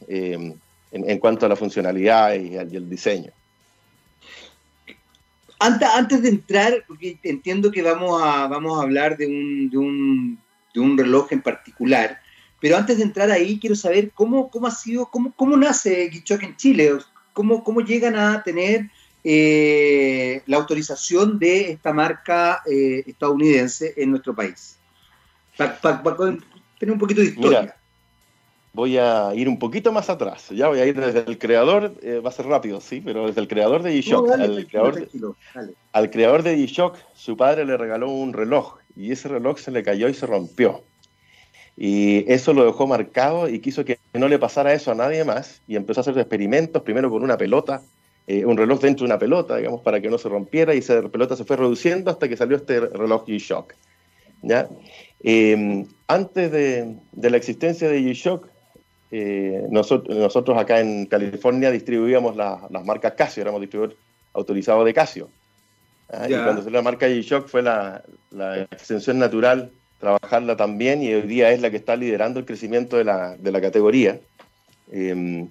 en, 0.91 1.09
en, 1.09 1.19
cuanto 1.19 1.45
a 1.45 1.49
la 1.49 1.55
funcionalidad 1.55 2.33
y, 2.33 2.53
y 2.53 2.75
el 2.75 2.89
diseño. 2.89 3.31
Antes, 5.59 6.23
de 6.23 6.29
entrar, 6.29 6.83
porque 6.87 7.19
entiendo 7.21 7.71
que 7.71 7.83
vamos 7.83 8.19
a, 8.23 8.47
vamos 8.47 8.79
a 8.79 8.83
hablar 8.83 9.15
de 9.15 9.27
un, 9.27 9.69
de, 9.69 9.77
un, 9.77 10.39
de 10.73 10.79
un 10.79 10.97
reloj 10.97 11.31
en 11.31 11.41
particular, 11.41 12.19
pero 12.59 12.77
antes 12.77 12.97
de 12.97 13.03
entrar 13.03 13.29
ahí 13.29 13.59
quiero 13.59 13.75
saber 13.75 14.11
cómo, 14.11 14.49
cómo 14.49 14.65
ha 14.65 14.71
sido, 14.71 15.05
cómo, 15.05 15.31
cómo 15.35 15.55
nace 15.57 16.09
Guichoc 16.09 16.41
en 16.41 16.55
Chile, 16.55 16.97
cómo, 17.33 17.63
cómo 17.63 17.81
llegan 17.81 18.15
a 18.15 18.41
tener 18.41 18.89
eh, 19.23 20.41
la 20.47 20.57
autorización 20.57 21.37
de 21.37 21.71
esta 21.73 21.93
marca 21.93 22.63
eh, 22.65 23.03
estadounidense 23.05 23.93
en 23.97 24.09
nuestro 24.09 24.35
país. 24.35 24.77
Para 25.55 25.79
tener 25.79 26.91
un 26.91 26.99
poquito 26.99 27.21
de 27.21 27.27
historia 27.27 27.75
voy 28.73 28.97
a 28.97 29.33
ir 29.35 29.49
un 29.49 29.59
poquito 29.59 29.91
más 29.91 30.09
atrás. 30.09 30.49
Ya 30.49 30.67
voy 30.67 30.79
a 30.79 30.85
ir 30.85 30.99
desde 30.99 31.23
el 31.27 31.37
creador, 31.37 31.93
eh, 32.01 32.21
va 32.23 32.29
a 32.29 32.33
ser 32.33 32.45
rápido, 32.45 32.79
sí, 32.81 33.01
pero 33.01 33.27
desde 33.27 33.41
el 33.41 33.47
creador 33.47 33.83
de 33.83 33.93
G-Shock. 33.93 34.31
al, 34.31 34.67
creador, 34.67 35.07
al 35.91 36.09
creador 36.09 36.43
de 36.43 36.57
G-Shock, 36.57 36.97
su 37.13 37.35
padre 37.35 37.65
le 37.65 37.77
regaló 37.77 38.09
un 38.09 38.33
reloj 38.33 38.77
y 38.95 39.11
ese 39.11 39.27
reloj 39.27 39.59
se 39.59 39.71
le 39.71 39.83
cayó 39.83 40.07
y 40.07 40.13
se 40.13 40.25
rompió. 40.25 40.83
Y 41.77 42.31
eso 42.31 42.53
lo 42.53 42.65
dejó 42.65 42.85
marcado 42.85 43.49
y 43.49 43.59
quiso 43.59 43.83
que 43.85 43.97
no 44.13 44.27
le 44.27 44.37
pasara 44.39 44.73
eso 44.73 44.91
a 44.91 44.95
nadie 44.95 45.23
más 45.23 45.61
y 45.67 45.75
empezó 45.75 46.01
a 46.01 46.03
hacer 46.03 46.17
experimentos, 46.17 46.81
primero 46.83 47.09
con 47.09 47.23
una 47.23 47.37
pelota, 47.37 47.81
eh, 48.27 48.45
un 48.45 48.57
reloj 48.57 48.79
dentro 48.81 49.05
de 49.05 49.11
una 49.11 49.19
pelota, 49.19 49.57
digamos, 49.57 49.81
para 49.81 49.99
que 49.99 50.09
no 50.09 50.17
se 50.17 50.29
rompiera 50.29 50.75
y 50.75 50.79
esa 50.79 51.01
pelota 51.09 51.35
se 51.35 51.43
fue 51.43 51.57
reduciendo 51.57 52.11
hasta 52.11 52.29
que 52.29 52.37
salió 52.37 52.57
este 52.57 52.79
reloj 52.79 53.25
G-Shock. 53.25 53.73
¿ya? 54.43 54.69
Eh, 55.21 55.85
antes 56.07 56.51
de, 56.51 56.95
de, 57.13 57.29
la 57.29 57.37
existencia 57.37 57.89
de 57.89 58.01
G-Shock, 58.01 58.47
eh, 59.11 59.67
nosotros, 59.69 60.15
nosotros 60.15 60.57
acá 60.57 60.79
en 60.79 61.05
California 61.05 61.69
distribuíamos 61.69 62.35
las 62.37 62.85
marcas 62.85 63.13
Casio, 63.13 63.41
éramos 63.41 63.59
distribuidores 63.59 63.97
autorizados 64.33 64.85
de 64.85 64.93
Casio. 64.93 65.29
¿ah? 66.09 66.27
Y 66.29 66.33
cuando 66.33 66.63
salió 66.63 66.77
la 66.77 66.81
marca 66.81 67.07
G-Shock 67.07 67.47
fue 67.47 67.61
la, 67.61 68.03
extensión 68.71 69.19
natural 69.19 69.71
trabajarla 69.99 70.55
también 70.55 71.03
y 71.03 71.13
hoy 71.13 71.23
día 71.23 71.51
es 71.51 71.61
la 71.61 71.69
que 71.69 71.77
está 71.77 71.95
liderando 71.95 72.39
el 72.39 72.45
crecimiento 72.45 72.97
de 72.97 73.03
la, 73.03 73.35
de 73.37 73.51
la 73.51 73.61
categoría 73.61 74.19
em, 74.91 75.47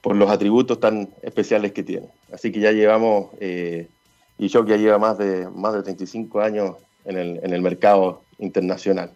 por 0.00 0.14
los 0.14 0.30
atributos 0.30 0.78
tan 0.78 1.08
especiales 1.22 1.72
que 1.72 1.82
tiene. 1.82 2.06
Así 2.32 2.52
que 2.52 2.60
ya 2.60 2.70
llevamos, 2.70 3.30
eh, 3.40 3.88
G-Shock 4.38 4.68
ya 4.68 4.76
lleva 4.76 4.98
más 4.98 5.16
de, 5.16 5.48
más 5.48 5.72
de 5.72 5.82
35 5.82 6.40
años 6.40 6.76
en 7.06 7.16
el, 7.16 7.40
en 7.42 7.52
el 7.52 7.62
mercado 7.62 8.22
internacional. 8.38 9.10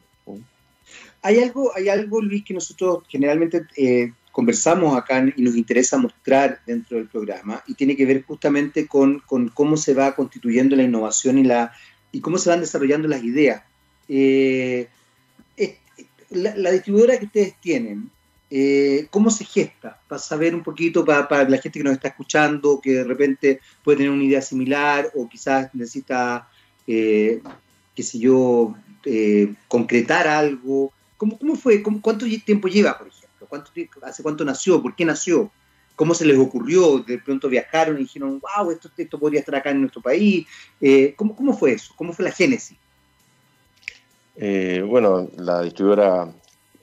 Hay 1.25 1.39
algo, 1.39 1.75
hay 1.75 1.89
algo, 1.89 2.21
Luis, 2.21 2.45
que 2.45 2.53
nosotros 2.53 3.03
generalmente 3.09 3.63
eh, 3.79 4.13
conversamos 4.31 4.95
acá 4.95 5.25
y 5.35 5.41
nos 5.41 5.57
interesa 5.57 5.97
mostrar 5.97 6.61
dentro 6.67 6.99
del 6.99 7.09
programa 7.09 7.65
y 7.67 7.73
tiene 7.73 7.97
que 7.97 8.05
ver 8.05 8.25
justamente 8.25 8.87
con, 8.87 9.23
cómo 9.55 9.79
se 9.79 9.95
va 9.95 10.15
constituyendo 10.15 10.77
la 10.77 10.83
innovación 10.83 11.39
y, 11.39 11.45
la, 11.45 11.73
y 12.13 12.21
cómo 12.21 12.37
se 12.37 12.51
van 12.51 12.61
desarrollando 12.61 13.09
las 13.09 13.25
ideas. 13.25 13.63
Eh, 14.07 14.87
la, 16.29 16.71
distribuidora 16.71 17.19
que 17.19 17.25
ustedes 17.25 17.59
tienen, 17.59 18.11
eh, 18.51 19.07
¿cómo 19.11 19.31
se 19.31 19.47
gesta? 19.47 19.99
Para 20.07 20.19
saber 20.19 20.55
un 20.55 20.63
poquito, 20.63 21.07
para, 21.07 21.49
la 21.49 21.57
gente 21.57 21.79
que 21.79 21.85
nos 21.85 21.95
está 21.95 22.09
escuchando, 22.09 22.83
que 22.83 22.97
de 22.97 23.05
repente 23.05 23.61
puede 23.83 23.97
tener 23.97 24.13
una 24.13 24.25
idea 24.25 24.43
similar 24.43 25.11
o 25.15 25.27
quizás 25.27 25.75
necesita, 25.75 26.51
qué 26.85 27.41
sé 27.97 28.19
yo, 28.19 28.75
concretar 29.69 30.29
algo. 30.29 30.93
¿Cómo, 31.17 31.39
cómo 31.39 31.57
fue? 31.57 31.83
¿Cuánto 31.83 32.27
tiempo 32.45 32.69
lleva, 32.69 32.99
por 32.99 33.09
ejemplo? 33.09 33.49
¿Hace 34.03 34.23
cuánto 34.23 34.45
nació? 34.45 34.83
¿Por 34.83 34.95
qué 34.95 35.05
nació? 35.05 35.51
¿Cómo 35.97 36.15
se 36.15 36.25
les 36.25 36.39
ocurrió? 36.39 36.99
De 36.99 37.19
pronto 37.19 37.49
viajaron 37.49 37.97
y 37.97 38.01
dijeron, 38.01 38.41
wow, 38.41 38.71
esto, 38.71 38.91
esto 38.97 39.19
podría 39.19 39.41
estar 39.41 39.55
acá 39.55 39.71
en 39.71 39.81
nuestro 39.81 40.03
país. 40.03 40.47
Eh, 40.81 41.15
¿cómo, 41.17 41.37
¿Cómo 41.37 41.57
fue 41.57 41.73
eso? 41.73 41.95
¿Cómo 41.97 42.13
fue 42.13 42.25
la 42.25 42.33
génesis? 42.33 42.77
Eh, 44.37 44.85
bueno, 44.87 45.29
la 45.37 45.63
distribuidora 45.63 46.33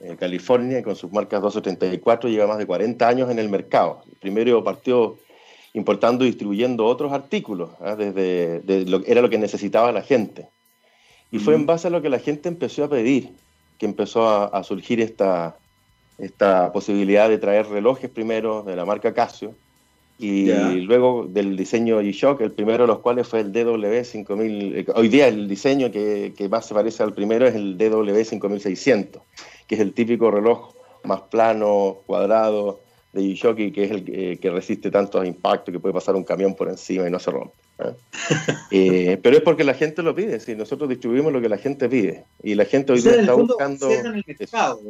eh, 0.00 0.16
California, 0.18 0.82
con 0.82 0.96
sus 0.96 1.12
marcas 1.12 1.42
274, 1.42 2.30
lleva 2.30 2.46
más 2.46 2.58
de 2.58 2.66
40 2.66 3.06
años 3.06 3.30
en 3.30 3.38
el 3.38 3.48
mercado. 3.48 4.02
Primero 4.20 4.64
partió 4.64 5.18
importando 5.74 6.24
y 6.24 6.28
distribuyendo 6.28 6.86
otros 6.86 7.12
artículos, 7.12 7.70
¿ah? 7.80 7.94
desde 7.96 8.84
lo, 8.86 9.04
era 9.06 9.22
lo 9.22 9.30
que 9.30 9.38
necesitaba 9.38 9.92
la 9.92 10.02
gente. 10.02 10.48
Y 11.30 11.38
fue 11.38 11.54
en 11.54 11.64
base 11.64 11.86
a 11.86 11.90
lo 11.90 12.02
que 12.02 12.10
la 12.10 12.18
gente 12.18 12.48
empezó 12.48 12.84
a 12.84 12.90
pedir 12.90 13.30
que 13.82 13.86
empezó 13.86 14.54
a 14.54 14.62
surgir 14.62 15.00
esta, 15.00 15.56
esta 16.22 16.70
posibilidad 16.70 17.28
de 17.28 17.38
traer 17.38 17.66
relojes 17.66 18.08
primero 18.08 18.62
de 18.62 18.76
la 18.76 18.84
marca 18.84 19.12
Casio 19.12 19.56
y 20.20 20.46
luego 20.82 21.26
del 21.28 21.56
diseño 21.56 22.00
G-Shock, 22.00 22.42
el 22.42 22.52
primero 22.52 22.84
de 22.84 22.86
los 22.86 23.00
cuales 23.00 23.26
fue 23.26 23.40
el 23.40 23.52
DW5000. 23.52 24.76
Eh, 24.76 24.86
hoy 24.94 25.08
día 25.08 25.26
el 25.26 25.48
diseño 25.48 25.90
que, 25.90 26.32
que, 26.36 26.48
más 26.48 26.66
se 26.66 26.74
parece 26.74 27.02
al 27.02 27.12
primero 27.12 27.44
es 27.44 27.56
el 27.56 27.76
DW5600, 27.76 29.20
que 29.66 29.74
es 29.74 29.80
el 29.80 29.92
típico 29.92 30.30
reloj 30.30 30.74
más 31.02 31.22
plano, 31.22 31.96
cuadrado, 32.06 32.78
de 33.12 33.22
G-Shock 33.22 33.72
que 33.72 33.84
es 33.84 33.90
el 33.90 34.04
eh, 34.08 34.38
que 34.40 34.50
resiste 34.50 34.90
tantos 34.90 35.26
impactos 35.26 35.72
que 35.72 35.78
puede 35.78 35.92
pasar 35.92 36.16
un 36.16 36.24
camión 36.24 36.54
por 36.54 36.68
encima 36.68 37.06
y 37.06 37.10
no 37.10 37.18
se 37.18 37.30
rompe. 37.30 37.54
¿eh? 37.78 37.94
Eh, 38.74 39.18
pero 39.22 39.36
es 39.36 39.42
porque 39.42 39.64
la 39.64 39.74
gente 39.74 40.02
lo 40.02 40.14
pide, 40.14 40.40
si 40.40 40.54
nosotros 40.54 40.88
distribuimos 40.88 41.30
lo 41.30 41.42
que 41.42 41.48
la 41.48 41.58
gente 41.58 41.90
pide 41.90 42.24
y 42.42 42.54
la 42.54 42.64
gente 42.64 42.92
hoy 42.92 43.02
día 43.02 43.16
está 43.16 43.34
buscando... 43.34 43.86
Observan 43.86 44.14
el 44.14 44.24
mercado, 44.26 44.80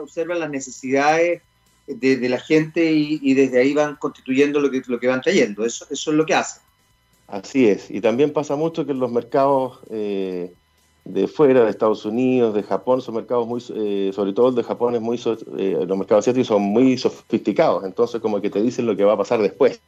observan, 0.00 0.40
las 0.40 0.50
necesidades 0.50 1.42
de, 1.86 2.28
la 2.28 2.40
gente 2.40 2.90
y, 2.90 3.34
desde 3.34 3.60
ahí 3.60 3.74
van 3.74 3.96
constituyendo 3.96 4.60
lo 4.60 4.70
que, 4.70 4.82
lo 4.86 4.98
que 4.98 5.08
van 5.08 5.20
trayendo, 5.20 5.64
eso, 5.64 5.86
eso 5.90 6.10
es 6.10 6.16
lo 6.16 6.24
que 6.24 6.34
hacen. 6.34 6.62
Así 7.26 7.68
es, 7.68 7.90
y 7.90 8.00
también 8.00 8.32
pasa 8.32 8.56
mucho 8.56 8.86
que 8.86 8.92
en 8.92 9.00
los 9.00 9.12
mercados 9.12 9.80
de 11.08 11.26
fuera, 11.26 11.64
de 11.64 11.70
Estados 11.70 12.04
Unidos, 12.04 12.54
de 12.54 12.62
Japón, 12.62 13.00
son 13.00 13.14
mercados 13.14 13.46
muy, 13.46 13.62
eh, 13.74 14.10
sobre 14.14 14.34
todo 14.34 14.50
el 14.50 14.54
de 14.54 14.62
Japón 14.62 14.94
es 14.94 15.00
muy, 15.00 15.18
eh, 15.56 15.84
los 15.86 15.98
mercados 15.98 16.24
asiáticos 16.24 16.48
son 16.48 16.62
muy 16.62 16.98
sofisticados, 16.98 17.84
entonces 17.84 18.20
como 18.20 18.42
que 18.42 18.50
te 18.50 18.60
dicen 18.60 18.84
lo 18.84 18.94
que 18.94 19.04
va 19.04 19.14
a 19.14 19.16
pasar 19.16 19.40
después. 19.40 19.80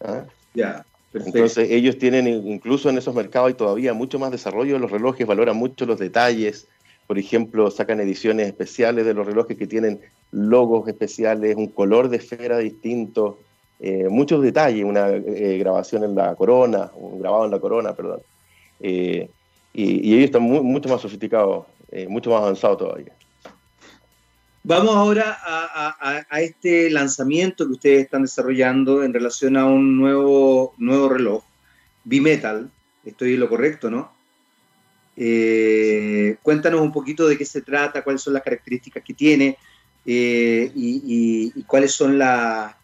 ¿ah? 0.00 0.24
Ya. 0.54 0.86
Entonces 1.12 1.68
ellos 1.70 1.98
tienen, 1.98 2.28
incluso 2.28 2.88
en 2.88 2.98
esos 2.98 3.12
mercados 3.16 3.48
hay 3.48 3.54
todavía 3.54 3.94
mucho 3.94 4.20
más 4.20 4.30
desarrollo 4.30 4.74
de 4.74 4.78
los 4.78 4.92
relojes, 4.92 5.26
valoran 5.26 5.56
mucho 5.56 5.86
los 5.86 5.98
detalles, 5.98 6.68
por 7.08 7.18
ejemplo, 7.18 7.68
sacan 7.72 7.98
ediciones 7.98 8.46
especiales 8.46 9.04
de 9.04 9.14
los 9.14 9.26
relojes 9.26 9.56
que 9.56 9.66
tienen 9.66 10.00
logos 10.30 10.86
especiales, 10.86 11.56
un 11.56 11.66
color 11.66 12.08
de 12.10 12.18
esfera 12.18 12.58
distinto, 12.58 13.40
eh, 13.80 14.06
muchos 14.08 14.40
detalles, 14.40 14.84
una 14.84 15.08
grabación 15.08 16.04
en 16.04 16.14
la 16.14 16.36
corona, 16.36 16.92
un 16.94 17.18
grabado 17.18 17.46
en 17.46 17.50
la 17.50 17.58
corona, 17.58 17.92
perdón. 17.94 18.20
Y, 19.72 20.14
ellos 20.14 20.26
están 20.26 20.42
mucho 20.42 20.88
más 20.88 21.00
sofisticados, 21.00 21.66
eh, 21.90 22.06
mucho 22.08 22.30
más 22.30 22.42
avanzados 22.42 22.78
todavía. 22.78 23.12
Vamos 24.62 24.94
ahora 24.94 25.38
a, 25.42 26.40
este 26.40 26.90
lanzamiento 26.90 27.66
que 27.66 27.72
ustedes 27.72 28.04
están 28.04 28.22
desarrollando 28.22 29.02
en 29.02 29.14
relación 29.14 29.56
a 29.56 29.64
un 29.64 29.96
nuevo, 29.96 30.74
nuevo 30.76 31.08
reloj, 31.08 31.44
Bimetal. 32.04 32.70
Estoy 33.04 33.34
en 33.34 33.40
lo 33.40 33.48
correcto, 33.48 33.90
¿no? 33.90 34.12
Eh, 35.16 36.36
cuéntanos 36.42 36.80
un 36.80 36.92
poquito 36.92 37.26
de 37.26 37.38
qué 37.38 37.44
se 37.44 37.62
trata, 37.62 38.02
cuáles 38.02 38.22
son 38.22 38.34
las 38.34 38.42
características 38.42 39.02
que 39.02 39.14
tiene, 39.14 39.56
eh, 40.12 40.72
y, 40.74 41.62
cuáles 41.68 41.92
son 41.92 42.18
las 42.18 42.74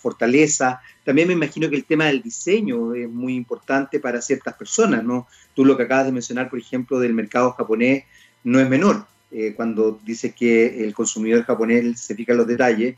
fortalezas. 0.00 0.78
También 1.04 1.28
me 1.28 1.34
imagino 1.34 1.70
que 1.70 1.76
el 1.76 1.84
tema 1.84 2.06
del 2.06 2.20
diseño 2.20 2.92
es 2.94 3.08
muy 3.08 3.36
importante 3.36 4.00
para 4.00 4.20
ciertas 4.20 4.54
personas, 4.54 5.04
¿no? 5.04 5.28
Tú 5.54 5.64
lo 5.64 5.76
que 5.76 5.84
acabas 5.84 6.06
de 6.06 6.12
mencionar, 6.12 6.50
por 6.50 6.58
ejemplo, 6.58 6.98
del 6.98 7.14
mercado 7.14 7.52
japonés, 7.52 8.02
no 8.42 8.58
es 8.58 8.68
menor. 8.68 9.06
Eh, 9.30 9.54
cuando 9.54 10.00
dices 10.04 10.34
que 10.34 10.84
el 10.84 10.92
consumidor 10.92 11.44
japonés 11.44 12.00
se 12.00 12.16
fija 12.16 12.32
en 12.32 12.38
los 12.38 12.48
detalles, 12.48 12.96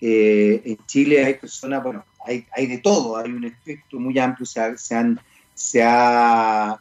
eh, 0.00 0.62
en 0.64 0.76
Chile 0.86 1.24
hay 1.24 1.34
personas, 1.34 1.82
bueno, 1.82 2.04
hay, 2.24 2.46
hay, 2.52 2.68
de 2.68 2.78
todo, 2.78 3.16
hay 3.16 3.32
un 3.32 3.44
efecto 3.44 3.98
muy 3.98 4.16
amplio, 4.16 4.46
se, 4.46 4.78
se, 4.78 4.94
han, 4.94 5.20
se 5.54 5.82
ha, 5.82 6.80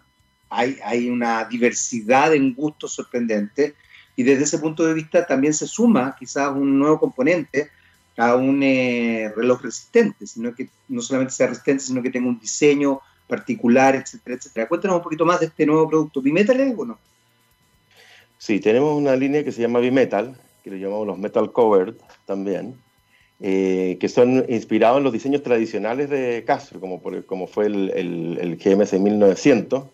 hay, 0.52 0.78
hay 0.86 1.10
una 1.10 1.46
diversidad 1.46 2.32
en 2.36 2.54
gustos 2.54 2.94
sorprendente 2.94 3.74
y 4.16 4.24
desde 4.24 4.44
ese 4.44 4.60
punto 4.60 4.86
de 4.86 4.94
vista 4.94 5.26
también 5.26 5.54
se 5.54 5.68
suma 5.68 6.16
quizás 6.18 6.52
un 6.56 6.78
nuevo 6.78 7.00
componente 7.00 7.70
a 8.18 8.36
un 8.36 8.62
eh, 8.62 9.32
reloj 9.36 9.64
resistente, 9.64 10.28
sino 10.28 10.54
que 10.54 10.70
no 10.88 11.02
solamente 11.02 11.34
sea 11.34 11.48
resistente, 11.48 11.84
sino 11.84 12.02
que 12.04 12.12
tenga 12.12 12.28
un 12.28 12.40
diseño 12.40 13.02
particular, 13.28 13.96
etcétera, 13.96 14.36
etcétera. 14.36 14.68
Cuéntanos 14.68 14.98
un 14.98 15.04
poquito 15.04 15.26
más 15.26 15.40
de 15.40 15.48
este 15.48 15.66
nuevo 15.66 15.90
producto. 15.90 16.22
¿Bimetal 16.22 16.60
es 16.60 16.78
o 16.78 16.86
no? 16.86 17.00
Sí, 18.38 18.60
tenemos 18.60 18.96
una 18.96 19.16
línea 19.16 19.44
que 19.44 19.52
se 19.52 19.62
llama 19.62 19.80
Bimetal, 19.80 20.38
que 20.64 20.70
le 20.70 20.80
llamamos 20.80 21.08
los 21.08 21.18
Metal 21.18 21.52
Covered 21.52 21.96
también, 22.26 22.76
eh, 23.40 23.98
que 24.00 24.10
son 24.10 24.46
inspirados 24.48 24.98
en 25.00 25.06
los 25.06 25.14
diseños 25.14 25.42
tradicionales 25.42 26.10
de 26.10 26.44
Casio, 26.46 26.80
como, 26.80 27.02
por, 27.02 27.26
como 27.26 27.48
fue 27.48 27.66
el, 27.66 27.90
el, 27.96 28.38
el 28.40 28.58
GMS 28.58 28.94
1900, 28.94 29.86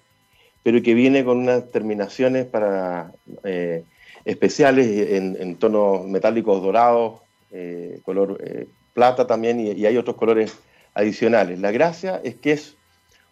pero 0.63 0.81
que 0.81 0.93
viene 0.93 1.23
con 1.23 1.37
unas 1.37 1.71
terminaciones 1.71 2.45
para 2.45 3.13
eh, 3.43 3.83
especiales 4.25 5.11
en, 5.11 5.55
tonos 5.55 6.05
metálicos 6.05 6.61
dorados, 6.61 7.21
eh, 7.51 7.99
color 8.03 8.39
eh, 8.43 8.67
plata 8.93 9.27
también, 9.27 9.59
y, 9.59 9.85
hay 9.85 9.97
otros 9.97 10.15
colores 10.15 10.57
adicionales. 10.93 11.59
La 11.59 11.71
gracia 11.71 12.21
es 12.23 12.35
que 12.35 12.51
es 12.53 12.75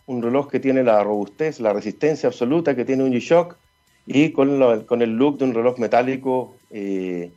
un 0.05 0.21
reloj 0.21 0.49
que 0.49 0.59
tiene 0.59 0.83
la 0.83 1.03
robustez, 1.03 1.59
la 1.59 1.73
resistencia 1.73 2.27
absoluta 2.27 2.75
que 2.75 2.85
tiene 2.85 3.03
un 3.03 3.11
G-Shock, 3.11 3.57
y 4.05 4.31
con, 4.31 5.01
el 5.01 5.17
look 5.17 5.37
de 5.37 5.45
un 5.45 5.53
reloj 5.53 5.77
metálico, 5.79 6.55
eh, 6.71 7.31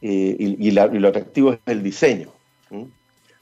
y, 0.00 0.70
lo 0.70 1.08
atractivo 1.08 1.52
es 1.52 1.58
el 1.66 1.82
diseño. 1.82 2.30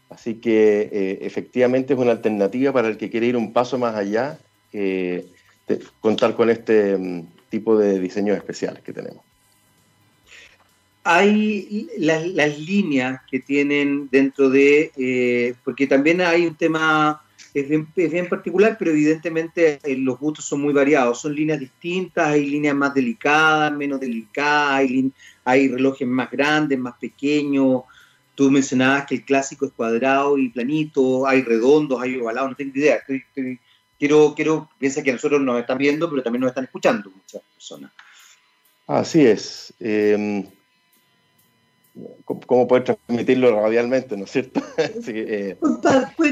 Así 0.08 0.34
que 0.34 1.18
efectivamente 1.20 1.94
es 1.94 1.98
una 1.98 2.12
alternativa 2.12 2.72
para 2.72 2.88
el 2.88 2.96
que 2.96 3.10
quiere 3.10 3.26
ir 3.26 3.36
un 3.36 3.52
paso 3.52 3.78
más 3.78 3.94
allá, 3.94 4.38
contar 6.00 6.34
con 6.34 6.50
este 6.50 6.96
mm, 6.96 7.26
tipo 7.50 7.76
de 7.76 7.98
diseños 7.98 8.36
especiales 8.36 8.82
que 8.82 8.92
tenemos 8.92 9.25
hay 11.06 11.88
las, 11.98 12.58
líneas 12.58 13.20
que 13.30 13.38
tienen 13.38 14.08
dentro 14.10 14.50
de, 14.50 14.90
eh, 14.96 15.54
porque 15.64 15.86
también 15.86 16.20
hay 16.20 16.46
un 16.46 16.56
tema, 16.56 17.22
es 17.54 17.68
bien, 17.68 18.28
particular, 18.28 18.76
pero 18.76 18.90
evidentemente 18.90 19.78
eh, 19.84 19.96
los 19.96 20.18
gustos 20.18 20.44
son 20.44 20.62
muy 20.62 20.74
variados, 20.74 21.20
son 21.20 21.32
líneas 21.32 21.60
distintas, 21.60 22.26
hay 22.26 22.46
líneas 22.46 22.74
más 22.74 22.92
delicadas, 22.92 23.72
menos 23.72 24.00
delicadas, 24.00 24.84
hay, 25.44 25.68
relojes 25.68 26.08
más 26.08 26.28
grandes, 26.28 26.76
más 26.76 26.94
pequeños, 26.98 27.82
tú 28.34 28.50
mencionabas 28.50 29.06
que 29.06 29.14
el 29.14 29.24
clásico 29.24 29.66
es 29.66 29.72
cuadrado 29.72 30.36
y 30.36 30.48
planito, 30.48 31.24
hay 31.24 31.42
redondos, 31.42 32.02
hay 32.02 32.16
ovalados, 32.16 32.50
no 32.50 32.56
tengo 32.56 32.72
idea, 32.74 32.98
quiero, 33.96 34.34
quiero, 34.34 34.68
piensa 34.76 35.04
que 35.04 35.12
nosotros 35.12 35.40
nos 35.40 35.60
están 35.60 35.78
viendo, 35.78 36.10
pero 36.10 36.24
también 36.24 36.40
nos 36.40 36.50
están 36.50 36.64
escuchando 36.64 37.10
muchas 37.10 37.42
personas. 37.54 37.92
Así 38.88 39.24
es. 39.24 39.72
Em, 39.80 40.44
cómo 42.24 42.68
puede 42.68 42.82
transmitirlo 42.82 43.60
radialmente, 43.60 44.16
¿no 44.16 44.24
es 44.24 44.30
cierto? 44.30 44.62
Eh, 45.08 45.56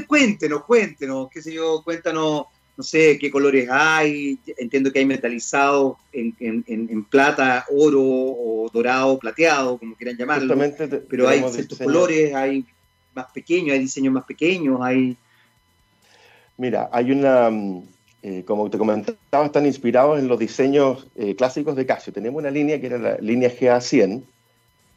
cuéntenos, 0.07 0.65
cuéntenos, 0.65 1.31
qué 1.31 1.43
sé 1.43 1.53
yo, 1.53 1.83
cuéntanos 1.83 2.47
no 2.77 2.83
sé 2.83 3.19
qué 3.19 3.31
colores 3.31 3.69
hay, 3.71 4.39
entiendo 4.57 4.93
que 4.93 4.99
hay 4.99 5.07
metalizados 5.07 5.97
en, 6.13 7.05
plata, 7.05 7.65
oro 7.71 8.03
o 8.03 8.69
dorado, 8.73 9.19
plateado, 9.19 9.79
como 9.79 9.95
quieran 9.95 10.17
llamarlo, 10.17 10.57
pero 11.09 11.29
hay 11.29 11.43
ciertos 11.51 11.79
colores, 11.79 12.35
hay 12.35 12.65
más 13.15 13.27
pequeños, 13.33 13.75
hay 13.75 13.81
diseños 13.81 14.13
más 14.13 14.25
pequeños, 14.25 14.81
hay... 14.83 15.17
Mira, 16.57 16.89
hay 16.93 17.13
una, 17.13 17.51
mm, 17.51 17.83
eh, 18.23 18.45
como 18.45 18.71
te 18.71 18.79
comentaba, 18.79 19.47
están 19.47 19.67
inspirados 19.67 20.19
en 20.19 20.29
los 20.29 20.39
diseños 20.39 21.07
eh, 21.17 21.35
clásicos 21.35 21.75
de 21.77 21.85
Casio. 21.85 22.13
Tenemos 22.13 22.41
una 22.41 22.51
línea 22.51 22.81
que 22.81 22.87
era 22.87 22.99
la 22.99 23.17
línea 23.19 23.51
GA100, 23.51 24.23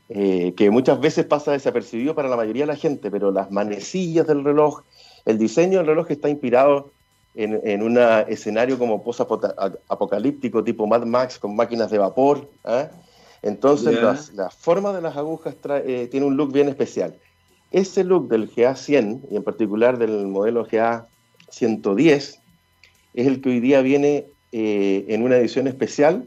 eh, 0.10 0.53
que 0.55 0.70
muchas 0.70 0.99
veces 0.99 1.26
pasa 1.26 1.51
desapercibido 1.51 2.16
para 2.16 2.30
la 2.30 2.38
mayoría 2.38 2.64
de 2.64 2.74
la 2.74 2.76
gente, 2.76 3.12
pero 3.12 3.32
las 3.32 3.51
manecillas 3.51 4.28
del 4.28 4.43
reloj, 4.43 4.82
el 5.26 5.38
diseño 5.38 5.80
del 5.80 5.88
reloj 5.88 6.12
está 6.12 6.30
inspirado 6.30 6.91
en, 7.36 7.84
un 7.84 7.99
escenario 8.28 8.80
como 8.80 9.03
post-apocalíptico 9.03 10.64
tipo 10.64 10.88
Mad 10.88 11.05
Max 11.05 11.38
con 11.38 11.55
máquinas 11.55 11.91
de 11.91 11.99
vapor. 11.99 12.49
¿ah? 12.64 12.88
Entonces 13.43 14.34
la 14.34 14.49
forma 14.49 14.91
de 14.91 15.01
las 15.01 15.16
agujas 15.16 15.55
eh, 15.86 16.08
tiene 16.10 16.26
un 16.26 16.36
look 16.36 16.51
bien 16.51 16.68
especial. 16.68 17.16
Ese 17.72 18.03
look 18.03 18.28
del 18.30 18.49
GA100 18.49 19.22
y 19.30 19.36
en 19.36 19.43
particular 19.43 19.99
del 19.99 20.28
modelo 20.28 20.66
GA110 20.66 22.39
es 23.14 23.28
el 23.28 23.41
que 23.41 23.49
hoy 23.49 23.60
día 23.60 23.82
viene 23.82 24.26
eh, 24.51 25.05
en 25.10 25.22
una 25.22 25.38
edición 25.38 25.68
especial 25.68 26.26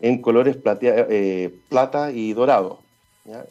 en 0.00 0.20
colores 0.20 0.58
eh, 0.82 1.54
plata 1.68 2.12
y 2.12 2.32
dorado. 2.34 2.80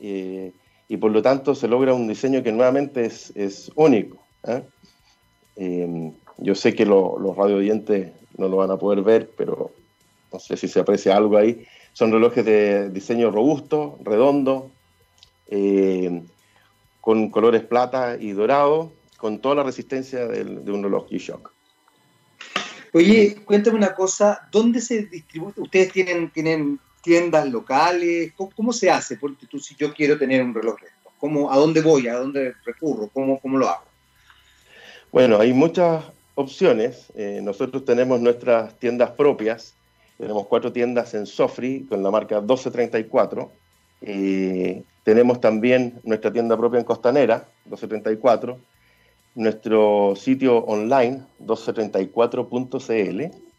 Y 0.04 0.98
por 0.98 1.12
lo 1.12 1.22
tanto 1.22 1.56
se 1.56 1.68
logra 1.68 1.94
un 1.94 2.08
diseño 2.08 2.44
que 2.44 2.52
nuevamente 2.52 3.06
es, 3.06 3.32
es 3.36 3.72
único. 3.76 4.22
Em, 5.56 6.14
yo 6.38 6.56
sé 6.56 6.74
que 6.74 6.86
los 6.86 7.36
radio 7.36 7.58
oyentes 7.58 8.12
no 8.38 8.48
lo 8.48 8.58
van 8.58 8.72
a 8.72 8.78
poder 8.78 9.04
ver, 9.04 9.30
pero 9.38 9.72
no 10.32 10.40
sé 10.40 10.58
si 10.58 10.68
se 10.68 10.80
aprecia 10.80 11.16
algo 11.16 11.38
ahí. 11.38 11.66
Son 11.94 12.12
relojes 12.12 12.46
de 12.46 12.90
diseño 12.90 13.32
robusto, 13.32 14.00
redondo, 14.04 14.72
eh, 15.48 16.24
con 17.02 17.30
colores 17.30 17.64
plata 17.64 18.18
y 18.20 18.32
dorado, 18.32 18.94
con 19.18 19.40
toda 19.40 19.56
la 19.56 19.64
resistencia 19.64 20.28
de, 20.28 20.72
un 20.72 20.84
reloj 20.84 21.08
G-Shock. 21.10 21.52
Oye, 22.94 23.36
cuéntame 23.46 23.78
una 23.78 23.94
cosa, 23.94 24.48
¿dónde 24.52 24.82
se 24.82 25.04
distribuye? 25.04 25.54
¿Ustedes 25.58 25.92
tienen, 25.92 26.30
tienen 26.32 26.80
tiendas 27.02 27.50
locales? 27.50 28.34
¿Cómo, 28.36 28.74
se 28.74 28.90
hace? 28.90 29.18
Porque 29.18 29.46
tú, 29.46 29.60
si 29.60 29.76
yo 29.76 29.94
quiero 29.94 30.18
tener 30.18 30.42
un 30.42 30.54
reloj 30.54 30.80
de 30.80 30.88
¿cómo, 31.20 31.52
¿a 31.52 31.58
dónde 31.58 31.82
voy? 31.82 32.08
¿A 32.08 32.16
dónde 32.16 32.54
recurro? 32.66 33.10
¿Cómo, 33.14 33.40
cómo 33.40 33.58
lo 33.58 33.70
hago? 33.70 33.84
Bueno, 35.12 35.40
hay 35.40 35.54
muchas 35.54 36.04
opciones. 36.36 37.08
Eh, 37.16 37.42
nosotros 37.44 37.86
tenemos 37.86 38.22
nuestras 38.22 38.78
tiendas 38.80 39.12
propias. 39.12 39.74
Tenemos 40.18 40.48
cuatro 40.48 40.72
tiendas 40.72 41.14
en 41.14 41.26
Sofri 41.26 41.86
con 41.90 42.04
la 42.04 42.12
marca 42.12 42.40
1234. 42.40 43.52
Eh, 44.02 44.84
tenemos 45.04 45.42
también 45.42 46.00
nuestra 46.04 46.32
tienda 46.32 46.58
propia 46.58 46.80
en 46.80 46.86
Costanera, 46.86 47.48
1234. 47.66 48.58
Nuestro 49.36 50.14
sitio 50.16 50.60
online, 50.60 51.24
1234.cl. 51.40 53.51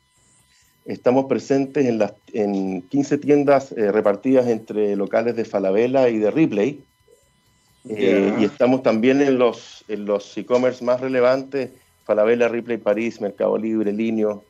Estamos 0.85 1.27
presentes 1.27 1.87
en, 1.87 1.99
las, 1.99 2.13
en 2.33 2.83
15 2.83 3.19
tiendas 3.19 3.73
eh, 3.73 3.93
repartidas 3.93 4.49
entre 4.49 4.97
locales 4.97 5.37
de 5.37 5.45
Falabella 5.45 6.09
y 6.09 6.19
de 6.19 6.31
Ripley. 6.31 6.83
y 7.85 8.45
estamos 8.45 8.83
también 8.85 9.21
en 9.21 9.39
los 9.39 9.85
en 9.89 10.05
los 10.05 10.37
e-commerce 10.39 10.85
más 10.85 11.01
relevantes 11.01 11.71
Falabella, 12.05 12.49
Ripley, 12.49 12.79
París, 12.79 13.21
Mercado 13.21 13.57
Libre, 13.57 13.93
Linio, 13.93 14.45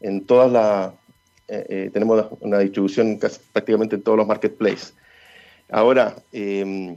en 0.00 0.24
todas 0.24 0.50
las, 0.50 0.92
eh, 1.48 1.66
eh, 1.68 1.90
tenemos 1.92 2.26
una 2.40 2.58
distribución 2.58 3.18
prácticamente 3.52 3.96
en 3.96 4.02
todos 4.02 4.18
los 4.18 4.26
marketplaces. 4.26 4.94
Ahora, 5.70 6.16
em, 6.32 6.96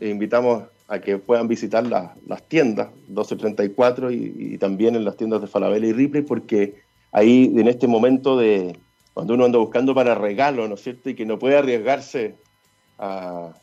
invitamos 0.00 0.64
a 0.88 0.98
que 0.98 1.18
puedan 1.18 1.48
visitar 1.48 1.84
las 1.84 2.42
tiendas 2.48 2.88
1234 3.08 4.10
y, 4.10 4.34
y, 4.36 4.58
también 4.58 4.94
en 4.94 5.04
las 5.04 5.16
tiendas 5.16 5.40
de 5.40 5.46
Falabella 5.46 5.86
y 5.86 5.92
Ripley, 5.92 6.22
porque 6.22 6.74
ahí 7.12 7.52
en 7.56 7.68
este 7.68 7.86
momento 7.86 8.36
de 8.36 8.76
cuando 9.14 9.34
uno 9.34 9.44
anda 9.44 9.58
buscando 9.58 9.94
para 9.94 10.14
regalo, 10.14 10.68
¿no 10.68 10.74
es 10.74 10.82
cierto? 10.82 11.10
Y 11.10 11.14
que 11.14 11.24
no 11.24 11.38
puede 11.38 11.56
arriesgarse 11.56 12.34
a, 12.98 13.54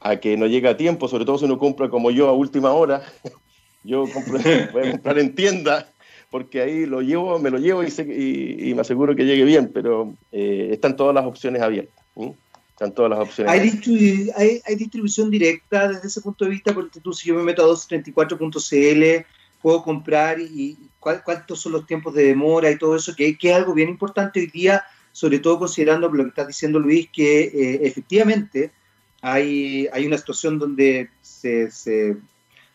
a 0.00 0.16
que 0.16 0.36
no 0.36 0.46
llegue 0.46 0.68
a 0.68 0.76
tiempo, 0.76 1.08
sobre 1.08 1.24
todo 1.24 1.38
si 1.38 1.46
uno 1.46 1.58
compra 1.58 1.88
como 1.88 2.10
yo 2.10 2.28
a 2.28 2.32
última 2.32 2.72
hora, 2.72 3.02
yo 3.84 4.04
voy 4.72 4.88
a 4.88 4.90
comprar 4.92 5.18
en 5.18 5.34
tienda 5.34 5.88
porque 6.30 6.60
ahí 6.60 6.86
lo 6.86 7.00
llevo, 7.00 7.38
me 7.38 7.50
lo 7.50 7.58
llevo 7.58 7.82
y, 7.82 8.72
me 8.74 8.80
aseguro 8.80 9.16
que 9.16 9.24
llegue 9.24 9.44
bien, 9.44 9.70
pero 9.72 10.14
eh, 10.30 10.68
están 10.72 10.96
todas 10.96 11.14
las 11.14 11.24
opciones 11.24 11.62
abiertas. 11.62 12.04
Están 12.70 12.92
todas 12.92 13.10
las 13.10 13.20
opciones 13.20 13.52
¿Hay, 14.36 14.60
hay, 14.64 14.76
distribución 14.76 15.30
directa 15.30 15.88
desde 15.88 16.06
ese 16.06 16.20
punto 16.20 16.44
de 16.44 16.52
vista? 16.52 16.74
Porque 16.74 17.00
tú, 17.00 17.12
si 17.12 17.28
yo 17.28 17.34
me 17.34 17.42
meto 17.42 17.64
a 17.64 17.68
234.cl, 17.68 19.26
puedo 19.60 19.82
comprar 19.82 20.38
y, 20.38 20.76
cuántos 20.98 21.60
son 21.60 21.72
los 21.72 21.86
tiempos 21.86 22.14
de 22.14 22.24
demora 22.24 22.70
y 22.70 22.78
todo 22.78 22.96
eso, 22.96 23.14
que, 23.14 23.36
es 23.40 23.54
algo 23.54 23.74
bien 23.74 23.88
importante 23.88 24.40
hoy 24.40 24.46
día, 24.46 24.84
sobre 25.12 25.38
todo 25.38 25.58
considerando 25.58 26.08
lo 26.08 26.24
que 26.24 26.28
está 26.28 26.46
diciendo 26.46 26.78
Luis, 26.78 27.08
que 27.12 27.44
eh, 27.44 27.80
efectivamente 27.82 28.72
hay, 29.22 29.88
hay 29.92 30.06
una 30.06 30.18
situación 30.18 30.58
donde 30.58 31.10
se 31.22 31.70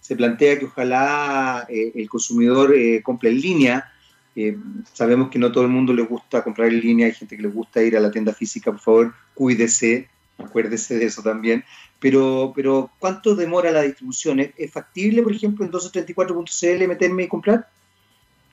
se 0.04 0.18
plantea 0.18 0.60
que 0.60 0.66
ojalá 0.66 1.66
eh, 1.70 1.94
el 1.96 2.10
consumidor 2.10 2.76
eh, 2.76 3.02
compre 3.02 3.30
en 3.30 3.40
línea. 3.40 3.90
Eh, 4.36 4.58
sabemos 4.92 5.30
que 5.30 5.40
no 5.40 5.50
todo 5.50 5.64
el 5.64 5.70
mundo 5.70 5.94
le 5.94 6.02
gusta 6.02 6.44
comprar 6.44 6.68
en 6.68 6.82
línea, 6.82 7.06
hay 7.06 7.14
gente 7.14 7.38
que 7.38 7.42
le 7.42 7.48
gusta 7.48 7.82
ir 7.82 7.96
a 7.96 8.02
la 8.02 8.12
tienda 8.12 8.34
física, 8.34 8.72
por 8.72 8.82
favor, 8.82 9.14
cuídese, 9.34 10.10
acuérdese 10.38 10.98
de 10.98 11.06
eso 11.06 11.24
también. 11.24 11.64
Pero, 12.02 12.52
pero 12.54 12.92
¿cuánto 13.00 13.34
demora 13.34 13.72
la 13.72 13.84
distribución? 13.84 14.42
¿Es, 14.42 14.72
factible, 14.74 15.24
por 15.24 15.32
ejemplo, 15.32 15.64
en 15.64 15.72
1234.cl 15.72 16.88
meterme 16.90 17.24
y 17.24 17.28
comprar? 17.30 17.70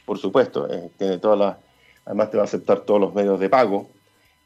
Por 0.05 0.19
supuesto, 0.19 0.69
tiene 0.99 1.19
todas 1.19 1.39
las, 1.39 1.57
además 2.05 2.31
te 2.31 2.37
va 2.37 2.43
a 2.43 2.47
aceptar 2.47 2.81
todos 2.81 3.01
los 3.01 3.15
medios 3.15 3.39
de 3.41 3.49
pago. 3.49 3.89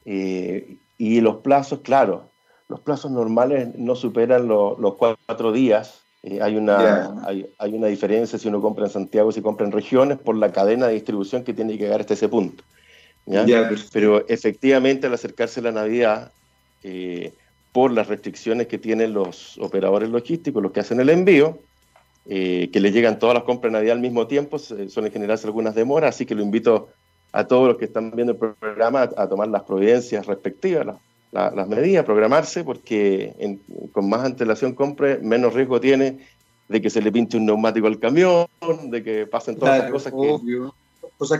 y 0.05 1.20
los 1.20 1.36
plazos, 1.36 1.80
claro, 1.80 2.28
los 2.68 2.80
plazos 2.80 3.11
normales 3.11 3.74
no 3.76 3.94
superan 3.94 4.48
los 4.48 4.94
cuatro 4.96 5.52
días 5.52 6.05
eh, 6.26 6.40
hay, 6.40 6.57
una, 6.57 7.22
hay, 7.26 7.74
una 7.74 7.86
diferencia 7.88 8.38
si 8.38 8.48
uno 8.48 8.62
compra 8.62 8.86
en 8.86 8.90
Santiago 8.90 9.28
y 9.28 9.34
si 9.34 9.42
compra 9.42 9.66
en 9.66 9.72
regiones 9.72 10.18
por 10.18 10.34
la 10.34 10.52
cadena 10.52 10.86
de 10.86 10.94
distribución 10.94 11.44
que 11.44 11.52
tiene 11.52 11.76
que 11.76 11.84
llegar 11.84 12.00
hasta 12.00 12.14
ese 12.14 12.30
punto. 12.30 12.64
Pero 13.92 14.26
efectivamente 14.26 15.07
al 15.07 15.12
acercarse 15.12 15.61
la 15.61 15.70
Navidad, 15.70 16.32
eh, 16.82 17.34
por 17.72 17.92
las 17.92 18.07
restricciones 18.07 18.68
que 18.68 18.78
tienen 18.78 19.12
los 19.12 19.59
operadores 19.59 20.09
logísticos, 20.09 20.62
los 20.62 20.72
que 20.72 20.80
hacen 20.80 20.98
el 20.98 21.11
envío, 21.11 21.59
eh, 22.26 22.70
que 22.72 22.80
les 22.80 22.92
llegan 22.92 23.18
todas 23.18 23.34
las 23.34 23.44
compras 23.44 23.72
de 23.72 23.78
Navidad 23.78 23.96
al 23.96 24.02
mismo 24.02 24.26
tiempo, 24.26 24.58
suelen 24.58 25.12
generarse 25.12 25.46
algunas 25.46 25.74
demoras, 25.74 26.14
así 26.14 26.24
que 26.24 26.34
lo 26.34 26.42
invito 26.42 26.88
a 27.32 27.46
todos 27.46 27.68
los 27.68 27.76
que 27.76 27.84
están 27.86 28.12
viendo 28.12 28.32
el 28.32 28.38
programa 28.38 29.02
a, 29.02 29.28
tomar 29.28 29.48
las 29.48 29.64
providencias 29.64 30.24
respectivas, 30.26 30.86
las 31.32 31.68
medidas, 31.68 32.04
programarse, 32.04 32.62
porque 32.62 33.58
con 33.92 34.08
más 34.08 34.24
antelación 34.24 34.74
compre, 34.74 35.18
menos 35.18 35.52
riesgo 35.52 35.80
tiene 35.80 36.20
de 36.68 36.80
que 36.80 36.90
se 36.90 37.02
le 37.02 37.12
pinche 37.12 37.36
un 37.36 37.46
neumático 37.46 37.86
al 37.86 37.98
camión, 37.98 38.46
de 38.84 39.02
que 39.02 39.26
pasen 39.26 39.56
todas 39.56 39.80
las 39.80 39.90
cosas 39.90 40.12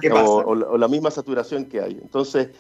que, 0.01 0.11
o, 0.13 0.77
la 0.77 0.89
misma 0.89 1.11
saturación 1.11 1.65
que 1.67 1.81
hay. 1.81 1.99
Entonces, 2.01 2.51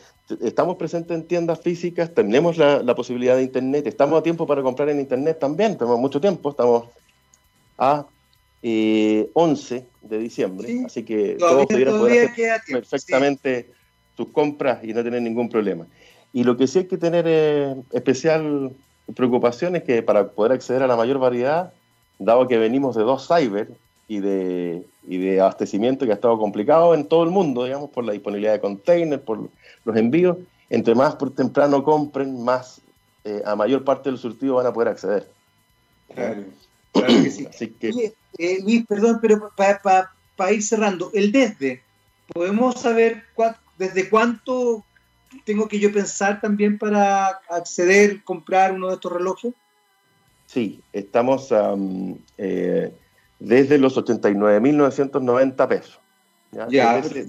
estamos 0.41 0.77
presentes 0.77 1.17
en 1.17 1.27
tiendas 1.27 1.61
físicas, 1.61 2.13
tenemos 2.15 2.57
la, 2.57 2.95
posibilidad 2.95 3.37
de 3.37 3.43
Internet, 3.43 3.87
estamos 3.87 4.19
a 4.19 4.23
tiempo 4.23 4.47
para 4.47 4.63
comprar 4.63 4.89
en 4.89 5.01
Internet 5.01 5.39
también, 5.39 5.77
tenemos 5.77 5.99
mucho 5.99 6.21
tiempo, 6.21 6.51
estamos 6.51 6.85
a 7.79 8.07
11 8.63 9.77
eh, 9.77 9.85
de 10.03 10.19
diciembre, 10.19 10.83
así 10.87 11.03
que 11.03 11.37
todos 11.39 11.67
pudieran 11.67 11.99
poder 11.99 12.31
hacer 12.31 12.61
perfectamente 12.71 13.71
tus 14.17 14.29
compras 14.29 14.83
y 14.83 14.93
no 14.95 15.03
tener 15.03 15.21
ningún 15.21 15.49
problema. 15.49 15.87
Y 16.33 16.45
lo 16.45 16.57
que 16.57 16.67
sí 16.67 16.81
hay 16.81 16.87
que 16.87 16.99
tener 16.99 17.27
eh, 17.29 17.75
especial 17.93 18.73
preocupación 19.15 19.77
es 19.77 19.83
que 19.83 20.03
para 20.03 20.29
poder 20.29 20.53
acceder 20.53 20.83
a 20.83 20.87
la 20.87 20.97
mayor 20.97 21.19
variedad, 21.19 21.73
dado 22.19 22.49
que 22.49 22.59
venimos 22.59 22.97
de 22.97 23.03
dos 23.03 23.27
cyber 23.27 23.69
y 24.09 24.21
de, 24.21 24.87
y 25.07 25.19
de 25.19 25.41
abastecimiento 25.41 26.07
que 26.07 26.13
ha 26.13 26.15
estado 26.15 26.39
complicado 26.39 26.95
en 26.95 27.07
todo 27.07 27.25
el 27.25 27.31
mundo, 27.31 27.65
digamos, 27.65 27.91
por 27.91 28.05
la 28.05 28.13
disponibilidad 28.13 28.53
de 28.53 28.61
containers, 28.61 29.23
por 29.23 29.49
los 29.85 29.97
envíos, 29.97 30.39
entre 30.71 30.95
más 30.95 31.17
por 31.17 31.35
temprano 31.35 31.85
compren, 31.85 32.43
más 32.43 32.81
eh, 33.25 33.43
a 33.45 33.55
mayor 33.57 33.85
parte 33.85 34.11
del 34.11 34.19
surtido 34.19 34.57
van 34.57 34.67
a 34.67 34.73
poder 34.73 34.89
acceder. 34.89 35.29
Claro, 36.15 36.45
claro 36.95 37.23
que 37.23 37.31
sí. 37.93 38.13
Eh, 38.39 38.59
Luis, 38.63 38.85
perdón, 38.87 39.19
pero 39.21 39.51
para 39.55 40.53
ir 40.53 40.63
cerrando, 40.63 41.11
el 41.15 41.31
desde, 41.31 41.83
¿podemos 42.33 42.81
saber 42.81 43.25
desde 43.79 44.09
cuánto 44.09 44.85
tengo 45.45 45.69
que 45.69 45.79
yo 45.79 45.93
pensar 45.93 46.41
también 46.41 46.79
para 46.79 47.27
acceder, 47.49 48.23
comprar 48.25 48.73
uno 48.73 48.89
de 48.89 48.95
estos 48.95 49.13
relojes? 49.13 49.53
Sí, 50.47 50.81
estamos 50.93 51.53
eh, 52.39 52.93
desde 53.39 53.79
los 53.79 53.97
89.990 53.97 55.69
pesos. 55.69 56.01
Ya, 56.71 56.99
ese, 56.99 57.29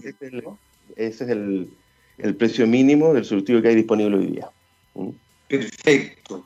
es, 0.96 1.22
el, 1.22 2.36
precio 2.38 2.68
mínimo 2.68 3.14
del 3.14 3.26
surtido 3.26 3.62
que 3.62 3.70
hay 3.70 3.76
disponible 3.76 4.18
hoy 4.18 4.28
día. 4.28 4.50
¿Mm? 4.94 5.10
Perfecto. 5.48 6.46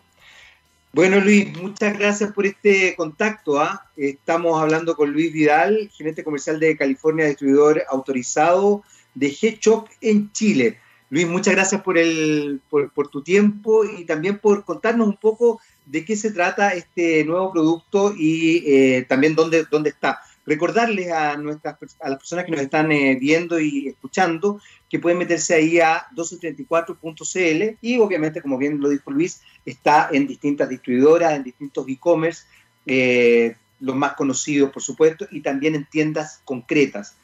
Bueno, 0.91 1.19
Luis, 1.19 1.55
muchas 1.55 1.97
gracias 1.99 2.31
por 2.33 2.47
este 2.47 2.95
contacto. 2.95 3.61
¿ah? 3.61 3.85
Estamos 3.95 4.59
hablando 4.59 4.95
con 4.95 5.11
Luis 5.11 5.31
Vidal, 5.31 5.87
gerente 5.93 6.23
comercial 6.23 6.59
de 6.59 6.75
California, 6.75 7.27
distribuidor 7.27 7.83
autorizado 7.89 8.83
de 9.13 9.29
G-Shop 9.29 9.87
en 10.01 10.31
Chile. 10.31 10.79
Luis, 11.11 11.27
muchas 11.27 11.53
gracias 11.53 11.83
por, 11.83 11.99
el, 11.99 12.59
por, 12.69 13.07
tu 13.09 13.21
tiempo 13.21 13.85
y 13.85 14.05
también 14.05 14.39
por 14.39 14.65
contarnos 14.65 15.07
un 15.07 15.17
poco 15.17 15.61
de 15.85 16.03
qué 16.03 16.15
se 16.15 16.31
trata 16.31 16.73
este 16.73 17.23
nuevo 17.23 17.51
producto 17.51 18.15
y 18.17 18.63
eh, 18.65 19.05
también 19.07 19.35
dónde, 19.35 19.65
dónde 19.69 19.91
está. 19.91 20.19
Recordarles 20.49 21.11
a, 21.11 21.37
nuestras, 21.37 21.77
a 22.01 22.09
las 22.09 22.17
personas 22.17 22.45
que 22.45 22.51
nos 22.51 22.61
están 22.61 22.91
eh, 22.91 23.15
viendo 23.21 23.59
y 23.59 23.87
escuchando 23.87 24.59
que 24.89 24.97
pueden 24.97 25.19
meterse 25.19 25.53
ahí 25.53 25.79
a 25.79 26.07
1234.cl 26.15 27.77
y 27.81 27.99
obviamente, 27.99 28.41
como 28.41 28.57
bien 28.57 28.81
lo 28.81 28.89
dijo 28.89 29.11
Luis, 29.11 29.41
está 29.63 30.09
en 30.11 30.25
distintas 30.25 30.67
distribuidoras, 30.67 31.35
en 31.35 31.43
distintos 31.43 31.87
e-commerce, 31.87 32.45
eh, 32.87 33.57
los 33.79 33.95
más 33.95 34.13
conocidos, 34.13 34.71
por 34.71 34.81
supuesto, 34.81 35.27
y 35.29 35.41
también 35.41 35.75
en 35.75 35.85
tiendas 35.85 36.41
concretas 36.45 37.15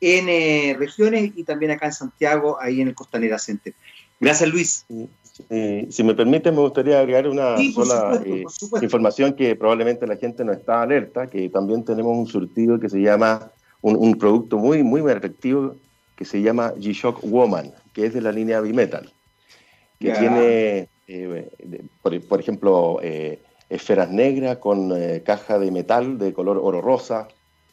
en 0.00 0.28
eh, 0.28 0.74
regiones 0.76 1.30
y 1.36 1.44
también 1.44 1.70
acá 1.70 1.86
en 1.86 1.92
Santiago, 1.92 2.60
ahí 2.60 2.80
en 2.80 2.88
el 2.88 2.96
Costanera 2.96 3.38
Center. 3.38 3.74
Gracias, 4.18 4.50
Luis. 4.50 4.84
Si 5.90 6.04
me 6.04 6.14
permite, 6.14 6.50
me 6.52 6.60
gustaría 6.60 7.00
agregar 7.00 7.28
una 7.28 7.56
sola 7.72 8.22
eh, 8.24 8.44
información 8.82 9.32
que 9.34 9.56
probablemente 9.56 10.06
la 10.06 10.16
gente 10.16 10.44
no 10.44 10.52
está 10.52 10.82
alerta, 10.82 11.26
que 11.26 11.48
también 11.48 11.84
tenemos 11.84 12.16
un 12.16 12.26
surtido 12.26 12.78
que 12.78 12.88
se 12.88 13.00
llama, 13.00 13.50
un, 13.80 14.14
producto 14.14 14.58
muy, 14.58 14.82
muy 14.82 15.00
atractivo 15.10 15.74
que 16.16 16.24
se 16.24 16.42
llama 16.42 16.72
G-Shock 16.74 17.24
Woman, 17.24 17.72
que 17.92 18.06
es 18.06 18.14
de 18.14 18.20
la 18.20 18.32
línea 18.32 18.60
Bimetal, 18.60 19.10
que 19.98 20.12
tiene, 20.12 20.88
eh, 21.08 21.48
por, 22.02 22.40
ejemplo, 22.40 23.00
esferas 23.68 24.10
negras 24.10 24.58
con 24.58 24.92
caja 25.24 25.58
de 25.58 25.70
metal 25.70 26.18
de 26.18 26.32
color 26.32 26.58
oro 26.58 26.80
rosa, 26.80 27.28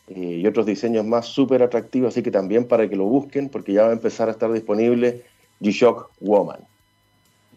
eh, 0.10 0.40
y 0.42 0.48
otros 0.48 0.66
diseños 0.66 1.06
más 1.06 1.28
súper 1.28 1.62
atractivos, 1.62 2.10
así 2.10 2.24
que 2.24 2.32
también 2.32 2.66
para 2.66 2.90
que 2.90 2.96
lo 2.96 3.06
busquen, 3.06 3.48
porque 3.48 3.74
ya 3.74 3.84
va 3.84 3.90
a 3.90 3.94
empezar 3.94 4.28
a 4.28 4.32
estar 4.32 4.52
disponible 4.52 5.24
G-Shock 5.62 6.10
Woman. 6.20 6.62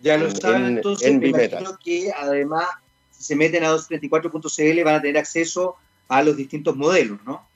Ya 0.03 0.17
lo 0.17 0.31
saben, 0.35 0.77
entonces 0.77 1.17
me 1.17 1.29
imagino 1.29 1.79
que 1.83 2.13
además, 2.13 2.67
si 3.13 3.23
se 3.23 3.37
meten 3.37 3.63
a 3.63 3.73
234.cl 3.73 4.85
van 4.85 4.97
a 4.97 5.01
tener 5.01 5.19
acceso 5.19 5.77
a 6.09 6.23
los 6.23 6.37
distintos 6.37 6.77
modelos, 6.77 7.21
¿no? 7.25 7.47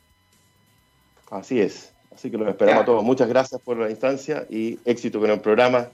Así 1.30 1.60
es, 1.60 1.92
así 2.14 2.30
que 2.30 2.38
los 2.38 2.48
esperamos 2.48 2.82
a 2.82 2.86
todos. 2.86 3.02
Muchas 3.02 3.28
gracias 3.28 3.60
por 3.60 3.76
la 3.76 3.90
instancia 3.90 4.46
y 4.48 4.78
éxito 4.84 5.18
con 5.18 5.30
el 5.30 5.40
programa. 5.40 5.88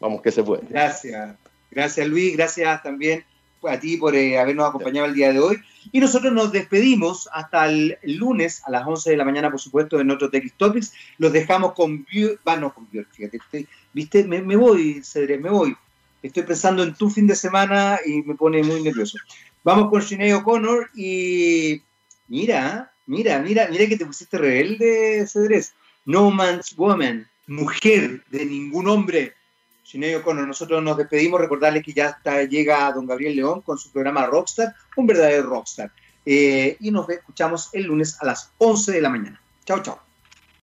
Vamos 0.00 0.22
que 0.22 0.32
se 0.32 0.42
puede. 0.42 0.62
Gracias, 0.70 1.36
gracias 1.70 2.06
Luis, 2.08 2.34
gracias 2.34 2.82
también 2.82 3.24
a 3.66 3.78
ti 3.78 3.96
por 3.96 4.14
eh, 4.14 4.38
habernos 4.38 4.68
acompañado 4.68 5.06
el 5.06 5.14
día 5.14 5.32
de 5.32 5.40
hoy. 5.40 5.58
Y 5.90 6.00
nosotros 6.00 6.32
nos 6.32 6.52
despedimos 6.52 7.28
hasta 7.32 7.66
el 7.66 7.98
lunes 8.02 8.62
a 8.64 8.70
las 8.70 8.86
11 8.86 9.10
de 9.10 9.16
la 9.16 9.24
mañana, 9.24 9.50
por 9.50 9.60
supuesto, 9.60 10.00
en 10.00 10.10
otro 10.10 10.30
TX 10.30 10.52
Topics. 10.56 10.92
Los 11.18 11.32
dejamos 11.32 11.72
con 11.72 12.04
Björk, 12.04 12.40
va, 12.46 12.56
no 12.56 12.72
con 12.72 12.88
Björk, 12.90 13.10
fíjate, 13.10 13.66
viste, 13.98 14.22
me, 14.24 14.54
voy, 14.54 15.02
Cedrés, 15.02 15.40
me 15.40 15.50
voy. 15.50 15.76
Estoy 16.22 16.44
pensando 16.44 16.84
en 16.84 16.94
tu 16.94 17.10
fin 17.10 17.26
de 17.26 17.34
semana 17.34 17.98
y 18.06 18.22
me 18.22 18.36
pone 18.36 18.62
muy 18.62 18.80
nervioso. 18.80 19.18
Vamos 19.64 19.90
con 19.90 20.02
Sinead 20.02 20.36
O'Connor 20.36 20.90
y 20.94 21.82
mira, 22.28 22.92
mira, 23.06 23.40
mira, 23.40 23.66
mira 23.68 23.86
que 23.88 23.96
te 23.96 24.06
pusiste 24.06 24.38
rebelde, 24.38 25.26
Cedrés. 25.26 25.74
No 26.04 26.30
Man's 26.30 26.76
Woman, 26.76 27.28
mujer 27.48 28.22
de 28.30 28.46
ningún 28.46 28.88
hombre 28.88 29.34
Sinead 29.82 30.20
O'Connor, 30.20 30.46
nosotros 30.46 30.80
nos 30.82 30.96
despedimos, 30.96 31.40
recordarles 31.40 31.82
que 31.82 31.92
ya 31.92 32.10
está, 32.10 32.44
llega 32.44 32.92
don 32.92 33.06
Gabriel 33.06 33.34
León 33.34 33.62
con 33.62 33.78
su 33.78 33.90
programa 33.90 34.26
Rockstar, 34.26 34.74
un 34.96 35.06
verdadero 35.06 35.48
rockstar. 35.48 35.90
Eh, 36.24 36.76
y 36.78 36.90
nos 36.90 37.08
escuchamos 37.08 37.70
el 37.72 37.84
lunes 37.84 38.16
a 38.20 38.26
las 38.26 38.52
11 38.58 38.92
de 38.92 39.00
la 39.00 39.08
mañana. 39.08 39.40
Chao, 39.64 39.82
chao. 39.82 40.07